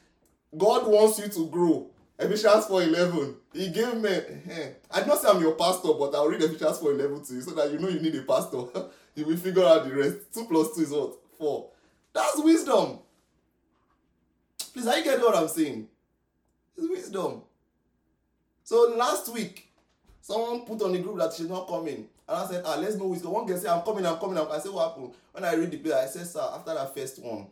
God 0.58 0.88
wants 0.88 1.20
you 1.20 1.28
to 1.28 1.46
grow. 1.46 1.86
Ephesians 2.20 2.66
4.11. 2.66 3.34
He 3.54 3.68
gave 3.70 3.94
me. 3.96 4.10
Eh, 4.10 4.70
I 4.90 5.02
say 5.02 5.28
I'm 5.28 5.40
your 5.40 5.54
pastor, 5.54 5.88
but 5.98 6.14
I'll 6.14 6.28
read 6.28 6.42
Ephesians 6.42 6.78
4.11 6.78 7.26
to 7.28 7.34
you 7.34 7.40
so 7.40 7.50
that 7.52 7.72
you 7.72 7.78
know 7.78 7.88
you 7.88 8.00
need 8.00 8.14
a 8.14 8.22
pastor. 8.22 8.64
you 9.14 9.24
will 9.24 9.36
figure 9.36 9.64
out 9.64 9.84
the 9.88 9.94
rest. 9.94 10.34
2 10.34 10.44
plus 10.44 10.74
2 10.76 10.82
is 10.82 10.90
what? 10.90 11.14
4. 11.38 11.70
That's 12.12 12.42
wisdom. 12.42 12.98
Please, 14.72 14.86
are 14.86 14.98
you 14.98 15.04
getting 15.04 15.20
what 15.20 15.34
I'm 15.34 15.48
saying? 15.48 15.88
It's 16.76 16.88
wisdom. 16.88 17.42
So 18.64 18.94
last 18.96 19.32
week, 19.32 19.72
someone 20.20 20.60
put 20.66 20.82
on 20.82 20.92
the 20.92 20.98
group 20.98 21.18
that 21.18 21.32
she's 21.32 21.48
not 21.48 21.68
coming. 21.68 22.06
And 22.28 22.38
I 22.38 22.46
said, 22.46 22.62
ah, 22.66 22.76
let's 22.76 22.96
know 22.96 23.06
wisdom. 23.06 23.32
One 23.32 23.46
girl 23.46 23.58
said, 23.58 23.70
I'm 23.70 23.82
coming, 23.82 24.04
I'm 24.04 24.18
coming. 24.18 24.38
I 24.38 24.58
said, 24.58 24.72
what 24.72 24.90
happened? 24.90 25.14
When 25.32 25.44
I 25.44 25.54
read 25.54 25.70
the 25.70 25.78
prayer, 25.78 25.98
I 25.98 26.06
said, 26.06 26.26
sir, 26.26 26.46
after 26.54 26.74
that 26.74 26.94
first 26.94 27.20
one, 27.22 27.46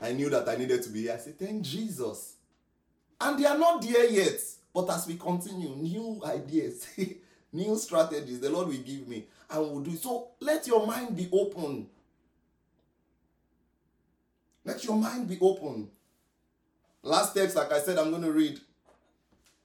I 0.00 0.12
knew 0.12 0.30
that 0.30 0.48
I 0.48 0.56
needed 0.56 0.82
to 0.84 0.90
be 0.90 1.02
here. 1.02 1.14
I 1.14 1.18
said, 1.18 1.38
thank 1.38 1.62
Jesus. 1.62 2.37
And 3.20 3.38
they 3.38 3.46
are 3.46 3.58
not 3.58 3.82
there 3.82 4.08
yet. 4.08 4.40
But 4.72 4.90
as 4.90 5.06
we 5.06 5.16
continue, 5.16 5.70
new 5.70 6.22
ideas, 6.24 6.86
new 7.52 7.76
strategies, 7.76 8.40
the 8.40 8.50
Lord 8.50 8.68
will 8.68 8.76
give 8.76 9.08
me 9.08 9.24
and 9.50 9.60
will 9.60 9.80
do. 9.80 9.96
So 9.96 10.28
let 10.40 10.66
your 10.66 10.86
mind 10.86 11.16
be 11.16 11.28
open. 11.32 11.88
Let 14.64 14.84
your 14.84 14.96
mind 14.96 15.28
be 15.28 15.38
open. 15.40 15.88
Last 17.02 17.34
text, 17.34 17.56
like 17.56 17.72
I 17.72 17.80
said, 17.80 17.98
I'm 17.98 18.10
going 18.10 18.22
to 18.22 18.32
read 18.32 18.60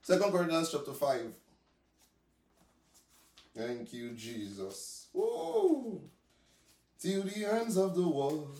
Second 0.02 0.32
Corinthians 0.32 0.70
chapter 0.72 0.92
5. 0.92 1.32
Thank 3.56 3.92
you, 3.92 4.12
Jesus. 4.12 5.06
Whoa. 5.12 6.00
Till 6.98 7.22
the 7.22 7.44
ends 7.44 7.76
of 7.76 7.94
the 7.94 8.08
world, 8.08 8.58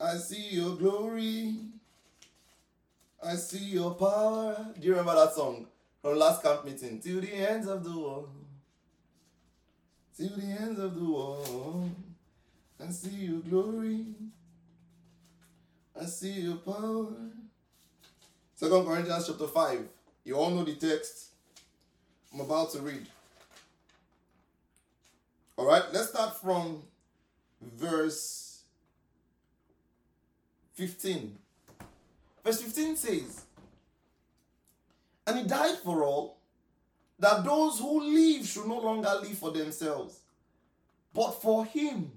I 0.00 0.16
see 0.16 0.50
your 0.50 0.76
glory. 0.76 1.54
I 3.26 3.36
see 3.36 3.64
your 3.64 3.94
power. 3.94 4.74
Do 4.78 4.86
you 4.86 4.90
remember 4.90 5.14
that 5.14 5.32
song 5.32 5.66
from 6.02 6.18
last 6.18 6.42
camp 6.42 6.64
meeting? 6.64 7.00
Till 7.00 7.22
the 7.22 7.32
ends 7.32 7.66
of 7.66 7.82
the 7.82 7.90
world. 7.90 8.28
till 10.16 10.36
the 10.36 10.42
ends 10.42 10.78
of 10.78 10.94
the 10.94 11.04
world 11.04 11.90
I 12.78 12.90
see 12.90 13.16
your 13.26 13.40
glory. 13.40 14.04
I 15.98 16.04
see 16.04 16.32
your 16.32 16.56
power. 16.56 17.06
Second 18.54 18.84
Corinthians 18.84 19.26
chapter 19.26 19.46
5. 19.46 19.88
You 20.24 20.36
all 20.36 20.50
know 20.50 20.64
the 20.64 20.74
text 20.74 21.30
I'm 22.32 22.40
about 22.40 22.72
to 22.72 22.80
read. 22.80 23.06
All 25.56 25.66
right, 25.66 25.84
let's 25.92 26.10
start 26.10 26.36
from 26.40 26.82
verse 27.62 28.60
15. 30.74 31.38
Verse 32.44 32.60
15 32.60 32.96
says, 32.96 33.44
And 35.26 35.38
he 35.38 35.44
died 35.44 35.78
for 35.78 36.04
all, 36.04 36.38
that 37.18 37.44
those 37.44 37.78
who 37.78 38.02
live 38.02 38.46
should 38.46 38.66
no 38.66 38.78
longer 38.80 39.10
live 39.22 39.38
for 39.38 39.50
themselves, 39.50 40.20
but 41.14 41.30
for 41.40 41.64
him 41.64 42.12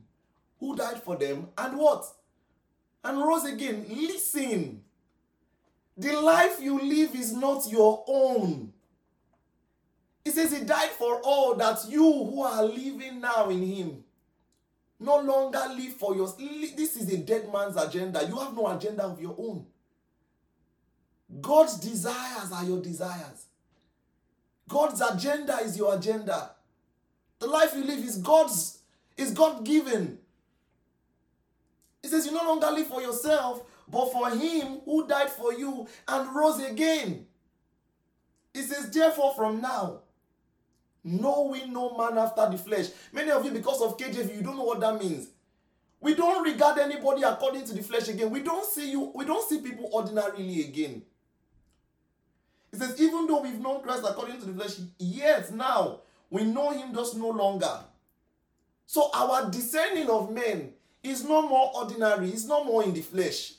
who 0.60 0.76
died 0.76 1.02
for 1.02 1.16
them, 1.16 1.48
and 1.58 1.78
what? 1.78 2.06
And 3.04 3.20
rose 3.20 3.46
again. 3.46 3.86
Listen, 3.88 4.82
the 5.96 6.20
life 6.20 6.58
you 6.60 6.80
live 6.82 7.16
is 7.16 7.32
not 7.32 7.72
your 7.72 8.04
own. 8.08 8.74
He 10.26 10.32
says 10.32 10.52
he 10.52 10.66
died 10.66 10.90
for 10.90 11.22
all 11.24 11.56
that 11.56 11.80
you 11.88 12.02
who 12.02 12.42
are 12.42 12.64
living 12.66 13.22
now 13.22 13.50
in 13.50 13.62
him 13.62 14.04
no 15.00 15.20
longer 15.20 15.62
live 15.76 15.94
for 15.94 16.16
your 16.16 16.28
this 16.76 16.96
is 16.96 17.14
a 17.14 17.18
dead 17.18 17.52
man's 17.54 17.78
agenda 17.78 18.26
you 18.28 18.36
have 18.36 18.56
no 18.56 18.68
agenda 18.68 19.04
of 19.04 19.22
your 19.22 19.36
own 19.38 19.66
god's 21.42 21.80
desires 21.80 22.52
are 22.52 22.64
your 22.64 22.82
desires 22.82 23.46
god's 24.68 25.02
agenda 25.02 25.58
is 25.64 25.78
your 25.78 25.96
agenda 25.96 26.52
the 27.40 27.48
life 27.48 27.74
you 27.76 27.84
live 27.84 28.00
is 28.00 28.18
god's 28.18 28.80
is 29.18 29.32
god 29.32 29.64
given 29.66 30.18
he 32.02 32.08
says 32.08 32.26
you 32.26 32.32
no 32.32 32.44
longer 32.44 32.70
live 32.72 32.88
for 32.88 33.02
yourself 33.02 33.64
but 33.90 34.12
for 34.12 34.30
him 34.30 34.80
who 34.86 35.08
died 35.08 35.30
for 35.30 35.54
you 35.54 35.88
and 36.08 36.36
rose 36.36 36.60
again 36.60 37.26
he 38.54 38.62
says 38.62 38.90
therefore 38.90 39.34
from 39.36 39.62
now 39.62 40.00
knowing 41.08 41.72
no 41.72 41.98
man 41.98 42.18
after 42.18 42.50
the 42.50 42.58
flesh. 42.58 42.88
Many 43.14 43.32
of 43.32 43.44
you, 43.46 43.52
because 43.52 43.82
of 43.82 43.98
KJV, 43.98 44.36
you 44.36 44.42
don't 44.42 44.58
know 44.58 44.64
what 44.64 44.80
that 44.82 45.00
means. 45.00 45.30
We 46.00 46.14
don't 46.14 46.44
regard 46.44 46.78
anybody 46.78 47.24
according 47.24 47.66
to 47.66 47.74
the 47.74 47.82
flesh 47.82 48.08
again. 48.10 48.30
We 48.30 48.42
don't 48.42 48.66
see 48.66 48.92
you, 48.92 49.12
we 49.16 49.26
don't 49.26 49.48
see 49.48 49.62
people 49.62 49.90
ordinarily 49.94 50.66
again. 50.66 51.02
It 52.72 52.80
says, 52.80 53.00
even 53.00 53.28
though 53.28 53.42
we've 53.42 53.60
known 53.60 53.82
Christ 53.82 54.04
according 54.08 54.40
to 54.40 54.46
the 54.46 54.54
flesh, 54.54 54.78
yet 55.00 55.54
now 55.54 56.00
we 56.30 56.44
know 56.44 56.72
him 56.72 56.94
just 56.94 57.16
no 57.16 57.30
longer. 57.30 57.80
So 58.86 59.10
our 59.14 59.50
discerning 59.50 60.10
of 60.10 60.32
men 60.32 60.74
is 61.04 61.24
no 61.24 61.48
more 61.48 61.72
ordinary, 61.76 62.30
it's 62.30 62.46
no 62.46 62.64
more 62.64 62.84
in 62.84 62.94
the 62.94 63.02
flesh. 63.02 63.54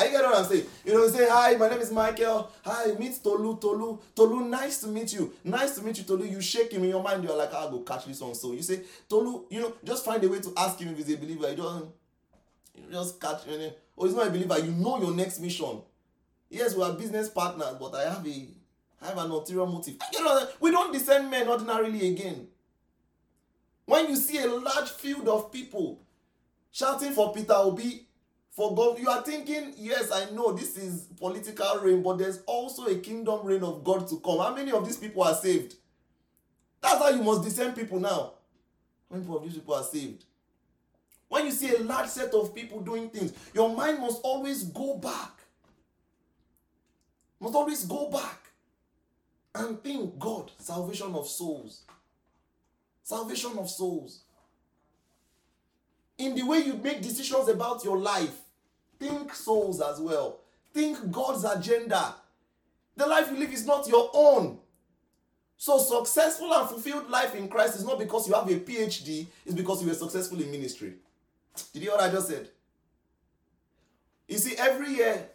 I 0.00 0.08
get 0.08 0.22
what 0.22 0.36
I'm 0.38 0.44
saying? 0.44 0.64
You 0.84 0.94
know, 0.94 1.08
say, 1.08 1.28
hi, 1.28 1.56
my 1.56 1.68
name 1.68 1.80
is 1.80 1.90
Michael. 1.90 2.52
Hi, 2.64 2.92
meet 3.00 3.20
Tolu. 3.20 3.58
Tolu. 3.58 3.98
Tolu, 4.14 4.48
nice 4.48 4.80
to 4.82 4.86
meet 4.86 5.12
you. 5.12 5.32
Nice 5.42 5.74
to 5.74 5.82
meet 5.82 5.98
you, 5.98 6.04
Tolu. 6.04 6.24
You 6.24 6.40
shake 6.40 6.70
him 6.70 6.84
in 6.84 6.90
your 6.90 7.02
mind. 7.02 7.24
You're 7.24 7.36
like, 7.36 7.50
ah, 7.52 7.62
I'll 7.62 7.70
go 7.70 7.78
catch 7.80 8.06
this 8.06 8.20
one. 8.20 8.32
So 8.36 8.52
you 8.52 8.62
say, 8.62 8.82
Tolu, 9.08 9.46
you 9.50 9.60
know, 9.60 9.72
just 9.82 10.04
find 10.04 10.22
a 10.22 10.28
way 10.28 10.38
to 10.38 10.52
ask 10.56 10.78
him 10.78 10.90
if 10.90 10.98
he's 10.98 11.12
a 11.12 11.18
believer. 11.18 11.50
You 11.50 11.56
don't 11.56 11.90
you 12.76 12.92
just 12.92 13.20
catch 13.20 13.42
him. 13.44 13.72
Oh, 13.96 14.06
he's 14.06 14.14
not 14.14 14.28
a 14.28 14.30
believer. 14.30 14.58
You 14.60 14.70
know 14.70 15.00
your 15.00 15.12
next 15.14 15.40
mission. 15.40 15.80
Yes, 16.50 16.74
we 16.74 16.82
are 16.82 16.92
business 16.92 17.28
partners, 17.28 17.76
but 17.78 17.94
I 17.94 18.12
have 18.12 18.26
a 18.26 18.48
I 19.00 19.06
have 19.08 19.18
an 19.18 19.30
ulterior 19.30 19.66
motive. 19.66 19.96
You 20.12 20.24
know, 20.24 20.48
we 20.60 20.70
don't 20.70 20.92
discern 20.92 21.30
men 21.30 21.48
ordinarily 21.48 22.08
again. 22.08 22.48
When 23.84 24.08
you 24.08 24.16
see 24.16 24.38
a 24.38 24.48
large 24.48 24.90
field 24.90 25.28
of 25.28 25.52
people 25.52 26.00
shouting 26.72 27.12
for 27.12 27.32
Peter 27.32 27.54
Obi, 27.54 28.06
for 28.50 28.74
God, 28.74 28.98
you 28.98 29.08
are 29.08 29.22
thinking, 29.22 29.72
yes, 29.76 30.10
I 30.10 30.30
know 30.34 30.52
this 30.52 30.76
is 30.76 31.06
political 31.16 31.78
reign, 31.80 32.02
but 32.02 32.18
there's 32.18 32.40
also 32.44 32.86
a 32.86 32.96
kingdom 32.96 33.46
reign 33.46 33.62
of 33.62 33.84
God 33.84 34.08
to 34.08 34.18
come. 34.18 34.38
How 34.38 34.52
many 34.52 34.72
of 34.72 34.84
these 34.84 34.96
people 34.96 35.22
are 35.22 35.34
saved? 35.34 35.76
That's 36.80 36.98
how 36.98 37.10
you 37.10 37.22
must 37.22 37.44
discern 37.44 37.72
people 37.72 38.00
now. 38.00 38.32
How 39.10 39.16
many 39.16 39.32
of 39.32 39.42
these 39.44 39.54
people 39.54 39.74
are 39.74 39.84
saved? 39.84 40.24
When 41.28 41.46
you 41.46 41.52
see 41.52 41.74
a 41.74 41.78
large 41.78 42.08
set 42.08 42.34
of 42.34 42.54
people 42.54 42.80
doing 42.80 43.10
things, 43.10 43.32
your 43.54 43.74
mind 43.74 44.00
must 44.00 44.20
always 44.22 44.64
go 44.64 44.96
back. 44.96 45.37
Must 47.40 47.54
always 47.54 47.84
go 47.84 48.10
back 48.10 48.38
and 49.54 49.82
think 49.82 50.18
God, 50.18 50.50
salvation 50.58 51.14
of 51.14 51.26
souls. 51.28 51.82
Salvation 53.02 53.52
of 53.58 53.70
souls. 53.70 54.20
In 56.18 56.34
the 56.34 56.42
way 56.42 56.58
you 56.58 56.74
make 56.74 57.00
decisions 57.00 57.48
about 57.48 57.84
your 57.84 57.96
life, 57.96 58.40
Think 58.98 59.34
souls 59.34 59.80
as 59.80 60.00
well. 60.00 60.38
Think 60.72 61.10
God's 61.10 61.44
agenda. 61.44 62.14
The 62.96 63.06
life 63.06 63.30
you 63.30 63.38
live 63.38 63.52
is 63.52 63.66
not 63.66 63.86
your 63.86 64.10
own. 64.12 64.58
So, 65.56 65.78
successful 65.78 66.52
and 66.52 66.68
fulfilled 66.68 67.10
life 67.10 67.34
in 67.34 67.48
Christ 67.48 67.76
is 67.76 67.84
not 67.84 67.98
because 67.98 68.28
you 68.28 68.34
have 68.34 68.48
a 68.48 68.60
PhD, 68.60 69.26
it's 69.44 69.54
because 69.54 69.82
you 69.82 69.88
were 69.88 69.94
successful 69.94 70.40
in 70.40 70.50
ministry. 70.50 70.94
Did 71.72 71.82
you 71.82 71.90
hear 71.90 71.98
what 71.98 72.08
I 72.08 72.12
just 72.12 72.28
said? 72.28 72.48
You 74.28 74.38
see, 74.38 74.56
every 74.56 74.94
year, 74.94 75.28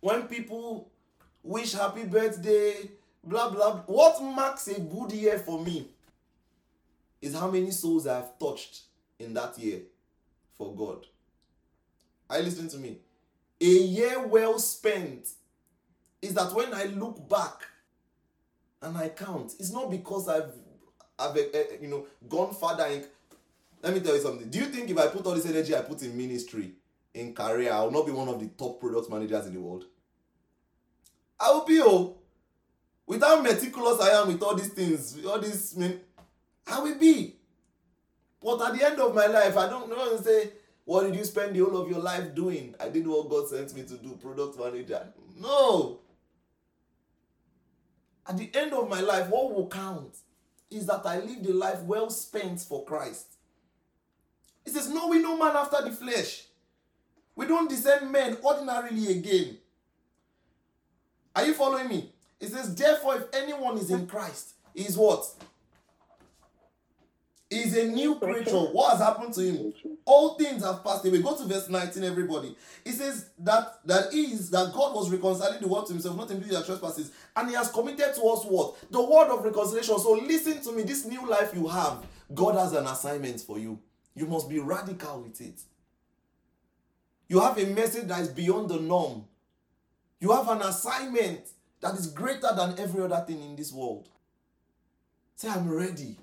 when 0.00 0.22
people 0.22 0.90
wish 1.42 1.72
happy 1.72 2.04
birthday, 2.04 2.74
blah, 3.24 3.50
blah, 3.50 3.76
what 3.86 4.22
marks 4.22 4.68
a 4.68 4.80
good 4.80 5.12
year 5.12 5.38
for 5.38 5.62
me 5.62 5.88
is 7.20 7.34
how 7.34 7.50
many 7.50 7.70
souls 7.70 8.06
I've 8.06 8.38
touched 8.38 8.82
in 9.18 9.34
that 9.34 9.58
year 9.58 9.80
for 10.56 10.74
God. 10.74 11.06
You 12.32 12.42
listening 12.42 12.70
to 12.70 12.78
me? 12.78 12.98
A 13.60 13.64
year 13.64 14.26
well 14.26 14.58
spent 14.58 15.28
is 16.22 16.34
that 16.34 16.54
when 16.54 16.72
I 16.72 16.84
look 16.84 17.28
back 17.28 17.66
and 18.80 18.96
I 18.96 19.08
count, 19.10 19.54
it's 19.58 19.72
not 19.72 19.90
because 19.90 20.28
I've, 20.28 20.52
I've 21.18 21.36
uh, 21.36 21.58
you 21.80 21.88
know, 21.88 22.06
gone 22.28 22.54
further. 22.54 22.86
In, 22.86 23.04
let 23.82 23.94
me 23.94 24.00
tell 24.00 24.14
you 24.14 24.20
something. 24.22 24.48
Do 24.48 24.58
you 24.58 24.66
think 24.66 24.90
if 24.90 24.98
I 24.98 25.08
put 25.08 25.26
all 25.26 25.34
this 25.34 25.46
energy 25.46 25.74
I 25.74 25.82
put 25.82 26.02
in 26.02 26.16
ministry, 26.16 26.72
in 27.12 27.34
career, 27.34 27.72
I 27.72 27.82
will 27.82 27.90
not 27.90 28.06
be 28.06 28.12
one 28.12 28.28
of 28.28 28.38
the 28.38 28.46
top 28.46 28.80
product 28.80 29.10
managers 29.10 29.46
in 29.46 29.54
the 29.54 29.60
world? 29.60 29.84
I 31.40 31.50
will 31.52 31.64
be, 31.64 31.80
oh. 31.82 32.16
With 33.06 33.22
how 33.22 33.40
meticulous 33.40 34.00
I 34.00 34.20
am 34.20 34.28
with 34.28 34.42
all 34.42 34.54
these 34.54 34.68
things, 34.68 35.18
all 35.24 35.40
these, 35.40 35.76
I 36.66 36.80
will 36.80 36.98
be. 36.98 37.34
But 38.40 38.62
at 38.62 38.78
the 38.78 38.86
end 38.86 39.00
of 39.00 39.14
my 39.14 39.26
life, 39.26 39.56
I 39.56 39.68
don't 39.68 39.90
know 39.90 40.14
and 40.14 40.24
say, 40.24 40.50
what 40.84 41.04
did 41.04 41.16
you 41.16 41.24
spend 41.24 41.54
the 41.54 41.60
whole 41.60 41.76
of 41.76 41.88
your 41.88 42.00
life 42.00 42.34
doing? 42.34 42.74
I 42.80 42.88
did 42.88 43.06
what 43.06 43.28
God 43.28 43.48
sent 43.48 43.74
me 43.74 43.82
to 43.82 43.96
do, 43.96 44.18
product 44.20 44.58
manager. 44.58 45.06
No. 45.38 46.00
At 48.26 48.36
the 48.38 48.50
end 48.54 48.72
of 48.72 48.88
my 48.88 49.00
life, 49.00 49.28
what 49.28 49.54
will 49.54 49.68
count 49.68 50.16
is 50.70 50.86
that 50.86 51.04
I 51.04 51.18
lived 51.18 51.46
a 51.46 51.54
life 51.54 51.80
well 51.82 52.10
spent 52.10 52.60
for 52.60 52.84
Christ. 52.84 53.26
He 54.64 54.70
says, 54.70 54.88
No, 54.88 55.08
we 55.08 55.20
know 55.20 55.36
man 55.36 55.56
after 55.56 55.82
the 55.82 55.92
flesh. 55.92 56.44
We 57.34 57.46
don't 57.46 57.70
discern 57.70 58.10
men 58.10 58.38
ordinarily 58.44 59.18
again. 59.18 59.58
Are 61.34 61.44
you 61.44 61.54
following 61.54 61.88
me? 61.88 62.12
It 62.40 62.48
says, 62.48 62.74
Therefore, 62.74 63.16
if 63.16 63.24
anyone 63.32 63.78
is 63.78 63.90
in 63.90 64.06
Christ, 64.06 64.54
is 64.74 64.96
what? 64.96 65.26
is 67.50 67.76
a 67.76 67.88
new 67.88 68.14
creature. 68.14 68.52
What 68.52 68.92
has 68.92 69.00
happened 69.00 69.34
to 69.34 69.40
him? 69.42 69.74
All 70.04 70.34
things 70.34 70.62
have 70.62 70.84
passed 70.84 71.04
away. 71.04 71.20
Go 71.20 71.36
to 71.36 71.44
verse 71.44 71.68
19, 71.68 72.04
everybody. 72.04 72.54
It 72.84 72.92
says 72.92 73.30
that 73.40 73.80
that 73.84 74.14
is 74.14 74.50
that 74.50 74.72
God 74.72 74.94
was 74.94 75.10
reconciling 75.10 75.60
the 75.60 75.66
world 75.66 75.86
to 75.86 75.92
himself, 75.92 76.16
not 76.16 76.30
imputing 76.30 76.54
their 76.54 76.62
trespasses, 76.62 77.10
and 77.34 77.48
he 77.48 77.56
has 77.56 77.70
committed 77.70 78.14
to 78.14 78.22
us 78.22 78.44
what? 78.44 78.76
The 78.90 79.02
word 79.02 79.30
of 79.30 79.44
reconciliation. 79.44 79.98
So 79.98 80.12
listen 80.12 80.62
to 80.62 80.72
me, 80.72 80.84
this 80.84 81.04
new 81.04 81.28
life 81.28 81.52
you 81.54 81.66
have, 81.66 82.06
God 82.32 82.54
has 82.54 82.72
an 82.72 82.86
assignment 82.86 83.40
for 83.40 83.58
you. 83.58 83.80
You 84.14 84.26
must 84.26 84.48
be 84.48 84.60
radical 84.60 85.22
with 85.22 85.40
it. 85.40 85.60
You 87.28 87.40
have 87.40 87.58
a 87.58 87.66
message 87.66 88.06
that 88.08 88.20
is 88.20 88.28
beyond 88.28 88.68
the 88.68 88.78
norm. 88.78 89.24
You 90.20 90.32
have 90.32 90.48
an 90.50 90.60
assignment 90.62 91.48
that 91.80 91.94
is 91.94 92.06
greater 92.08 92.54
than 92.54 92.78
every 92.78 93.02
other 93.02 93.24
thing 93.26 93.42
in 93.42 93.56
this 93.56 93.72
world. 93.72 94.08
Say, 95.34 95.48
I'm 95.48 95.68
ready 95.70 96.16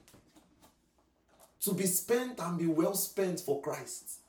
to 1.62 1.74
be 1.74 1.88
spent 1.88 2.40
and 2.40 2.58
be 2.60 2.68
well 2.68 2.94
spent 2.94 3.40
for 3.40 3.60
Christ. 3.62 4.20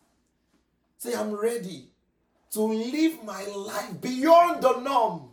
Say, 0.96 1.14
I'm 1.14 1.32
ready 1.32 1.88
to 2.52 2.62
live 2.62 3.22
my 3.22 3.44
life 3.44 4.00
beyond 4.00 4.62
the 4.62 4.80
norm. 4.80 5.28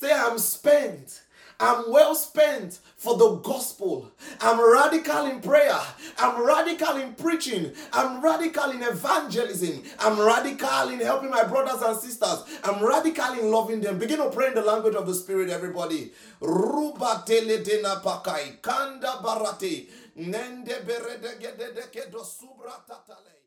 Say, 0.00 0.10
I'm 0.10 0.38
spent 0.38 1.22
I'm 1.60 1.90
well 1.90 2.14
spent 2.14 2.78
for 2.96 3.16
the 3.16 3.36
gospel. 3.36 4.10
I'm 4.40 4.60
radical 4.60 5.26
in 5.26 5.40
prayer. 5.40 5.78
I'm 6.18 6.44
radical 6.44 6.96
in 6.96 7.14
preaching. 7.14 7.72
I'm 7.92 8.22
radical 8.22 8.70
in 8.70 8.82
evangelism. 8.82 9.82
I'm 9.98 10.18
radical 10.20 10.88
in 10.88 11.00
helping 11.00 11.30
my 11.30 11.44
brothers 11.44 11.82
and 11.82 11.96
sisters. 11.98 12.44
I'm 12.64 12.84
radical 12.84 13.32
in 13.34 13.50
loving 13.50 13.80
them. 13.80 13.98
Begin 13.98 14.18
to 14.18 14.30
pray 14.30 14.48
in 14.48 14.54
the 14.54 14.62
language 14.62 14.94
of 14.94 15.06
the 15.06 15.14
Spirit, 15.14 15.50
everybody. 15.50 16.12
Ruba 16.40 17.24
pakai 17.26 18.60
kanda 18.62 19.20
barate 19.22 19.88
nende 20.16 20.84
berede 20.84 21.38
subra 22.24 22.74
tatale. 22.86 23.41